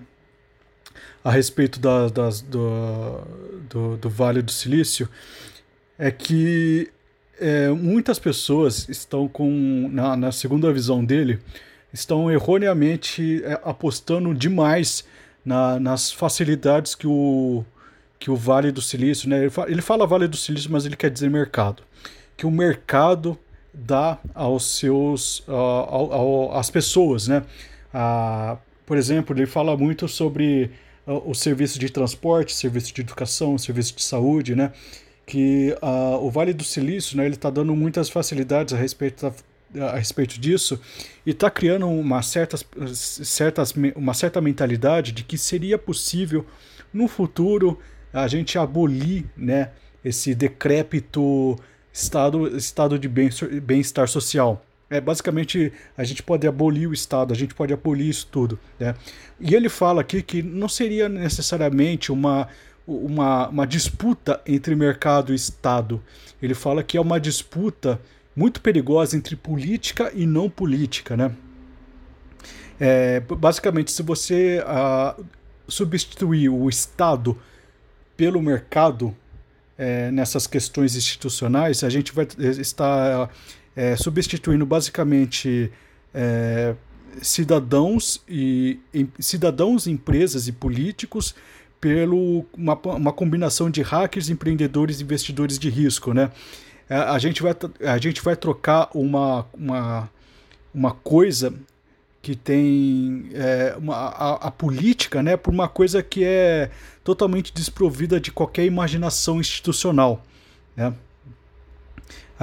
a 1.24 1.32
respeito 1.32 1.80
da, 1.80 2.10
das, 2.10 2.42
do, 2.42 3.22
do, 3.70 3.98
do, 3.98 4.10
Vale 4.10 4.42
do 4.42 4.52
Silício 4.52 5.08
é 5.98 6.12
que 6.12 6.92
é, 7.40 7.70
muitas 7.70 8.20
pessoas 8.20 8.88
estão 8.90 9.28
com, 9.28 9.88
na, 9.92 10.18
na 10.18 10.32
segunda 10.32 10.72
visão 10.74 11.04
dele, 11.04 11.40
estão 11.94 12.30
erroneamente 12.30 13.42
é, 13.46 13.54
apostando 13.64 14.34
demais 14.34 15.06
na, 15.46 15.80
nas 15.80 16.12
facilidades 16.12 16.94
que 16.94 17.08
o, 17.08 17.64
que 18.20 18.30
o 18.30 18.36
Vale 18.36 18.72
do 18.72 18.82
Silício, 18.82 19.30
né? 19.30 19.42
Ele 19.42 19.50
fala, 19.50 19.72
ele 19.72 19.82
fala 19.82 20.08
Vale 20.08 20.28
do 20.28 20.38
Silício, 20.38 20.72
mas 20.72 20.86
ele 20.86 20.96
quer 20.96 21.10
dizer 21.10 21.30
mercado. 21.30 21.84
Que 22.36 22.46
o 22.46 22.52
mercado 22.52 23.38
dá 23.74 24.18
aos 24.34 24.78
seus, 24.78 25.40
uh, 25.40 25.52
ao, 25.52 26.14
ao, 26.14 26.58
às 26.58 26.70
pessoas, 26.70 27.28
né? 27.28 27.44
Uh, 27.94 28.58
por 28.86 28.98
exemplo, 28.98 29.36
ele 29.36 29.46
fala 29.46 29.76
muito 29.78 30.08
sobre 30.08 30.72
o 31.06 31.34
serviço 31.34 31.78
de 31.80 31.90
transporte, 31.90 32.54
serviço 32.54 32.94
de 32.94 33.02
educação, 33.02 33.58
serviço 33.58 33.96
de 33.96 34.04
saúde, 34.04 34.56
né? 34.56 34.72
Que 35.26 35.76
uh, 35.82 36.18
o 36.24 36.30
Vale 36.30 36.54
do 36.54 36.64
Silício, 36.64 37.18
né? 37.18 37.26
Ele 37.26 37.36
está 37.36 37.50
dando 37.50 37.76
muitas 37.76 38.10
facilidades 38.10 38.74
a 38.74 38.78
respeito 38.78 39.24
da, 39.26 39.34
a 39.92 39.98
respeito 39.98 40.40
disso 40.40 40.80
e 41.26 41.32
está 41.32 41.50
criando 41.50 41.88
uma, 41.88 42.22
certas, 42.22 42.66
certas, 42.96 43.74
uma 43.96 44.14
certa 44.14 44.40
mentalidade 44.40 45.12
de 45.12 45.24
que 45.24 45.38
seria 45.38 45.78
possível 45.78 46.46
no 46.94 47.08
futuro 47.08 47.80
a 48.12 48.28
gente 48.28 48.58
abolir 48.58 49.26
né, 49.36 49.72
esse 50.06 50.36
decrépito 50.36 51.58
estado, 51.92 52.56
estado 52.56 53.00
de 53.00 53.08
bem-estar 53.08 54.08
social. 54.08 54.64
É, 54.90 55.02
basicamente, 55.02 55.72
a 55.98 56.04
gente 56.04 56.22
pode 56.22 56.46
abolir 56.48 56.88
o 56.88 56.94
Estado, 56.94 57.34
a 57.34 57.36
gente 57.36 57.54
pode 57.56 57.74
abolir 57.74 58.10
isso 58.10 58.28
tudo. 58.32 58.60
Né? 58.80 58.94
E 59.40 59.56
ele 59.56 59.70
fala 59.70 60.02
aqui 60.02 60.22
que 60.22 60.44
não 60.44 60.70
seria 60.70 61.10
necessariamente 61.10 62.12
uma, 62.12 62.48
uma, 62.86 63.48
uma 63.48 63.68
disputa 63.68 64.42
entre 64.46 64.76
mercado 64.76 65.32
e 65.32 65.36
Estado. 65.36 66.02
Ele 66.42 66.54
fala 66.54 66.84
que 66.84 66.98
é 66.98 67.02
uma 67.02 67.20
disputa 67.20 68.00
muito 68.36 68.62
perigosa 68.62 69.16
entre 69.16 69.36
política 69.36 70.12
e 70.14 70.26
não 70.26 70.50
política. 70.50 71.18
Né? 71.18 71.36
É, 72.80 73.20
basicamente, 73.20 73.92
se 73.92 74.04
você 74.04 74.62
uh, 74.62 75.24
substituir 75.68 76.50
o 76.50 76.70
Estado 76.70 77.38
pelo 78.16 78.42
mercado 78.42 79.16
é, 79.78 80.12
nessas 80.12 80.46
questões 80.48 80.96
institucionais, 80.96 81.84
a 81.84 81.90
gente 81.90 82.14
vai 82.14 82.28
estar 82.60 83.30
é, 83.76 83.96
substituindo 83.96 84.66
basicamente 84.66 85.72
é, 86.14 86.76
cidadãos 87.22 88.22
e 88.28 88.80
em, 88.94 89.12
cidadãos, 89.20 89.88
empresas 89.88 90.48
e 90.48 90.52
políticos 90.52 91.36
pelo 91.80 92.46
uma, 92.56 92.76
uma 92.76 93.12
combinação 93.12 93.70
de 93.70 93.82
hackers, 93.82 94.30
empreendedores, 94.30 95.02
investidores 95.02 95.60
de 95.60 95.70
risco, 95.70 96.14
né? 96.14 96.32
A, 96.90 97.14
a 97.14 97.20
gente 97.20 97.42
vai 97.42 97.56
a 97.82 97.98
gente 97.98 98.22
vai 98.22 98.36
trocar 98.36 98.90
uma, 98.94 99.46
uma, 99.54 100.10
uma 100.74 100.92
coisa 100.92 101.54
que 102.22 102.38
tem 102.38 103.30
é, 103.34 103.76
uma, 103.78 103.96
a, 103.96 104.48
a, 104.48 104.52
política 104.52 105.22
né, 105.22 105.36
por 105.36 105.54
uma 105.54 105.68
coisa 105.68 106.02
que 106.02 106.24
é 106.24 106.72
totalmente 107.04 107.54
desprovida 107.54 108.18
de 108.18 108.32
qualquer 108.32 108.64
imaginação 108.64 109.42
institucional. 109.42 110.24
Né? 110.74 110.94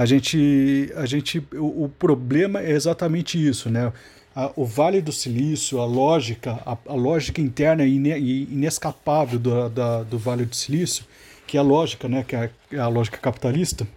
A 0.01 0.05
gente, 0.05 0.91
a 0.95 1.05
gente, 1.05 1.37
o, 1.53 1.83
o 1.83 1.89
problema 1.89 2.59
é 2.59 2.71
exatamente 2.71 3.37
isso, 3.37 3.69
né? 3.69 3.93
A, 4.35 4.51
o 4.55 4.65
Vale 4.65 4.99
do 4.99 5.11
Silício, 5.11 5.79
a 5.79 5.85
lógica, 5.85 6.59
a, 6.65 6.75
a 6.87 6.95
lógica 6.95 7.39
interna 7.39 7.85
e 7.85 8.47
inescapável 8.51 9.37
do, 9.37 9.69
da, 9.69 10.01
do 10.01 10.17
Vale 10.17 10.45
do 10.45 10.55
Silício, 10.55 11.05
que 11.45 11.55
é 11.55 11.59
a 11.59 11.63
lógica, 11.63 12.07
né, 12.07 12.25
que 12.27 12.35
é 12.35 12.49
a 12.79 12.87
lógica 12.87 13.19
capitalista, 13.19 13.87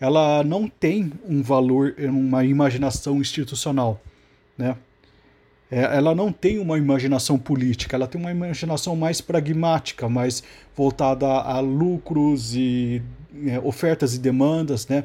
ela 0.00 0.42
não 0.42 0.66
tem 0.66 1.12
um 1.24 1.40
valor, 1.40 1.94
uma 2.00 2.44
imaginação 2.44 3.20
institucional, 3.20 4.02
né? 4.58 4.76
é, 5.70 5.96
ela 5.96 6.14
não 6.14 6.30
tem 6.30 6.58
uma 6.58 6.78
imaginação 6.78 7.38
política, 7.38 7.96
ela 7.96 8.06
tem 8.06 8.20
uma 8.20 8.30
imaginação 8.30 8.94
mais 8.94 9.20
pragmática, 9.20 10.08
mais 10.08 10.42
voltada 10.76 11.26
a, 11.26 11.56
a 11.56 11.60
lucros 11.60 12.54
e 12.54 13.02
é, 13.46 13.58
ofertas 13.58 14.14
e 14.14 14.18
demandas, 14.18 14.86
né? 14.86 15.04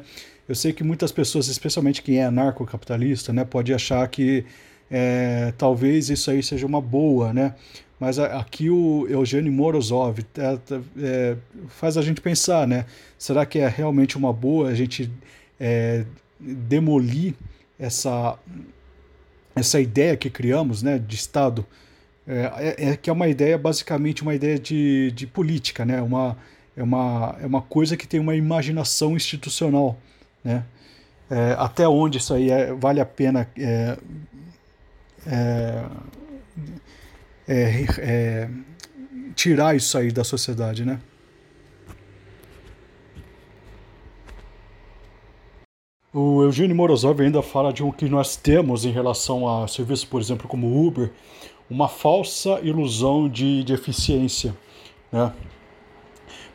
Eu 0.50 0.54
sei 0.56 0.72
que 0.72 0.82
muitas 0.82 1.12
pessoas, 1.12 1.46
especialmente 1.46 2.02
quem 2.02 2.18
é 2.18 2.24
anarcocapitalista, 2.24 3.32
né, 3.32 3.44
pode 3.44 3.72
achar 3.72 4.08
que 4.08 4.44
é, 4.90 5.54
talvez 5.56 6.10
isso 6.10 6.28
aí 6.28 6.42
seja 6.42 6.66
uma 6.66 6.80
boa, 6.80 7.32
né? 7.32 7.54
Mas 8.00 8.18
aqui 8.18 8.68
o 8.68 9.06
Eugênio 9.08 9.52
Morozov 9.52 10.18
é, 10.36 10.58
é, 11.00 11.36
faz 11.68 11.96
a 11.96 12.02
gente 12.02 12.20
pensar, 12.20 12.66
né? 12.66 12.84
Será 13.16 13.46
que 13.46 13.60
é 13.60 13.68
realmente 13.68 14.18
uma 14.18 14.32
boa 14.32 14.70
a 14.70 14.74
gente 14.74 15.08
é, 15.60 16.04
demolir 16.40 17.34
essa 17.78 18.36
essa 19.54 19.80
ideia 19.80 20.16
que 20.16 20.30
criamos 20.30 20.82
né, 20.82 20.98
de 20.98 21.14
Estado, 21.14 21.64
é, 22.26 22.50
é, 22.56 22.90
é, 22.90 22.96
que 22.96 23.08
é 23.08 23.12
uma 23.12 23.28
ideia, 23.28 23.56
basicamente, 23.56 24.22
uma 24.22 24.34
ideia 24.34 24.58
de, 24.58 25.12
de 25.12 25.28
política, 25.28 25.84
né? 25.84 26.02
uma, 26.02 26.36
é, 26.76 26.82
uma, 26.82 27.36
é 27.40 27.46
uma 27.46 27.62
coisa 27.62 27.96
que 27.96 28.08
tem 28.08 28.18
uma 28.18 28.34
imaginação 28.34 29.14
institucional. 29.14 29.96
Né? 30.44 30.64
É, 31.30 31.54
até 31.58 31.86
onde 31.86 32.18
isso 32.18 32.34
aí 32.34 32.50
é, 32.50 32.72
vale 32.72 33.00
a 33.00 33.06
pena 33.06 33.48
é, 33.56 33.96
é, 35.26 35.84
é, 37.98 38.50
tirar 39.34 39.76
isso 39.76 39.96
aí 39.96 40.10
da 40.10 40.24
sociedade, 40.24 40.84
né? 40.84 41.00
O 46.12 46.42
Eugênio 46.42 46.74
Morozov 46.74 47.20
ainda 47.22 47.40
fala 47.40 47.72
de 47.72 47.84
um 47.84 47.92
que 47.92 48.08
nós 48.08 48.34
temos 48.34 48.84
em 48.84 48.90
relação 48.90 49.48
a 49.48 49.68
serviços, 49.68 50.04
por 50.04 50.20
exemplo, 50.20 50.48
como 50.48 50.84
Uber. 50.84 51.12
uma 51.68 51.86
falsa 51.86 52.58
ilusão 52.64 53.28
de, 53.28 53.62
de 53.62 53.72
eficiência, 53.72 54.56
né? 55.12 55.32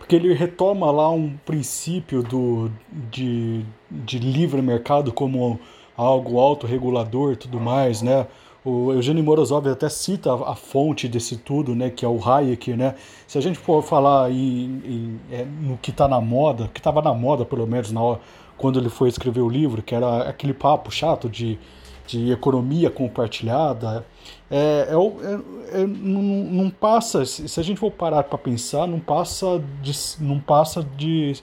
Porque 0.05 0.15
ele 0.15 0.35
retoma 0.35 0.91
lá 0.91 1.09
um 1.09 1.35
princípio 1.35 2.21
do, 2.21 2.69
de, 3.09 3.65
de 3.89 4.19
livre 4.19 4.61
mercado 4.61 5.11
como 5.11 5.59
algo 5.97 6.39
autorregulador 6.39 7.33
e 7.33 7.35
tudo 7.35 7.59
mais, 7.59 8.03
né? 8.03 8.27
O 8.63 8.93
Eugênio 8.93 9.23
Morozov 9.23 9.67
até 9.67 9.89
cita 9.89 10.31
a, 10.31 10.53
fonte 10.53 11.07
desse 11.07 11.37
tudo, 11.37 11.73
né, 11.73 11.89
que 11.89 12.05
é 12.05 12.07
o 12.07 12.23
Hayek, 12.23 12.75
né? 12.75 12.93
Se 13.25 13.39
a 13.39 13.41
gente 13.41 13.57
for 13.57 13.81
falar 13.81 14.29
em, 14.29 14.79
em, 14.85 15.19
é, 15.31 15.43
no 15.43 15.75
que 15.77 15.89
está 15.89 16.07
na 16.07 16.21
moda, 16.21 16.69
que 16.71 16.79
estava 16.79 17.01
na 17.01 17.13
moda 17.13 17.43
pelo 17.43 17.65
menos 17.65 17.91
na 17.91 18.01
hora, 18.01 18.19
quando 18.57 18.77
ele 18.77 18.89
foi 18.89 19.09
escrever 19.09 19.41
o 19.41 19.49
livro, 19.49 19.81
que 19.81 19.95
era 19.95 20.29
aquele 20.29 20.53
papo 20.53 20.91
chato 20.91 21.27
de, 21.27 21.57
de 22.05 22.31
economia 22.31 22.91
compartilhada, 22.91 24.05
é, 24.49 24.89
é, 24.89 25.81
é 25.81 25.87
não, 25.87 26.21
não, 26.21 26.69
passa, 26.69 27.25
se 27.25 27.59
a 27.59 27.63
gente 27.63 27.79
for 27.79 27.91
parar 27.91 28.23
para 28.23 28.37
pensar, 28.37 28.87
não 28.87 28.99
passa 28.99 29.63
de, 29.81 29.91
não 30.19 30.39
passa 30.39 30.83
de 30.83 31.35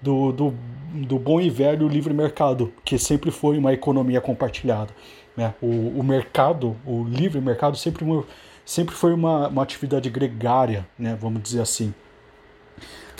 do, 0.00 0.32
do, 0.32 0.54
do 0.92 1.18
bom 1.18 1.40
e 1.40 1.50
velho 1.50 1.88
livre 1.88 2.14
mercado, 2.14 2.72
que 2.84 2.98
sempre 2.98 3.30
foi 3.30 3.58
uma 3.58 3.72
economia 3.72 4.20
compartilhada. 4.20 4.94
Né? 5.36 5.54
O, 5.60 6.00
o 6.00 6.02
mercado, 6.02 6.76
o 6.86 7.04
livre 7.04 7.40
mercado, 7.40 7.76
sempre, 7.76 8.04
sempre 8.64 8.94
foi 8.94 9.12
uma, 9.12 9.48
uma 9.48 9.62
atividade 9.62 10.08
gregária, 10.08 10.86
né? 10.98 11.16
vamos 11.20 11.42
dizer 11.42 11.60
assim. 11.60 11.92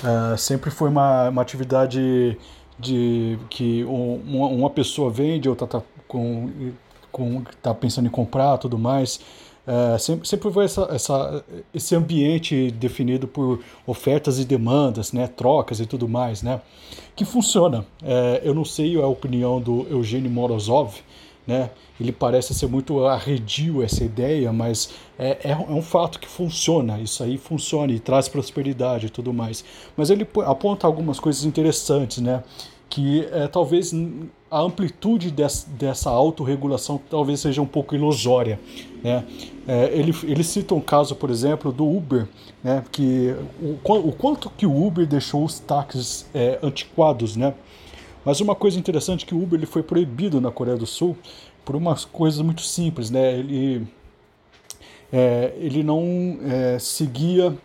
Uh, 0.02 0.38
sempre 0.38 0.70
foi 0.70 0.88
uma, 0.88 1.28
uma 1.28 1.42
atividade 1.42 2.38
de 2.78 3.38
que 3.50 3.84
uma, 3.84 4.46
uma 4.46 4.70
pessoa 4.70 5.10
vende, 5.10 5.48
outra 5.48 5.64
está 5.64 5.82
com, 6.06 6.72
com, 7.18 7.42
tá 7.62 7.74
pensando 7.74 8.06
em 8.06 8.10
comprar 8.10 8.56
tudo 8.58 8.78
mais. 8.78 9.20
Uh, 9.66 9.98
sempre, 9.98 10.26
sempre 10.26 10.50
foi 10.50 10.64
essa, 10.64 10.88
essa, 10.90 11.44
esse 11.74 11.94
ambiente 11.94 12.70
definido 12.70 13.28
por 13.28 13.60
ofertas 13.86 14.38
e 14.38 14.44
demandas, 14.46 15.12
né, 15.12 15.26
trocas 15.26 15.78
e 15.78 15.84
tudo 15.84 16.08
mais, 16.08 16.42
né, 16.42 16.62
que 17.14 17.22
funciona. 17.26 17.80
Uh, 18.02 18.40
eu 18.42 18.54
não 18.54 18.64
sei 18.64 18.96
a 18.96 19.06
opinião 19.06 19.60
do 19.60 19.86
Eugênio 19.90 20.30
Morozov, 20.30 20.94
né? 21.48 21.70
Ele 21.98 22.12
parece 22.12 22.54
ser 22.54 22.66
muito 22.68 23.06
arredio 23.06 23.82
essa 23.82 24.04
ideia, 24.04 24.52
mas 24.52 24.90
é, 25.18 25.38
é, 25.42 25.50
é, 25.52 25.56
um 25.56 25.80
fato 25.80 26.20
que 26.20 26.28
funciona, 26.28 27.00
isso 27.00 27.24
aí 27.24 27.38
funciona 27.38 27.90
e 27.90 27.98
traz 27.98 28.28
prosperidade 28.28 29.06
e 29.06 29.10
tudo 29.10 29.32
mais. 29.32 29.64
Mas 29.96 30.10
ele 30.10 30.28
aponta 30.46 30.86
algumas 30.86 31.18
coisas 31.18 31.46
interessantes, 31.46 32.18
né? 32.18 32.44
Que 32.88 33.26
é, 33.32 33.46
talvez 33.46 33.92
a 34.50 34.60
amplitude 34.60 35.30
dessa, 35.30 35.68
dessa 35.70 36.10
autorregulação 36.10 37.00
talvez 37.10 37.40
seja 37.40 37.60
um 37.60 37.66
pouco 37.66 37.94
ilusória. 37.94 38.58
Né? 39.02 39.24
É, 39.66 39.90
ele, 39.92 40.14
ele 40.24 40.42
cita 40.42 40.74
um 40.74 40.80
caso, 40.80 41.14
por 41.14 41.30
exemplo, 41.30 41.70
do 41.70 41.86
Uber, 41.86 42.26
né? 42.64 42.82
que 42.90 43.34
o, 43.60 43.92
o 43.92 44.12
quanto 44.12 44.50
que 44.50 44.66
o 44.66 44.86
Uber 44.86 45.06
deixou 45.06 45.44
os 45.44 45.58
táxis 45.58 46.26
é, 46.34 46.58
antiquados, 46.62 47.36
né? 47.36 47.54
Mas 48.24 48.40
uma 48.40 48.54
coisa 48.54 48.78
interessante 48.78 49.24
é 49.24 49.28
que 49.28 49.34
o 49.34 49.42
Uber 49.42 49.58
ele 49.58 49.66
foi 49.66 49.82
proibido 49.82 50.40
na 50.40 50.50
Coreia 50.50 50.76
do 50.76 50.86
Sul 50.86 51.16
por 51.64 51.76
umas 51.76 52.04
coisas 52.04 52.40
muito 52.40 52.62
simples, 52.62 53.10
né? 53.10 53.38
Ele, 53.38 53.86
é, 55.12 55.54
ele 55.58 55.82
não 55.82 56.38
é, 56.42 56.78
seguia 56.78 57.56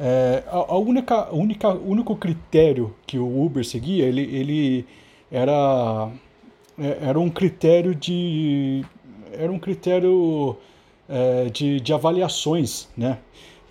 é, 0.00 0.42
a, 0.46 0.56
a, 0.56 0.78
única, 0.78 1.30
única, 1.30 1.68
único 1.68 2.16
critério 2.16 2.94
que 3.06 3.18
o 3.18 3.44
Uber 3.44 3.62
seguia, 3.62 4.06
ele, 4.06 4.22
ele 4.22 4.86
era 5.30 6.10
é, 6.78 7.08
era 7.08 7.20
um 7.20 7.28
critério 7.28 7.94
de 7.94 8.82
era 9.32 9.52
um 9.52 9.58
critério 9.58 10.56
é, 11.06 11.50
de, 11.50 11.80
de 11.80 11.92
avaliações, 11.92 12.88
né? 12.96 13.18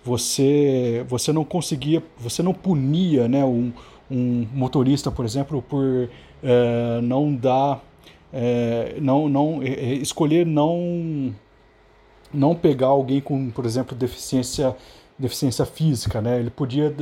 Você 0.04 1.04
você 1.08 1.32
não 1.32 1.44
conseguia, 1.44 2.02
você 2.16 2.42
não 2.44 2.54
punia, 2.54 3.26
né? 3.28 3.44
Um, 3.44 3.72
um 4.10 4.46
motorista, 4.54 5.10
por 5.10 5.24
exemplo, 5.24 5.60
por 5.62 6.08
é, 6.42 7.00
não 7.02 7.34
dar, 7.34 7.82
é, 8.32 8.96
não, 9.00 9.28
não 9.28 9.62
é, 9.62 9.68
é, 9.68 9.94
escolher 9.94 10.46
não 10.46 11.34
não 12.32 12.54
pegar 12.54 12.86
alguém 12.88 13.20
com, 13.20 13.50
por 13.50 13.66
exemplo, 13.66 13.96
deficiência 13.96 14.76
deficiência 15.20 15.66
física, 15.66 16.20
né? 16.20 16.40
Ele 16.40 16.50
podia 16.50 16.94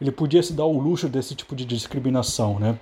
ele 0.00 0.10
podia 0.10 0.42
se 0.42 0.52
dar 0.52 0.64
o 0.64 0.78
luxo 0.78 1.08
desse 1.08 1.34
tipo 1.34 1.54
de 1.56 1.64
discriminação, 1.64 2.58
né? 2.58 2.78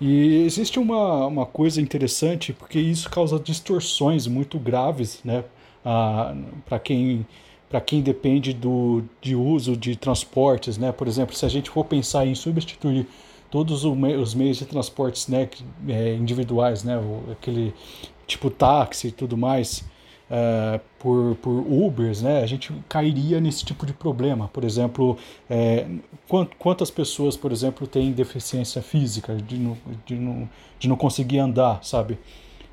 E 0.00 0.44
existe 0.44 0.78
uma, 0.78 1.26
uma 1.26 1.46
coisa 1.46 1.80
interessante 1.80 2.52
porque 2.52 2.80
isso 2.80 3.08
causa 3.10 3.38
distorções 3.38 4.26
muito 4.26 4.58
graves, 4.58 5.20
né? 5.24 5.44
Para 6.66 6.78
quem 6.78 7.26
para 7.68 7.80
quem 7.80 8.02
depende 8.02 8.52
do, 8.52 9.04
de 9.22 9.36
uso 9.36 9.76
de 9.76 9.94
transportes, 9.94 10.76
né? 10.76 10.90
Por 10.90 11.06
exemplo, 11.06 11.36
se 11.36 11.46
a 11.46 11.48
gente 11.48 11.70
for 11.70 11.84
pensar 11.84 12.26
em 12.26 12.34
substituir 12.34 13.06
todos 13.48 13.84
os 13.84 14.34
meios 14.34 14.58
de 14.58 14.64
transportes 14.64 15.28
né, 15.28 15.48
é, 15.88 16.14
individuais, 16.14 16.82
né? 16.82 17.00
Aquele 17.30 17.72
tipo 18.26 18.50
táxi 18.50 19.08
e 19.08 19.12
tudo 19.12 19.36
mais, 19.36 19.84
uh, 20.30 20.80
por, 20.98 21.34
por 21.36 21.50
Ubers, 21.50 22.22
né? 22.22 22.42
A 22.42 22.46
gente 22.46 22.72
cairia 22.88 23.40
nesse 23.40 23.64
tipo 23.64 23.84
de 23.84 23.92
problema. 23.92 24.48
Por 24.48 24.64
exemplo, 24.64 25.18
é, 25.48 25.86
quantas 26.58 26.90
pessoas, 26.90 27.36
por 27.36 27.50
exemplo, 27.52 27.86
têm 27.86 28.12
deficiência 28.12 28.80
física 28.80 29.34
de 29.34 29.56
não, 29.56 29.76
de 30.06 30.14
não, 30.14 30.48
de 30.78 30.88
não 30.88 30.96
conseguir 30.96 31.38
andar, 31.38 31.82
sabe? 31.82 32.14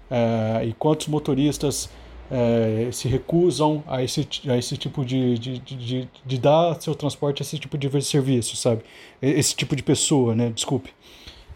Uh, 0.09 0.63
e 0.65 0.73
quantos 0.73 1.07
motoristas 1.07 1.89
se 2.91 3.07
recusam 3.07 3.81
a 3.87 4.03
esse, 4.03 4.27
a 4.49 4.57
esse 4.57 4.75
tipo 4.75 5.05
de, 5.05 5.39
de, 5.39 5.59
de, 5.59 6.09
de, 6.25 6.37
dar 6.37 6.75
seu 6.81 6.93
transporte 6.93 7.41
a 7.41 7.43
esse 7.43 7.57
tipo 7.57 7.77
de 7.77 8.01
serviço, 8.01 8.57
sabe? 8.57 8.81
Esse 9.21 9.55
tipo 9.55 9.73
de 9.77 9.81
pessoa, 9.81 10.35
né? 10.35 10.49
Desculpe. 10.53 10.91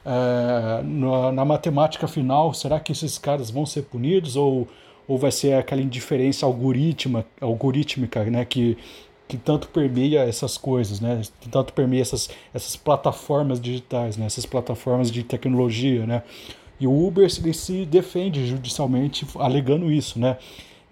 É, 0.05 0.81
na, 0.83 1.31
na, 1.31 1.45
matemática 1.45 2.07
final, 2.07 2.53
será 2.53 2.79
que 2.79 2.91
esses 2.91 3.17
caras 3.17 3.51
vão 3.51 3.65
ser 3.65 3.83
punidos 3.83 4.35
ou, 4.35 4.67
ou 5.07 5.17
vai 5.17 5.31
ser 5.31 5.53
aquela 5.53 5.81
indiferença 5.81 6.45
algorítmica, 6.45 7.25
algorítmica 7.39 8.23
né? 8.25 8.45
Que, 8.45 8.77
que 9.27 9.37
tanto 9.37 9.67
permeia 9.69 10.21
essas 10.21 10.57
coisas, 10.57 10.99
né? 10.99 11.21
Que 11.39 11.49
tanto 11.49 11.73
permeia 11.73 12.01
essas, 12.01 12.29
essas 12.53 12.75
plataformas 12.75 13.59
digitais, 13.59 14.17
né? 14.17 14.25
Essas 14.25 14.45
plataformas 14.45 15.11
de 15.11 15.23
tecnologia, 15.23 16.05
né? 16.05 16.23
E 16.79 16.87
o 16.87 17.07
Uber 17.07 17.29
ele 17.39 17.53
se 17.53 17.85
defende 17.85 18.45
judicialmente 18.47 19.25
alegando 19.37 19.91
isso, 19.91 20.19
né? 20.19 20.37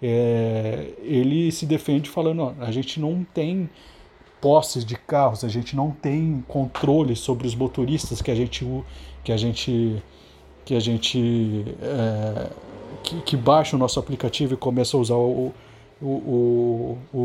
É, 0.02 0.86
ele 1.02 1.50
se 1.52 1.66
defende 1.66 2.08
falando, 2.08 2.42
ó, 2.42 2.54
a 2.60 2.70
gente 2.70 3.00
não 3.00 3.26
tem 3.34 3.68
posses 4.40 4.84
de 4.84 4.94
carros, 4.94 5.44
a 5.44 5.48
gente 5.48 5.76
não 5.76 5.90
tem 5.90 6.42
controle 6.48 7.14
sobre 7.14 7.46
os 7.46 7.54
motoristas 7.54 8.22
que 8.22 8.30
a 8.30 8.34
gente 8.34 8.64
que 9.22 9.32
a 9.32 9.36
gente 9.36 10.02
que 10.64 10.74
a 10.74 10.80
gente 10.80 11.64
é, 11.82 12.50
que, 13.02 13.20
que 13.22 13.36
baixa 13.36 13.76
o 13.76 13.78
nosso 13.78 13.98
aplicativo 13.98 14.54
e 14.54 14.56
começa 14.56 14.96
a 14.96 15.00
usar 15.00 15.14
o, 15.14 15.52
o, 16.00 16.06
o, 16.06 16.98
o, 17.12 17.18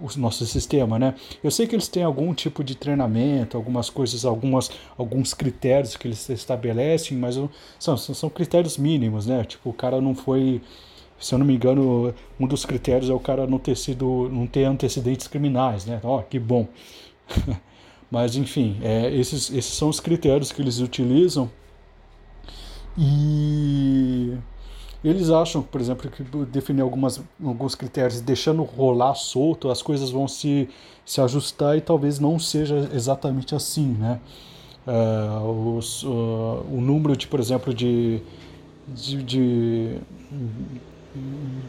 o, 0.00 0.18
nosso 0.18 0.46
sistema, 0.46 0.98
né? 0.98 1.14
Eu 1.42 1.50
sei 1.50 1.66
que 1.66 1.74
eles 1.74 1.88
têm 1.88 2.02
algum 2.02 2.32
tipo 2.32 2.62
de 2.62 2.74
treinamento, 2.74 3.56
algumas 3.56 3.90
coisas, 3.90 4.24
algumas, 4.24 4.70
alguns 4.96 5.34
critérios 5.34 5.96
que 5.96 6.06
eles 6.06 6.28
estabelecem, 6.28 7.16
mas 7.18 7.36
são, 7.78 7.96
são 7.96 8.30
critérios 8.30 8.78
mínimos, 8.78 9.26
né? 9.26 9.44
Tipo, 9.44 9.70
o 9.70 9.72
cara 9.72 10.00
não 10.00 10.14
foi, 10.14 10.60
se 11.18 11.34
eu 11.34 11.38
não 11.38 11.46
me 11.46 11.54
engano, 11.54 12.14
um 12.38 12.46
dos 12.46 12.64
critérios 12.64 13.10
é 13.10 13.14
o 13.14 13.20
cara 13.20 13.46
não 13.46 13.58
ter 13.58 13.76
sido, 13.76 14.28
não 14.30 14.46
ter 14.46 14.64
antecedentes 14.64 15.26
criminais, 15.26 15.84
né? 15.84 16.00
Ó, 16.04 16.18
oh, 16.18 16.22
que 16.22 16.38
bom. 16.38 16.68
mas 18.10 18.36
enfim, 18.36 18.78
é, 18.82 19.12
esses, 19.14 19.50
esses 19.50 19.74
são 19.74 19.88
os 19.88 19.98
critérios 19.98 20.52
que 20.52 20.62
eles 20.62 20.78
utilizam 20.78 21.50
e 22.96 24.34
eles 25.08 25.30
acham, 25.30 25.62
por 25.62 25.80
exemplo, 25.80 26.10
que 26.10 26.22
definir 26.46 26.82
algumas, 26.82 27.22
alguns 27.42 27.74
critérios 27.74 28.20
deixando 28.20 28.62
rolar 28.62 29.14
solto, 29.14 29.70
as 29.70 29.82
coisas 29.82 30.10
vão 30.10 30.26
se, 30.26 30.68
se 31.04 31.20
ajustar 31.20 31.76
e 31.76 31.80
talvez 31.80 32.18
não 32.18 32.38
seja 32.38 32.90
exatamente 32.92 33.54
assim, 33.54 33.88
né? 33.88 34.20
Uh, 34.86 35.76
os, 35.76 36.02
uh, 36.04 36.64
o 36.70 36.80
número 36.80 37.16
de, 37.16 37.26
por 37.26 37.40
exemplo, 37.40 37.74
de, 37.74 38.20
de, 38.88 39.22
de, 39.22 39.98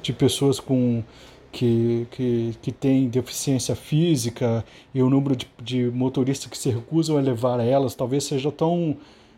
de 0.02 0.14
pessoas 0.14 0.60
com 0.60 1.04
que, 1.52 2.08
que, 2.12 2.56
que 2.62 2.72
têm 2.72 3.10
deficiência 3.10 3.76
física 3.76 4.64
e 4.94 5.02
o 5.02 5.10
número 5.10 5.36
de, 5.36 5.48
de 5.62 5.90
motoristas 5.90 6.50
que 6.50 6.58
se 6.58 6.70
recusam 6.70 7.18
a 7.18 7.22
levar 7.22 7.60
elas 7.60 7.96
talvez 7.96 8.26
seja 8.26 8.52
tão 8.52 8.96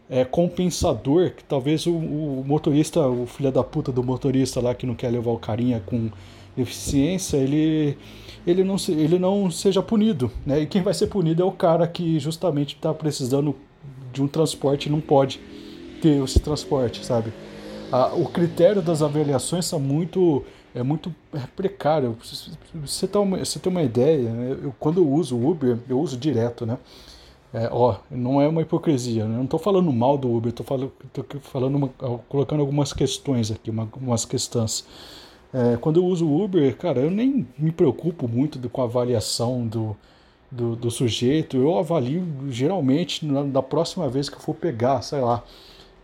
é, 0.09 0.25
compensador 0.25 1.31
que 1.31 1.43
talvez 1.43 1.85
o, 1.85 1.93
o, 1.93 2.43
motorista, 2.45 3.07
o 3.07 3.25
filho 3.25 3.51
da 3.51 3.63
puta 3.63 3.91
do 3.91 4.03
motorista 4.03 4.59
lá 4.59 4.73
que 4.73 4.85
não 4.85 4.95
quer 4.95 5.09
levar 5.09 5.31
o 5.31 5.37
carinha 5.37 5.81
com 5.85 6.09
deficiência, 6.57 7.37
ele, 7.37 7.97
ele, 8.45 8.63
não, 8.63 8.77
se, 8.77 8.91
ele 8.91 9.19
não 9.19 9.49
seja 9.51 9.81
punido. 9.81 10.31
Né? 10.45 10.61
E 10.61 10.67
quem 10.67 10.81
vai 10.81 10.93
ser 10.93 11.07
punido 11.07 11.41
é 11.41 11.45
o 11.45 11.51
cara 11.51 11.87
que 11.87 12.19
justamente 12.19 12.75
está 12.75 12.93
precisando 12.93 13.55
de 14.11 14.21
um 14.21 14.27
transporte 14.27 14.87
e 14.87 14.91
não 14.91 14.99
pode 14.99 15.39
ter 16.01 16.21
esse 16.23 16.39
transporte, 16.39 17.05
sabe? 17.05 17.31
a, 17.91 18.13
o 18.13 18.25
critério 18.25 18.81
das 18.81 19.01
avaliações 19.01 19.65
são 19.65 19.79
muito 19.79 20.43
é 20.73 20.83
muito 20.83 21.13
precário. 21.55 22.15
Você 22.83 23.07
você 23.35 23.59
tem 23.59 23.71
uma 23.71 23.83
ideia, 23.83 24.31
né? 24.31 24.57
eu, 24.63 24.73
quando 24.79 24.99
eu 25.01 25.09
uso 25.09 25.35
o 25.35 25.49
Uber, 25.49 25.77
eu 25.89 25.99
uso 25.99 26.15
direto, 26.17 26.65
né? 26.65 26.77
É, 27.51 27.67
ó, 27.71 27.95
não 28.11 28.39
é 28.39 28.47
uma 28.47 28.61
hipocrisia, 28.61 29.25
né? 29.25 29.35
não 29.35 29.45
estou 29.45 29.59
falando 29.59 29.91
mal 29.91 30.17
do 30.17 30.31
Uber, 30.31 30.49
estou 30.49 30.65
falando, 30.65 30.91
tô 31.11 31.23
falando 31.39 31.75
uma, 31.75 31.87
colocando 32.29 32.59
algumas 32.59 32.93
questões 32.93 33.49
aqui, 33.49 33.71
uma, 33.71 33.89
umas 33.99 34.23
questões. 34.23 34.85
É, 35.51 35.75
quando 35.77 35.99
eu 35.99 36.05
uso 36.05 36.27
o 36.27 36.43
Uber, 36.43 36.77
cara, 36.77 36.99
eu 36.99 37.09
nem 37.09 37.47
me 37.57 37.71
preocupo 37.71 38.27
muito 38.27 38.69
com 38.69 38.81
a 38.81 38.85
avaliação 38.85 39.65
do, 39.65 39.97
do, 40.51 40.75
do 40.75 40.91
sujeito, 40.91 41.57
eu 41.57 41.75
avalio 41.79 42.23
geralmente 42.49 43.25
na, 43.25 43.43
na, 43.43 43.63
próxima 43.63 44.07
vez 44.07 44.29
que 44.29 44.35
eu 44.35 44.41
for 44.41 44.53
pegar, 44.53 45.01
sei 45.01 45.19
lá, 45.19 45.43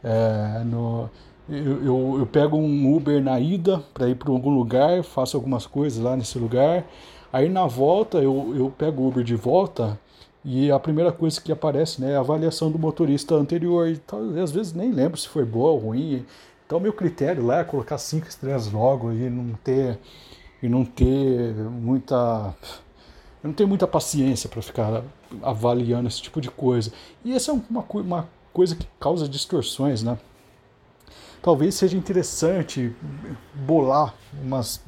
é, 0.04 0.64
no, 0.64 1.08
eu, 1.48 1.84
eu, 1.84 2.16
eu, 2.22 2.26
pego 2.26 2.58
um 2.58 2.96
Uber 2.96 3.22
na 3.24 3.40
ida 3.40 3.84
para 3.94 4.10
ir 4.10 4.16
para 4.16 4.32
algum 4.32 4.50
lugar, 4.50 5.04
faço 5.04 5.38
algumas 5.38 5.68
coisas 5.68 6.04
lá 6.04 6.16
nesse 6.18 6.40
lugar, 6.40 6.86
aí 7.32 7.50
na 7.50 7.68
volta 7.68 8.18
eu, 8.18 8.52
eu 8.58 8.74
pego 8.76 9.04
o 9.04 9.08
Uber 9.10 9.24
de 9.24 9.36
volta 9.36 10.00
e 10.48 10.72
a 10.72 10.80
primeira 10.80 11.12
coisa 11.12 11.42
que 11.42 11.52
aparece 11.52 12.00
né, 12.00 12.12
é 12.12 12.16
a 12.16 12.20
avaliação 12.20 12.70
do 12.72 12.78
motorista 12.78 13.34
anterior. 13.34 13.90
E, 13.90 13.98
tal, 13.98 14.20
às 14.40 14.52
vezes 14.52 14.74
nem 14.74 14.92
lembro 14.92 15.18
se 15.18 15.28
foi 15.28 15.44
boa 15.44 15.72
ou 15.72 15.80
ruim. 15.80 16.24
Então, 16.66 16.80
meu 16.80 16.94
critério 16.94 17.44
lá 17.44 17.62
é 17.62 17.64
colocar 17.64 17.98
cinco 17.98 18.28
estrelas 18.28 18.72
logo 18.72 19.12
e 19.12 19.28
não 19.28 19.56
ter, 19.64 19.98
e 20.62 20.70
não 20.70 20.86
ter 20.86 21.56
muita. 21.56 22.54
Eu 23.44 23.48
não 23.48 23.54
tenho 23.54 23.68
muita 23.68 23.88
paciência 23.88 24.48
para 24.48 24.62
ficar 24.62 25.04
avaliando 25.42 26.08
esse 26.08 26.22
tipo 26.22 26.40
de 26.40 26.52
coisa. 26.52 26.94
E 27.24 27.34
essa 27.34 27.50
é 27.50 27.54
uma, 27.68 27.84
uma 27.94 28.30
coisa 28.54 28.76
que 28.76 28.88
causa 29.00 29.28
distorções, 29.28 30.04
né? 30.04 30.16
Talvez 31.42 31.74
seja 31.74 31.98
interessante 31.98 32.96
bolar 33.54 34.14
umas, 34.44 34.80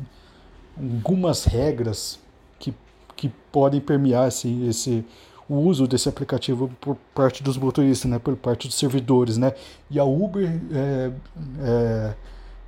algumas 0.76 1.46
regras 1.46 2.20
que, 2.60 2.74
que 3.16 3.30
podem 3.52 3.82
permear 3.82 4.28
esse, 4.28 4.66
esse, 4.66 5.06
o 5.50 5.56
uso 5.56 5.88
desse 5.88 6.10
aplicativo 6.10 6.70
por 6.82 6.98
parte 7.16 7.42
dos 7.42 7.58
motoristas, 7.58 8.10
né, 8.10 8.20
por 8.20 8.36
parte 8.36 8.68
dos 8.68 8.78
servidores, 8.78 9.38
né, 9.38 9.54
e 9.90 10.00
a 10.00 10.04
Uber 10.04 10.60
é, 10.72 11.12
é, 11.62 12.14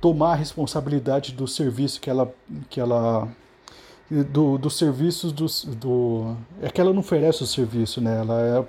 tomar 0.00 0.32
a 0.32 0.34
responsabilidade 0.34 1.32
do 1.32 1.46
serviço 1.46 2.00
que 2.00 2.08
ela, 2.08 2.32
que 2.68 2.80
ela 2.80 3.28
do, 4.10 4.58
dos 4.58 4.76
serviços 4.76 5.30
dos, 5.30 5.64
do 5.64 6.34
é 6.60 6.68
que 6.68 6.80
ela 6.80 6.92
não 6.92 7.00
oferece 7.00 7.42
o 7.42 7.46
serviço, 7.46 8.00
né, 8.00 8.18
ela 8.18 8.66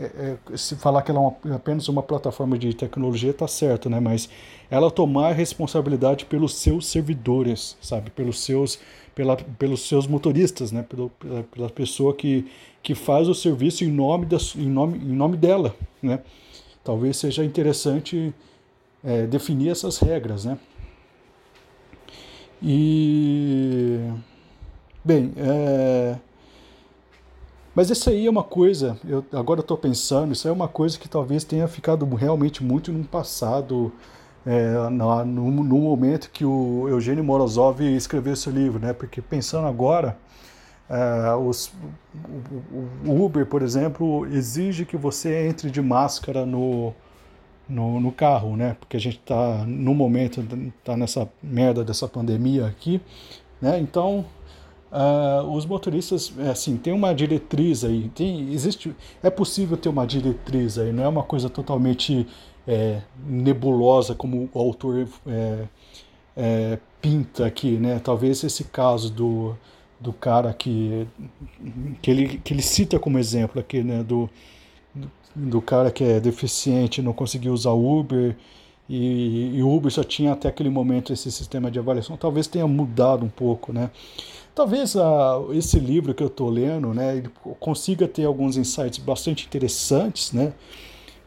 é, 0.00 0.04
é, 0.04 0.36
é 0.52 0.56
se 0.56 0.74
falar 0.76 1.02
que 1.02 1.10
ela 1.10 1.20
é 1.20 1.22
uma, 1.22 1.56
apenas 1.56 1.86
uma 1.88 2.02
plataforma 2.02 2.58
de 2.58 2.72
tecnologia 2.72 3.32
tá 3.34 3.46
certo, 3.46 3.90
né, 3.90 4.00
mas 4.00 4.28
ela 4.70 4.90
tomar 4.90 5.28
a 5.28 5.32
responsabilidade 5.32 6.24
pelos 6.24 6.54
seus 6.54 6.86
servidores, 6.86 7.76
sabe, 7.80 8.10
pelos 8.10 8.40
seus 8.40 8.78
pela, 9.14 9.36
pelos 9.36 9.86
seus 9.88 10.06
motoristas, 10.06 10.72
né? 10.72 10.82
Pela, 10.82 11.10
pela, 11.50 11.70
pessoa 11.70 12.14
que, 12.14 12.46
que 12.82 12.94
faz 12.94 13.28
o 13.28 13.34
serviço 13.34 13.84
em 13.84 13.90
nome, 13.90 14.26
da, 14.26 14.38
em 14.56 14.68
nome, 14.68 14.98
em 14.98 15.14
nome 15.14 15.36
dela. 15.36 15.74
Né? 16.02 16.20
Talvez 16.82 17.16
seja 17.16 17.44
interessante 17.44 18.32
é, 19.04 19.26
definir 19.26 19.70
essas 19.70 19.98
regras. 19.98 20.44
Né? 20.44 20.58
E. 22.62 23.98
Bem, 25.02 25.32
é... 25.36 26.16
mas 27.74 27.88
isso 27.88 28.10
aí 28.10 28.26
é 28.26 28.30
uma 28.30 28.44
coisa, 28.44 29.00
eu 29.02 29.24
agora 29.32 29.60
estou 29.60 29.78
pensando, 29.78 30.34
isso 30.34 30.46
é 30.46 30.52
uma 30.52 30.68
coisa 30.68 30.98
que 30.98 31.08
talvez 31.08 31.42
tenha 31.42 31.66
ficado 31.66 32.04
realmente 32.14 32.62
muito 32.62 32.92
no 32.92 33.04
passado 33.04 33.90
é, 34.46 34.88
no, 34.90 35.24
no, 35.24 35.78
momento 35.78 36.30
que 36.30 36.44
o 36.44 36.88
Eugênio 36.88 37.22
Morozov 37.22 37.82
escreveu 37.82 38.32
esse 38.32 38.48
livro, 38.50 38.78
né? 38.78 38.92
Porque 38.92 39.20
pensando 39.20 39.66
agora, 39.66 40.16
é, 40.88 41.34
os, 41.34 41.72
o, 43.04 43.10
o, 43.10 43.24
Uber, 43.24 43.44
por 43.46 43.62
exemplo, 43.62 44.26
exige 44.26 44.84
que 44.84 44.96
você 44.96 45.46
entre 45.46 45.70
de 45.70 45.82
máscara 45.82 46.46
no, 46.46 46.94
no, 47.68 48.00
no 48.00 48.12
carro, 48.12 48.56
né? 48.56 48.76
Porque 48.80 48.96
a 48.96 49.00
gente 49.00 49.18
está 49.18 49.64
no 49.66 49.94
momento 49.94 50.40
está 50.78 50.96
nessa 50.96 51.28
merda 51.42 51.84
dessa 51.84 52.08
pandemia 52.08 52.66
aqui, 52.66 53.00
né? 53.60 53.78
Então 53.78 54.24
Uh, 54.90 55.48
os 55.52 55.64
motoristas, 55.66 56.32
é, 56.36 56.50
assim, 56.50 56.76
tem 56.76 56.92
uma 56.92 57.14
diretriz 57.14 57.84
aí, 57.84 58.10
tem, 58.12 58.52
existe, 58.52 58.92
é 59.22 59.30
possível 59.30 59.76
ter 59.76 59.88
uma 59.88 60.04
diretriz 60.04 60.78
aí, 60.78 60.92
não 60.92 61.04
é 61.04 61.08
uma 61.08 61.22
coisa 61.22 61.48
totalmente 61.48 62.26
é, 62.70 63.02
nebulosa 63.26 64.14
como 64.14 64.48
o 64.54 64.58
autor 64.60 65.08
é, 65.26 65.64
é, 66.36 66.78
pinta 67.02 67.44
aqui, 67.44 67.72
né? 67.72 67.98
Talvez 67.98 68.44
esse 68.44 68.62
caso 68.62 69.10
do, 69.10 69.56
do 69.98 70.12
cara 70.12 70.54
que, 70.54 71.04
que, 72.00 72.10
ele, 72.12 72.38
que 72.38 72.54
ele 72.54 72.62
cita 72.62 72.96
como 72.96 73.18
exemplo 73.18 73.60
aqui, 73.60 73.82
né? 73.82 74.04
Do, 74.04 74.30
do 75.34 75.60
cara 75.60 75.90
que 75.90 76.04
é 76.04 76.20
deficiente, 76.20 77.02
não 77.02 77.12
conseguiu 77.12 77.52
usar 77.52 77.72
Uber 77.72 78.36
e, 78.88 79.60
o 79.62 79.74
Uber 79.74 79.90
só 79.90 80.04
tinha 80.04 80.32
até 80.32 80.48
aquele 80.48 80.68
momento 80.70 81.12
esse 81.12 81.30
sistema 81.30 81.70
de 81.70 81.78
avaliação, 81.78 82.16
talvez 82.16 82.46
tenha 82.46 82.66
mudado 82.66 83.24
um 83.24 83.28
pouco, 83.28 83.72
né? 83.72 83.90
Talvez 84.54 84.96
a, 84.96 85.40
esse 85.52 85.78
livro 85.78 86.14
que 86.14 86.22
eu 86.22 86.26
estou 86.28 86.50
lendo, 86.50 86.92
né, 86.92 87.22
consiga 87.58 88.06
ter 88.08 88.24
alguns 88.24 88.56
insights 88.56 88.98
bastante 88.98 89.46
interessantes, 89.46 90.32
né? 90.32 90.52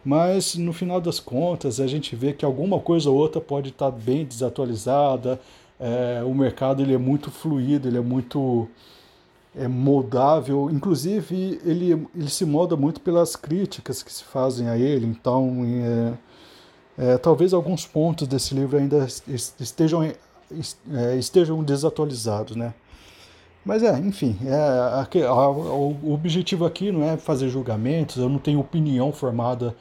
Mas 0.04 0.56
no 0.56 0.74
final 0.74 1.00
das 1.00 1.20
contas 1.20 1.80
a 1.80 1.88
gente 1.88 2.16
vê 2.16 2.34
que 2.34 2.44
alguma 2.44 2.80
coisa 2.80 3.10
ou 3.10 3.18
outra 3.18 3.40
pode 3.40 3.70
estar 3.70 3.92
bem 3.92 4.26
desatualizada, 4.26 5.40
é, 5.80 6.24
o 6.24 6.34
mercado 6.34 6.82
ele 6.82 6.94
é 6.94 6.98
muito 6.98 7.32
fluido, 7.32 7.88
ele 7.88 7.98
é 7.98 8.02
muito 8.02 8.68
é, 9.56 9.68
moldável, 9.68 10.70
inclusive 10.70 11.60
ele, 11.64 12.08
ele 12.16 12.30
se 12.30 12.46
molda 12.46 12.76
muito 12.76 13.02
pelas 13.02 13.36
críticas 13.36 14.04
que 14.04 14.12
se 14.12 14.24
fazem 14.24 14.68
a 14.70 14.78
ele, 14.78 15.06
então 15.06 15.62
é, 16.98 17.14
é, 17.14 17.18
talvez 17.18 17.54
alguns 17.54 17.86
pontos 17.86 18.28
desse 18.28 18.54
livro 18.54 18.78
ainda 18.78 19.08
estejam, 19.60 20.04
é, 20.04 20.16
estejam 21.18 21.64
desatualizados, 21.64 22.56
né? 22.56 22.74
Mas 23.66 23.82
é, 23.82 23.98
enfim, 24.00 24.38
é, 24.46 25.20
o 25.22 26.14
objetivo 26.14 26.66
aqui 26.66 26.92
não 26.92 27.04
é 27.04 27.16
fazer 27.16 27.48
julgamentos, 27.50 28.18
eu 28.18 28.28
não 28.28 28.38
tenho 28.38 28.60
opinião 28.60 29.12
formada 29.14 29.76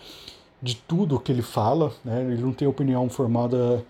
de 0.62 0.76
tudo 0.76 1.18
que 1.18 1.33
ele 1.33 1.43
fala, 1.43 1.93
né? 2.05 2.22
ele 2.22 2.41
não 2.41 2.53
tem 2.53 2.68
opinião 2.68 3.09
formada 3.09 3.85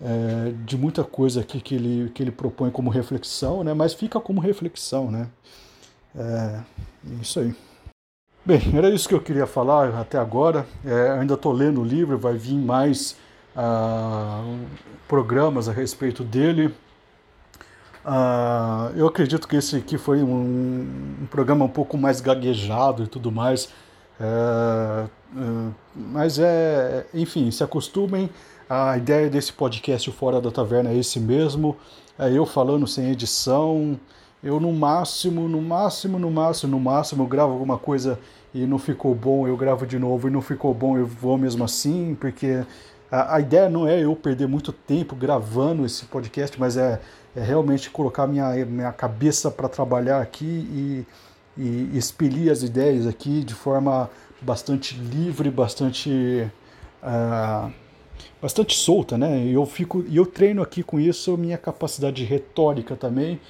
é, 0.00 0.52
de 0.64 0.76
muita 0.76 1.04
coisa 1.04 1.40
aqui 1.40 1.60
que 1.60 1.76
ele, 1.76 2.10
que 2.10 2.22
ele 2.22 2.32
propõe 2.32 2.70
como 2.70 2.90
reflexão, 2.90 3.62
né? 3.62 3.72
mas 3.72 3.94
fica 3.94 4.18
como 4.18 4.40
reflexão. 4.40 5.08
Né? 5.10 5.28
É, 6.16 6.60
isso 7.20 7.38
aí. 7.38 7.54
Bem, 8.44 8.60
era 8.74 8.88
isso 8.90 9.08
que 9.08 9.14
eu 9.14 9.20
queria 9.20 9.46
falar 9.46 9.94
até 10.00 10.18
agora. 10.18 10.66
É, 10.84 11.10
ainda 11.10 11.34
estou 11.34 11.52
lendo 11.52 11.80
o 11.80 11.84
livro, 11.84 12.18
vai 12.18 12.34
vir 12.34 12.56
mais 12.56 13.16
ah, 13.54 14.42
programas 15.06 15.68
a 15.68 15.72
respeito 15.72 16.24
dele. 16.24 16.74
Uh, 18.04 18.96
eu 18.96 19.06
acredito 19.06 19.46
que 19.46 19.56
esse 19.56 19.76
aqui 19.76 19.98
foi 19.98 20.22
um, 20.22 21.20
um, 21.22 21.26
programa 21.30 21.64
um 21.64 21.68
pouco 21.68 21.98
mais 21.98 22.20
gaguejado 22.20 23.04
e 23.04 23.06
tudo 23.06 23.30
mais. 23.30 23.66
Uh, 24.20 25.08
uh, 25.36 25.74
mas 25.94 26.38
é, 26.38 27.06
enfim, 27.14 27.50
se 27.50 27.62
acostumem. 27.62 28.30
A 28.68 28.98
ideia 28.98 29.30
desse 29.30 29.52
podcast 29.52 30.10
Fora 30.12 30.40
da 30.40 30.50
Taverna 30.50 30.90
é 30.90 30.96
esse 30.96 31.18
mesmo. 31.18 31.76
É 32.18 32.30
eu 32.30 32.44
falando 32.44 32.86
sem 32.86 33.10
edição. 33.10 33.98
Eu 34.42 34.60
no 34.60 34.72
máximo, 34.72 35.48
no 35.48 35.60
máximo, 35.60 36.18
no 36.18 36.30
máximo, 36.30 36.72
no 36.72 36.80
máximo, 36.80 37.26
gravo 37.26 37.52
alguma 37.52 37.78
coisa 37.78 38.18
e 38.54 38.66
não 38.66 38.78
ficou 38.78 39.14
bom, 39.14 39.46
eu 39.46 39.56
gravo 39.56 39.86
de 39.86 39.98
novo 39.98 40.28
e 40.28 40.30
não 40.30 40.40
ficou 40.40 40.72
bom, 40.72 40.96
eu 40.96 41.06
vou 41.06 41.36
mesmo 41.36 41.64
assim, 41.64 42.16
porque 42.18 42.62
a, 43.10 43.36
a 43.36 43.40
ideia 43.40 43.68
não 43.68 43.86
é 43.86 44.02
eu 44.04 44.14
perder 44.14 44.46
muito 44.46 44.72
tempo 44.72 45.14
gravando 45.14 45.84
esse 45.84 46.04
podcast, 46.06 46.58
mas 46.58 46.76
é 46.76 47.00
é 47.38 47.44
realmente 47.44 47.88
colocar 47.90 48.26
minha, 48.26 48.52
minha 48.66 48.92
cabeça 48.92 49.50
para 49.50 49.68
trabalhar 49.68 50.20
aqui 50.20 50.44
e, 50.44 51.06
e 51.56 51.96
expelir 51.96 52.50
as 52.50 52.62
ideias 52.62 53.06
aqui 53.06 53.44
de 53.44 53.54
forma 53.54 54.10
bastante 54.40 54.96
livre, 54.96 55.50
bastante 55.50 56.50
uh, 57.02 57.72
bastante 58.42 58.74
solta, 58.74 59.16
né? 59.16 59.44
E 59.44 59.52
eu 59.52 59.64
fico 59.66 60.04
e 60.08 60.16
eu 60.16 60.26
treino 60.26 60.62
aqui 60.62 60.82
com 60.82 60.98
isso 60.98 61.36
minha 61.36 61.58
capacidade 61.58 62.24
retórica 62.24 62.96
também. 62.96 63.40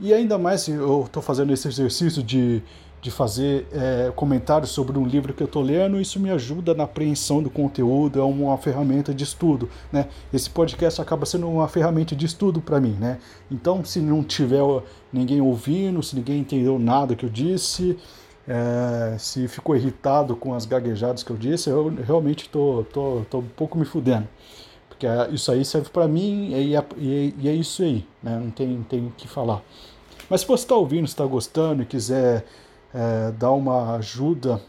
E 0.00 0.12
ainda 0.12 0.38
mais 0.38 0.66
eu 0.68 1.04
estou 1.04 1.22
fazendo 1.22 1.52
esse 1.52 1.68
exercício 1.68 2.22
de 2.22 2.62
de 3.04 3.10
fazer 3.10 3.66
é, 3.70 4.10
comentários 4.16 4.70
sobre 4.70 4.98
um 4.98 5.06
livro 5.06 5.34
que 5.34 5.42
eu 5.42 5.44
estou 5.44 5.62
lendo, 5.62 6.00
isso 6.00 6.18
me 6.18 6.30
ajuda 6.30 6.72
na 6.72 6.84
apreensão 6.84 7.42
do 7.42 7.50
conteúdo, 7.50 8.18
é 8.18 8.22
uma 8.22 8.56
ferramenta 8.56 9.12
de 9.12 9.22
estudo. 9.22 9.68
Né? 9.92 10.08
Esse 10.32 10.48
podcast 10.48 11.02
acaba 11.02 11.26
sendo 11.26 11.46
uma 11.46 11.68
ferramenta 11.68 12.16
de 12.16 12.24
estudo 12.24 12.62
para 12.62 12.80
mim. 12.80 12.96
Né? 12.98 13.18
Então, 13.50 13.84
se 13.84 14.00
não 14.00 14.24
tiver 14.24 14.62
ninguém 15.12 15.38
ouvindo, 15.42 16.02
se 16.02 16.16
ninguém 16.16 16.40
entendeu 16.40 16.78
nada 16.78 17.14
que 17.14 17.26
eu 17.26 17.28
disse, 17.28 17.98
é, 18.48 19.16
se 19.18 19.46
ficou 19.48 19.76
irritado 19.76 20.34
com 20.34 20.54
as 20.54 20.64
gaguejadas 20.64 21.22
que 21.22 21.30
eu 21.30 21.36
disse, 21.36 21.68
eu 21.68 21.94
realmente 22.06 22.48
tô, 22.48 22.86
tô, 22.90 23.20
tô 23.28 23.40
um 23.40 23.48
pouco 23.54 23.76
me 23.76 23.84
fudendo. 23.84 24.26
Porque 24.88 25.06
é, 25.06 25.28
isso 25.30 25.52
aí 25.52 25.62
serve 25.62 25.90
para 25.90 26.08
mim 26.08 26.54
e 26.54 26.74
é, 26.74 26.84
e 26.96 27.48
é, 27.48 27.52
isso 27.52 27.82
aí, 27.82 28.06
né? 28.22 28.40
Não 28.42 28.50
tem, 28.50 28.68
não 28.68 28.82
tem 28.82 29.06
o 29.08 29.12
que 29.14 29.28
falar. 29.28 29.60
Mas 30.30 30.40
se 30.40 30.46
você 30.46 30.64
está 30.64 30.74
ouvindo, 30.74 31.04
está 31.04 31.26
gostando 31.26 31.82
e 31.82 31.84
quiser 31.84 32.46
é, 32.94 33.32
dar 33.32 33.50
uma 33.50 33.96
ajuda, 33.96 34.60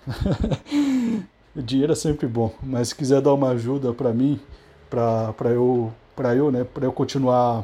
dinheiro 1.56 1.94
é 1.94 1.96
sempre 1.96 2.28
bom, 2.28 2.52
mas 2.62 2.90
se 2.90 2.96
quiser 2.96 3.22
dar 3.22 3.34
uma 3.34 3.50
ajuda 3.50 3.94
para 3.94 4.12
mim, 4.12 4.40
para 4.90 5.52
eu, 5.52 5.94
para 6.16 6.36
eu, 6.36 6.52
né, 6.52 6.66
eu 6.82 6.92
continuar 6.92 7.64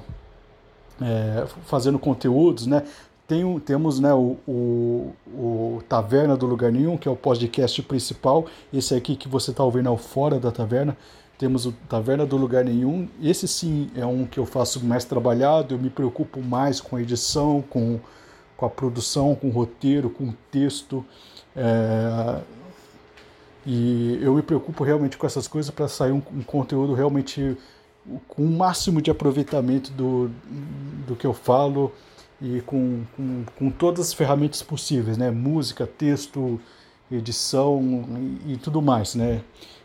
é, 1.01 1.45
fazendo 1.65 1.97
conteúdos, 1.97 2.67
né? 2.67 2.83
Tem, 3.27 3.59
temos 3.59 3.99
né, 3.99 4.13
o, 4.13 4.37
o, 4.45 5.15
o, 5.27 5.83
Taverna 5.87 6.35
do 6.35 6.45
Lugar 6.45 6.69
Nenhum, 6.69 6.97
que 6.97 7.07
é 7.07 7.11
o 7.11 7.15
podcast 7.15 7.81
principal. 7.83 8.45
Esse 8.73 8.93
aqui 8.93 9.15
que 9.15 9.29
você 9.29 9.51
está 9.51 9.63
ouvindo 9.63 9.87
é 9.87 9.89
o 9.89 9.95
Fora 9.95 10.37
da 10.37 10.51
Taverna. 10.51 10.97
Temos 11.37 11.65
o 11.65 11.71
Taverna 11.71 12.25
do 12.25 12.35
Lugar 12.35 12.65
Nenhum. 12.65 13.07
Esse 13.23 13.47
sim 13.47 13.89
é 13.95 14.05
um 14.05 14.25
que 14.25 14.37
eu 14.37 14.45
faço 14.45 14.83
mais 14.83 15.05
trabalhado, 15.05 15.73
eu 15.73 15.79
me 15.79 15.89
preocupo 15.89 16.41
mais 16.41 16.81
com 16.81 16.97
a 16.97 17.01
edição, 17.01 17.63
com, 17.69 18.01
com 18.61 18.67
a 18.67 18.69
produção, 18.69 19.33
com 19.33 19.47
o 19.47 19.49
roteiro, 19.49 20.07
com 20.07 20.25
o 20.25 20.33
texto. 20.51 21.03
É, 21.55 22.39
e 23.65 24.19
eu 24.21 24.35
me 24.35 24.43
preocupo 24.43 24.83
realmente 24.83 25.17
com 25.17 25.25
essas 25.25 25.47
coisas 25.47 25.71
para 25.71 25.87
sair 25.87 26.11
um, 26.11 26.21
um, 26.31 26.43
conteúdo 26.43 26.93
realmente 26.93 27.57
com 28.27 28.43
o 28.43 28.49
máximo 28.51 29.01
de 29.01 29.09
aproveitamento 29.09 29.91
do, 29.91 30.29
do 31.07 31.15
que 31.15 31.25
eu 31.25 31.33
falo 31.33 31.91
e 32.39 32.61
com, 32.61 33.03
com, 33.15 33.43
com 33.57 33.71
todas 33.71 34.07
as 34.07 34.13
ferramentas 34.13 34.61
possíveis, 34.61 35.17
né? 35.17 35.31
Música, 35.31 35.87
texto, 35.87 36.59
edição 37.11 37.81
e, 38.45 38.53
e 38.53 38.57
tudo 38.57 38.79
mais, 38.79 39.15
né? 39.15 39.41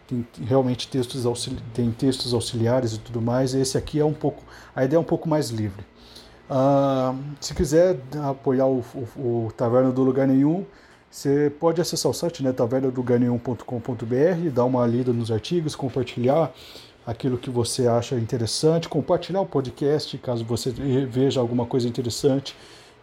Tem 0.07 0.27
realmente 0.45 0.87
textos, 0.87 1.25
auxili 1.25 1.63
tem 1.73 1.91
textos 1.91 2.35
auxiliares 2.35 2.93
e 2.93 2.99
tudo 2.99 3.23
mais. 3.23 3.55
Esse 3.55 3.79
aqui 3.79 3.99
é 3.99 4.05
um 4.05 4.13
pouco, 4.13 4.45
a 4.75 4.85
ideia 4.85 4.99
é 4.99 5.01
um 5.01 5.05
pouco 5.05 5.27
mais 5.27 5.49
livre. 5.49 5.83
Uh, 6.49 7.19
se 7.41 7.55
quiser 7.55 7.99
apoiar 8.29 8.67
o, 8.67 8.85
o, 9.17 9.47
o 9.47 9.53
Taverna 9.57 9.91
do 9.91 10.03
Lugar 10.03 10.29
Nenhum, 10.29 10.65
você 11.11 11.53
pode 11.59 11.81
acessar 11.81 12.11
o 12.11 12.15
site, 12.15 12.43
né, 12.43 12.53
tavernadoganhum.com.br, 12.53 14.51
dar 14.53 14.65
uma 14.65 14.87
lida 14.87 15.13
nos 15.13 15.31
artigos, 15.31 15.75
compartilhar 15.75 16.53
aquilo 17.07 17.39
que 17.39 17.49
você 17.49 17.87
acha 17.87 18.17
interessante, 18.17 18.89
compartilhar 18.89 19.41
o 19.41 19.47
podcast, 19.47 20.19
caso 20.19 20.45
você 20.45 20.71
veja 20.71 21.41
alguma 21.41 21.65
coisa 21.65 21.89
interessante 21.89 22.57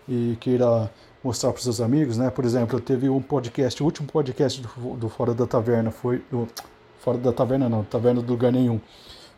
e 0.08 0.38
queira 0.40 0.92
mostrar 1.24 1.52
para 1.52 1.58
os 1.58 1.64
seus 1.64 1.80
amigos, 1.80 2.18
né? 2.18 2.30
Por 2.30 2.44
exemplo, 2.44 2.78
eu 2.78 2.82
teve 2.82 3.10
um 3.10 3.22
podcast, 3.22 3.82
o 3.82 3.86
último 3.86 4.08
podcast 4.08 4.62
do, 4.62 4.96
do 4.96 5.10
Fora 5.10 5.34
da 5.34 5.48
Taverna 5.48 5.90
foi 5.90 6.22
do, 6.30 6.48
Fora 7.00 7.18
da 7.18 7.32
Taverna 7.32 7.68
não, 7.68 7.84
Taverna 7.84 8.22
do 8.22 8.32
Lugar 8.32 8.52
Nenhum, 8.52 8.80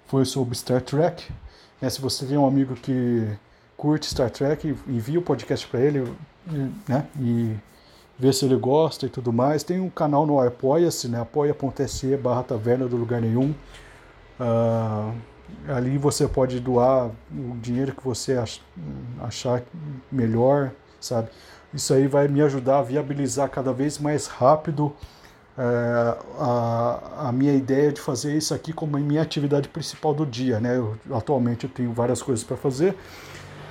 foi 0.07 0.25
sobre 0.25 0.55
Star 0.55 0.81
Trek. 0.81 1.31
Né? 1.79 1.89
Se 1.89 2.01
você 2.01 2.25
tem 2.25 2.37
um 2.37 2.45
amigo 2.45 2.75
que 2.75 3.27
curte 3.77 4.07
Star 4.07 4.29
Trek, 4.29 4.75
envia 4.87 5.19
o 5.19 5.21
podcast 5.21 5.67
para 5.67 5.79
ele, 5.81 6.13
né? 6.87 7.07
E 7.19 7.55
ver 8.17 8.33
se 8.33 8.45
ele 8.45 8.55
gosta 8.55 9.05
e 9.05 9.09
tudo 9.09 9.31
mais. 9.31 9.63
Tem 9.63 9.79
um 9.79 9.89
canal 9.89 10.25
no 10.25 10.39
Apoia-se, 10.39 11.07
né? 11.07 11.19
apoia.se 11.21 12.17
barra 12.17 12.43
taverna 12.43 12.87
do 12.87 12.95
lugar 12.95 13.21
nenhum. 13.21 13.53
Uh, 14.39 15.13
ali 15.67 15.97
você 15.97 16.27
pode 16.27 16.59
doar 16.59 17.09
o 17.31 17.57
dinheiro 17.61 17.93
que 17.93 18.03
você 18.03 18.41
achar 19.21 19.61
melhor, 20.11 20.71
sabe? 20.99 21.29
Isso 21.73 21.93
aí 21.93 22.07
vai 22.07 22.27
me 22.27 22.41
ajudar 22.41 22.79
a 22.79 22.81
viabilizar 22.81 23.49
cada 23.49 23.73
vez 23.73 23.99
mais 23.99 24.27
rápido 24.27 24.93
uh, 25.57 26.41
a, 26.41 27.27
a 27.27 27.31
minha 27.31 27.53
ideia 27.53 27.91
de 27.91 27.99
fazer 27.99 28.35
isso 28.35 28.53
aqui 28.53 28.71
como 28.71 28.97
minha 28.97 29.21
atividade 29.21 29.67
principal 29.67 30.13
do 30.13 30.25
dia, 30.25 30.59
né? 30.59 30.77
Eu, 30.77 30.97
atualmente 31.11 31.65
eu 31.65 31.69
tenho 31.69 31.91
várias 31.91 32.21
coisas 32.21 32.43
para 32.43 32.55
fazer, 32.57 32.95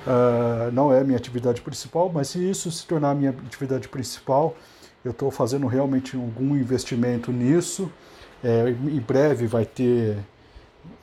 Uh, 0.05 0.71
não 0.71 0.93
é 0.93 1.03
minha 1.03 1.17
atividade 1.17 1.61
principal, 1.61 2.11
mas 2.13 2.29
se 2.29 2.49
isso 2.49 2.71
se 2.71 2.85
tornar 2.85 3.15
minha 3.15 3.31
atividade 3.31 3.87
principal, 3.87 4.55
eu 5.03 5.11
estou 5.11 5.31
fazendo 5.31 5.67
realmente 5.67 6.15
algum 6.15 6.55
investimento 6.55 7.31
nisso. 7.31 7.91
É, 8.43 8.69
em 8.69 8.99
breve 8.99 9.47
vai 9.47 9.65
ter 9.65 10.17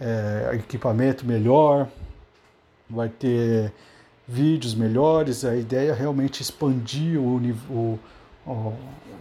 é, 0.00 0.50
equipamento 0.54 1.26
melhor, 1.26 1.88
vai 2.88 3.08
ter 3.08 3.72
vídeos 4.26 4.74
melhores. 4.74 5.44
A 5.44 5.56
ideia 5.56 5.90
é 5.90 5.94
realmente 5.94 6.40
expandir 6.40 7.20
o, 7.20 7.36
o, 7.70 7.98
o, 8.46 8.74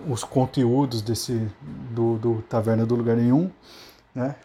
os 0.08 0.24
conteúdos 0.24 1.02
desse 1.02 1.48
do, 1.92 2.18
do 2.18 2.44
Taverna 2.44 2.86
do 2.86 2.96
Lugar 2.96 3.16
Nenhum, 3.16 3.50
né? 4.14 4.36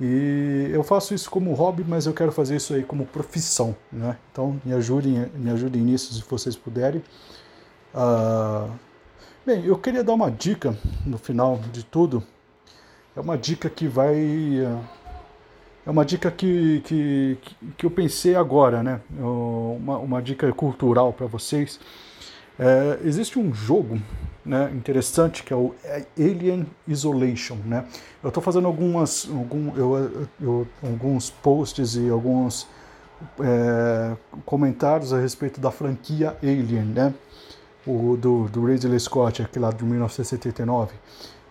E 0.00 0.70
eu 0.72 0.84
faço 0.84 1.12
isso 1.12 1.28
como 1.28 1.52
hobby, 1.54 1.84
mas 1.86 2.06
eu 2.06 2.12
quero 2.14 2.30
fazer 2.30 2.56
isso 2.56 2.72
aí 2.72 2.84
como 2.84 3.04
profissão, 3.04 3.74
né? 3.92 4.16
Então 4.30 4.60
me 4.64 4.72
ajudem, 4.72 5.26
me 5.34 5.50
ajudem 5.50 5.82
nisso 5.82 6.14
se 6.14 6.22
vocês 6.28 6.54
puderem. 6.54 7.02
Uh, 7.92 8.70
bem, 9.44 9.64
eu 9.64 9.76
queria 9.76 10.04
dar 10.04 10.12
uma 10.14 10.30
dica 10.30 10.76
no 11.04 11.18
final 11.18 11.58
de 11.72 11.84
tudo. 11.84 12.22
É 13.16 13.20
uma 13.20 13.36
dica 13.36 13.68
que 13.68 13.88
vai, 13.88 14.16
é 15.84 15.90
uma 15.90 16.04
dica 16.04 16.30
que, 16.30 16.80
que, 16.84 17.38
que 17.76 17.84
eu 17.84 17.90
pensei 17.90 18.36
agora, 18.36 18.82
né? 18.84 19.00
Uma, 19.18 19.98
uma 19.98 20.22
dica 20.22 20.52
cultural 20.52 21.12
para 21.12 21.26
vocês. 21.26 21.80
É, 22.56 23.00
existe 23.04 23.38
um 23.38 23.52
jogo 23.52 24.00
né, 24.48 24.70
interessante 24.74 25.42
que 25.42 25.52
é 25.52 25.56
o 25.56 25.74
Alien 26.16 26.66
Isolation. 26.86 27.56
Né? 27.64 27.84
Eu 28.22 28.28
estou 28.28 28.42
fazendo 28.42 28.66
algumas, 28.66 29.28
algum, 29.30 29.76
eu, 29.76 30.28
eu, 30.40 30.66
alguns 30.82 31.30
posts 31.30 31.96
e 31.96 32.08
alguns 32.08 32.66
é, 33.40 34.16
comentários 34.46 35.12
a 35.12 35.20
respeito 35.20 35.60
da 35.60 35.70
franquia 35.70 36.36
Alien, 36.42 36.84
né? 36.84 37.14
o, 37.88 38.16
do, 38.16 38.48
do 38.48 38.64
Ridley 38.64 39.00
Scott, 39.00 39.42
aquele 39.42 39.64
lá 39.64 39.72
de 39.72 39.84
1979. 39.84 40.92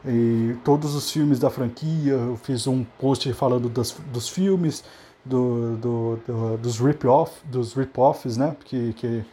E 0.06 0.56
todos 0.64 0.96
os 0.96 1.12
filmes 1.12 1.40
da 1.40 1.50
franquia, 1.50 2.14
eu 2.14 2.38
fiz 2.38 2.68
um 2.68 2.84
post 3.00 3.32
falando 3.34 3.68
das, 3.68 3.92
dos 4.14 4.30
filmes, 4.30 4.84
do, 5.26 5.76
do, 5.76 6.20
do 6.26 6.58
dos 6.58 6.80
rip-off, 6.80 7.34
dos 7.46 7.74
rip-offs, 7.74 8.38
né? 8.38 8.56
Que, 8.64 8.94
que, 8.94 9.26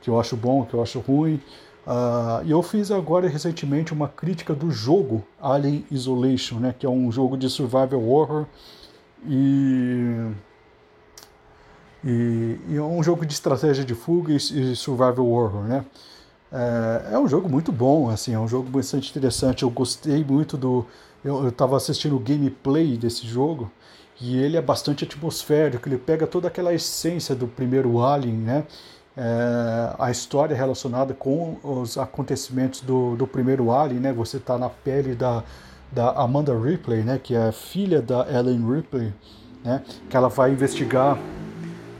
que 0.00 0.08
eu 0.08 0.18
acho 0.18 0.36
bom, 0.36 0.64
que 0.64 0.74
eu 0.74 0.82
acho 0.82 1.00
ruim. 1.00 1.40
Uh, 1.86 2.44
e 2.44 2.50
eu 2.52 2.62
fiz 2.62 2.90
agora 2.92 3.28
recentemente 3.28 3.92
uma 3.92 4.08
crítica 4.08 4.54
do 4.54 4.70
jogo 4.70 5.24
Alien 5.40 5.84
Isolation, 5.90 6.56
né, 6.60 6.74
que 6.78 6.86
é 6.86 6.88
um 6.88 7.10
jogo 7.10 7.36
de 7.36 7.50
survival 7.50 8.00
horror 8.04 8.46
e, 9.26 10.30
e, 12.04 12.60
e 12.68 12.76
é 12.76 12.82
um 12.82 13.02
jogo 13.02 13.26
de 13.26 13.32
estratégia 13.32 13.84
de 13.84 13.94
fuga 13.96 14.32
e, 14.32 14.36
e 14.36 14.76
survival 14.76 15.26
horror, 15.26 15.64
né. 15.64 15.84
É, 16.52 17.14
é, 17.14 17.18
um 17.18 17.26
jogo 17.26 17.48
muito 17.48 17.72
bom, 17.72 18.10
assim, 18.10 18.34
é 18.34 18.38
um 18.38 18.46
jogo 18.46 18.68
bastante 18.68 19.10
interessante. 19.10 19.62
Eu 19.62 19.70
gostei 19.70 20.22
muito 20.22 20.56
do, 20.56 20.86
eu 21.24 21.48
estava 21.48 21.76
assistindo 21.76 22.14
o 22.14 22.18
gameplay 22.18 22.96
desse 22.98 23.26
jogo 23.26 23.70
e 24.20 24.36
ele 24.36 24.56
é 24.58 24.62
bastante 24.62 25.04
atmosférico. 25.04 25.88
Ele 25.88 25.96
pega 25.96 26.26
toda 26.26 26.48
aquela 26.48 26.74
essência 26.74 27.34
do 27.34 27.48
primeiro 27.48 28.00
Alien, 28.04 28.34
né, 28.34 28.64
é, 29.16 29.94
a 29.98 30.10
história 30.10 30.56
relacionada 30.56 31.12
com 31.12 31.58
os 31.62 31.98
acontecimentos 31.98 32.80
do, 32.80 33.14
do 33.16 33.26
primeiro 33.26 33.70
Alien, 33.70 34.00
né? 34.00 34.12
Você 34.12 34.38
está 34.38 34.56
na 34.56 34.70
pele 34.70 35.14
da, 35.14 35.44
da 35.90 36.10
Amanda 36.12 36.58
Ripley, 36.58 37.02
né? 37.02 37.20
Que 37.22 37.34
é 37.34 37.52
filha 37.52 38.00
da 38.00 38.26
Ellen 38.30 38.64
Ripley, 38.74 39.12
né? 39.62 39.82
Que 40.08 40.16
ela 40.16 40.28
vai 40.28 40.50
investigar, 40.50 41.18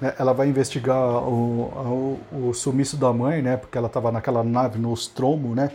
né? 0.01 0.15
ela 0.19 0.33
vai 0.33 0.49
investigar 0.49 0.99
o, 0.99 2.19
o, 2.33 2.49
o 2.49 2.55
sumiço 2.55 2.97
da 2.97 3.13
mãe, 3.13 3.43
né? 3.43 3.57
Porque 3.59 3.77
ela 3.77 3.89
estava 3.89 4.11
naquela 4.11 4.43
nave 4.43 4.79
Nostromo, 4.79 5.55
né? 5.55 5.71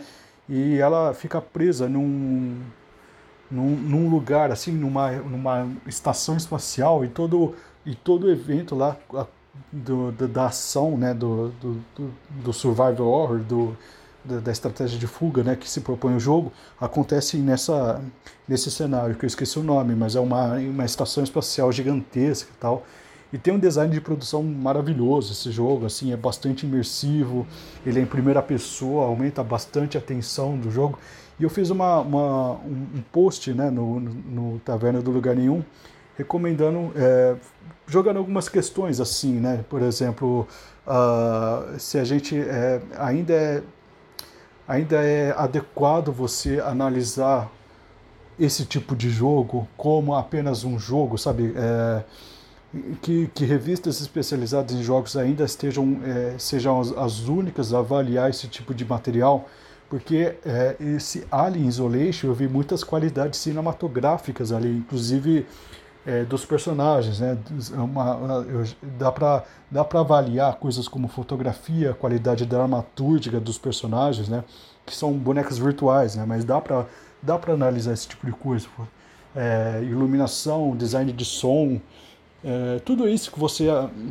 E 0.48 0.78
ela 0.78 1.14
fica 1.14 1.40
presa 1.40 1.88
num, 1.88 2.60
num, 3.48 3.76
num 3.76 4.08
lugar 4.10 4.50
assim, 4.50 4.72
numa, 4.72 5.12
numa 5.12 5.68
estação 5.86 6.36
espacial 6.36 7.04
e 7.04 7.08
todo 7.08 7.54
e 7.86 7.94
todo 7.94 8.30
evento 8.30 8.74
lá 8.74 8.96
do, 9.72 10.12
do, 10.12 10.28
da 10.28 10.46
ação, 10.46 10.96
né, 10.96 11.14
do, 11.14 11.50
do, 11.60 11.82
do 12.44 12.52
survival 12.52 13.06
horror, 13.06 13.38
do, 13.38 13.76
da, 14.24 14.52
estratégia 14.52 14.98
de 14.98 15.06
fuga 15.06 15.42
né, 15.42 15.56
que 15.56 15.68
se 15.68 15.80
propõe 15.80 16.16
o 16.16 16.20
jogo, 16.20 16.52
acontece 16.80 17.38
nessa, 17.38 18.00
nesse 18.46 18.70
cenário, 18.70 19.14
que 19.14 19.24
eu 19.24 19.28
esqueci 19.28 19.58
o 19.58 19.62
nome, 19.62 19.94
mas 19.94 20.16
é 20.16 20.20
uma, 20.20 20.54
uma 20.54 20.84
estação 20.84 21.22
espacial 21.24 21.72
gigantesca 21.72 22.50
e 22.52 22.58
tal. 22.58 22.84
E 23.32 23.36
tem 23.36 23.52
um 23.52 23.58
design 23.58 23.92
de 23.92 24.00
produção 24.00 24.42
maravilhoso 24.42 25.32
esse 25.32 25.50
jogo, 25.50 25.84
assim, 25.84 26.12
é 26.12 26.16
bastante 26.16 26.64
imersivo, 26.66 27.46
ele 27.84 27.98
é 27.98 28.02
em 28.02 28.06
primeira 28.06 28.42
pessoa, 28.42 29.04
aumenta 29.04 29.42
bastante 29.42 29.98
a 29.98 30.00
tensão 30.00 30.56
do 30.56 30.70
jogo. 30.70 30.98
E 31.38 31.42
eu 31.42 31.50
fiz 31.50 31.70
uma, 31.70 32.00
uma 32.00 32.52
um 32.52 33.02
post 33.12 33.52
né, 33.52 33.70
no, 33.70 34.00
no, 34.00 34.10
no 34.10 34.58
Taverna 34.60 35.00
do 35.00 35.10
Lugar 35.10 35.36
Nenhum, 35.36 35.62
recomendando, 36.18 36.92
é, 36.96 37.36
jogando 37.86 38.18
algumas 38.18 38.48
questões 38.48 39.00
assim, 39.00 39.34
né? 39.34 39.64
Por 39.70 39.80
exemplo, 39.80 40.46
uh, 40.86 41.78
se 41.78 41.96
a 41.96 42.04
gente 42.04 42.36
é, 42.36 42.82
ainda 42.98 43.32
é 43.32 43.62
ainda 44.66 44.96
é 44.96 45.32
adequado 45.34 46.12
você 46.12 46.60
analisar 46.60 47.50
esse 48.38 48.66
tipo 48.66 48.94
de 48.94 49.08
jogo 49.08 49.66
como 49.76 50.14
apenas 50.14 50.62
um 50.62 50.78
jogo, 50.78 51.16
sabe? 51.16 51.54
É, 51.56 52.04
que, 53.00 53.30
que, 53.34 53.46
revistas 53.46 53.98
especializadas 54.02 54.74
em 54.74 54.82
jogos 54.82 55.16
ainda 55.16 55.42
estejam 55.42 56.00
é, 56.04 56.34
sejam 56.38 56.78
as, 56.78 56.92
as, 56.92 57.20
únicas 57.20 57.72
a 57.72 57.78
avaliar 57.78 58.28
esse 58.28 58.46
tipo 58.46 58.74
de 58.74 58.84
material, 58.84 59.48
porque 59.88 60.36
é, 60.44 60.76
esse 60.78 61.26
Alien 61.30 61.66
Isolation 61.66 62.26
eu 62.26 62.34
vi 62.34 62.46
muitas 62.46 62.84
qualidades 62.84 63.40
cinematográficas 63.40 64.52
ali, 64.52 64.76
inclusive 64.76 65.46
é, 66.06 66.24
dos 66.24 66.44
personagens, 66.44 67.20
né? 67.20 67.36
Uma, 67.74 68.44
dá 68.98 69.12
para 69.12 69.44
dá 69.70 69.84
para 69.84 70.00
avaliar 70.00 70.56
coisas 70.56 70.88
como 70.88 71.08
fotografia, 71.08 71.92
qualidade 71.94 72.46
dramaturgica 72.46 73.38
dos 73.38 73.58
personagens, 73.58 74.28
né? 74.28 74.44
Que 74.86 74.94
são 74.94 75.12
bonecas 75.12 75.58
virtuais, 75.58 76.16
né? 76.16 76.24
Mas 76.26 76.44
dá 76.44 76.60
para 76.60 76.86
dá 77.22 77.38
para 77.38 77.54
analisar 77.54 77.92
esse 77.92 78.08
tipo 78.08 78.26
de 78.26 78.32
coisa. 78.32 78.68
É, 79.36 79.80
iluminação, 79.82 80.74
design 80.76 81.12
de 81.12 81.24
som, 81.24 81.80
é, 82.44 82.78
tudo 82.84 83.08
isso 83.08 83.32
que 83.32 83.38
você, 83.38 83.66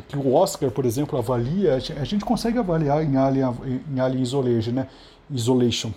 que 0.06 0.16
o 0.16 0.34
Oscar, 0.34 0.70
por 0.70 0.84
exemplo, 0.84 1.18
avalia, 1.18 1.74
a 1.74 2.04
gente 2.04 2.24
consegue 2.24 2.58
avaliar 2.58 3.02
em 3.02 3.16
Alien, 3.16 3.54
em 3.90 4.00
Alien 4.00 4.22
Isolation, 4.22 4.72
né? 4.72 4.86
Isolation. 5.30 5.92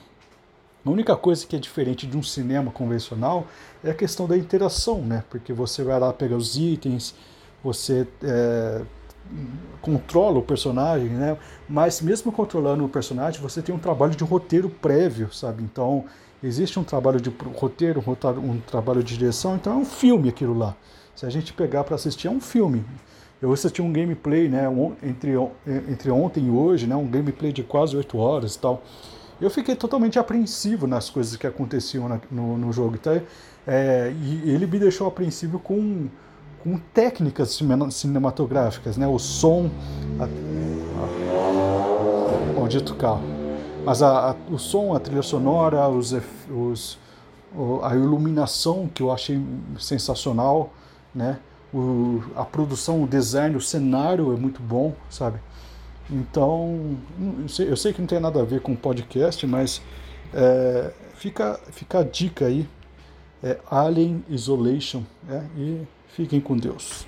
A 0.86 0.90
única 0.90 1.16
coisa 1.16 1.46
que 1.46 1.56
é 1.56 1.60
diferente 1.60 2.08
de 2.08 2.18
um 2.18 2.24
cinema 2.24 2.72
convencional 2.72 3.46
é 3.84 3.92
a 3.92 3.94
questão 3.94 4.28
da 4.28 4.36
interação, 4.36 5.02
né? 5.02 5.24
Porque 5.30 5.54
você 5.54 5.84
vai 5.84 6.00
lá 6.00 6.12
pegar 6.12 6.36
os 6.36 6.58
itens, 6.58 7.14
você 7.64 8.08
é, 8.24 8.82
controla 9.80 10.40
o 10.40 10.42
personagem, 10.42 11.10
né? 11.10 11.38
Mas 11.70 12.02
mesmo 12.02 12.32
controlando 12.32 12.84
o 12.84 12.90
personagem, 12.90 13.40
você 13.40 13.62
tem 13.62 13.74
um 13.74 13.80
trabalho 13.80 14.16
de 14.16 14.24
roteiro 14.24 14.70
prévio, 14.70 15.32
sabe? 15.32 15.62
Então 15.62 16.06
existe 16.44 16.80
um 16.80 16.84
trabalho 16.84 17.22
de 17.22 17.32
roteiro, 17.56 18.04
um 18.44 18.60
trabalho 18.60 19.04
de 19.04 19.16
direção, 19.16 19.56
então 19.56 19.74
é 19.74 19.76
um 19.76 19.86
filme 19.86 20.30
aquilo 20.30 20.58
lá. 20.58 20.76
Se 21.16 21.28
a 21.28 21.30
gente 21.30 21.54
pegar 21.54 21.84
para 21.84 21.96
assistir, 21.96 22.28
é 22.28 22.32
um 22.32 22.42
filme. 22.42 22.84
Eu 23.40 23.52
assisti 23.52 23.82
um 23.82 23.92
gameplay, 23.92 24.48
né, 24.48 24.66
entre, 25.04 25.32
entre 25.90 26.12
ontem 26.12 26.48
e 26.48 26.50
hoje, 26.50 26.88
né, 26.88 26.96
um 26.96 27.08
gameplay 27.08 27.52
de 27.52 27.64
quase 27.64 27.96
8 27.98 28.18
horas 28.18 28.56
e 28.56 28.60
tal. 28.60 28.84
Eu 29.42 29.50
fiquei 29.50 29.76
totalmente 29.76 30.20
apreensivo 30.20 30.86
nas 30.88 31.10
coisas 31.10 31.36
que 31.36 31.48
aconteciam 31.48 32.08
na, 32.08 32.20
no, 32.30 32.58
no, 32.58 32.72
jogo. 32.72 32.96
Então, 32.96 33.20
é, 33.68 34.14
e 34.22 34.52
ele 34.52 34.68
me 34.68 34.80
deixou 34.80 35.08
apreensivo 35.08 35.60
com, 35.60 36.08
com 36.64 36.78
técnicas 36.94 37.60
cinematográficas, 37.90 38.98
né, 38.98 39.08
o 39.08 39.18
som. 39.18 39.70
A, 40.20 40.26
a, 40.26 40.32
maldito 42.60 42.96
carro 42.96 43.42
mas 43.84 44.02
a, 44.02 44.32
a, 44.32 44.36
o 44.50 44.58
som, 44.58 44.94
a 44.94 45.00
trilha 45.00 45.22
sonora, 45.22 45.88
os, 45.90 46.16
os, 46.50 47.00
a 47.84 47.96
iluminação 47.96 48.90
que 48.94 49.02
eu 49.02 49.12
achei 49.12 49.42
sensacional, 49.80 50.72
né? 51.14 51.40
O, 51.74 52.22
a 52.36 52.44
produção, 52.44 53.02
o 53.04 53.08
design, 53.08 53.56
o 53.56 53.62
cenário 53.62 54.34
é 54.34 54.36
muito 54.36 54.62
bom, 54.62 54.94
sabe? 55.10 55.40
Então, 56.10 56.98
eu 57.60 57.78
sei, 57.78 57.94
que 57.94 58.02
não 58.02 58.08
tem 58.08 58.20
nada 58.20 58.42
a 58.42 58.46
ver 58.46 58.62
com 58.62 58.76
podcast, 58.76 59.46
mas 59.48 59.82
é, 60.34 60.92
fica, 61.16 61.60
fica 61.72 62.00
a 62.00 62.04
dica 62.04 62.46
aí, 62.46 62.68
é 63.44 63.58
Alien 63.70 64.24
Isolation, 64.30 65.04
né? 65.24 65.50
e 65.58 65.82
fiquem 66.10 66.42
com 66.42 66.58
Deus. 66.58 67.08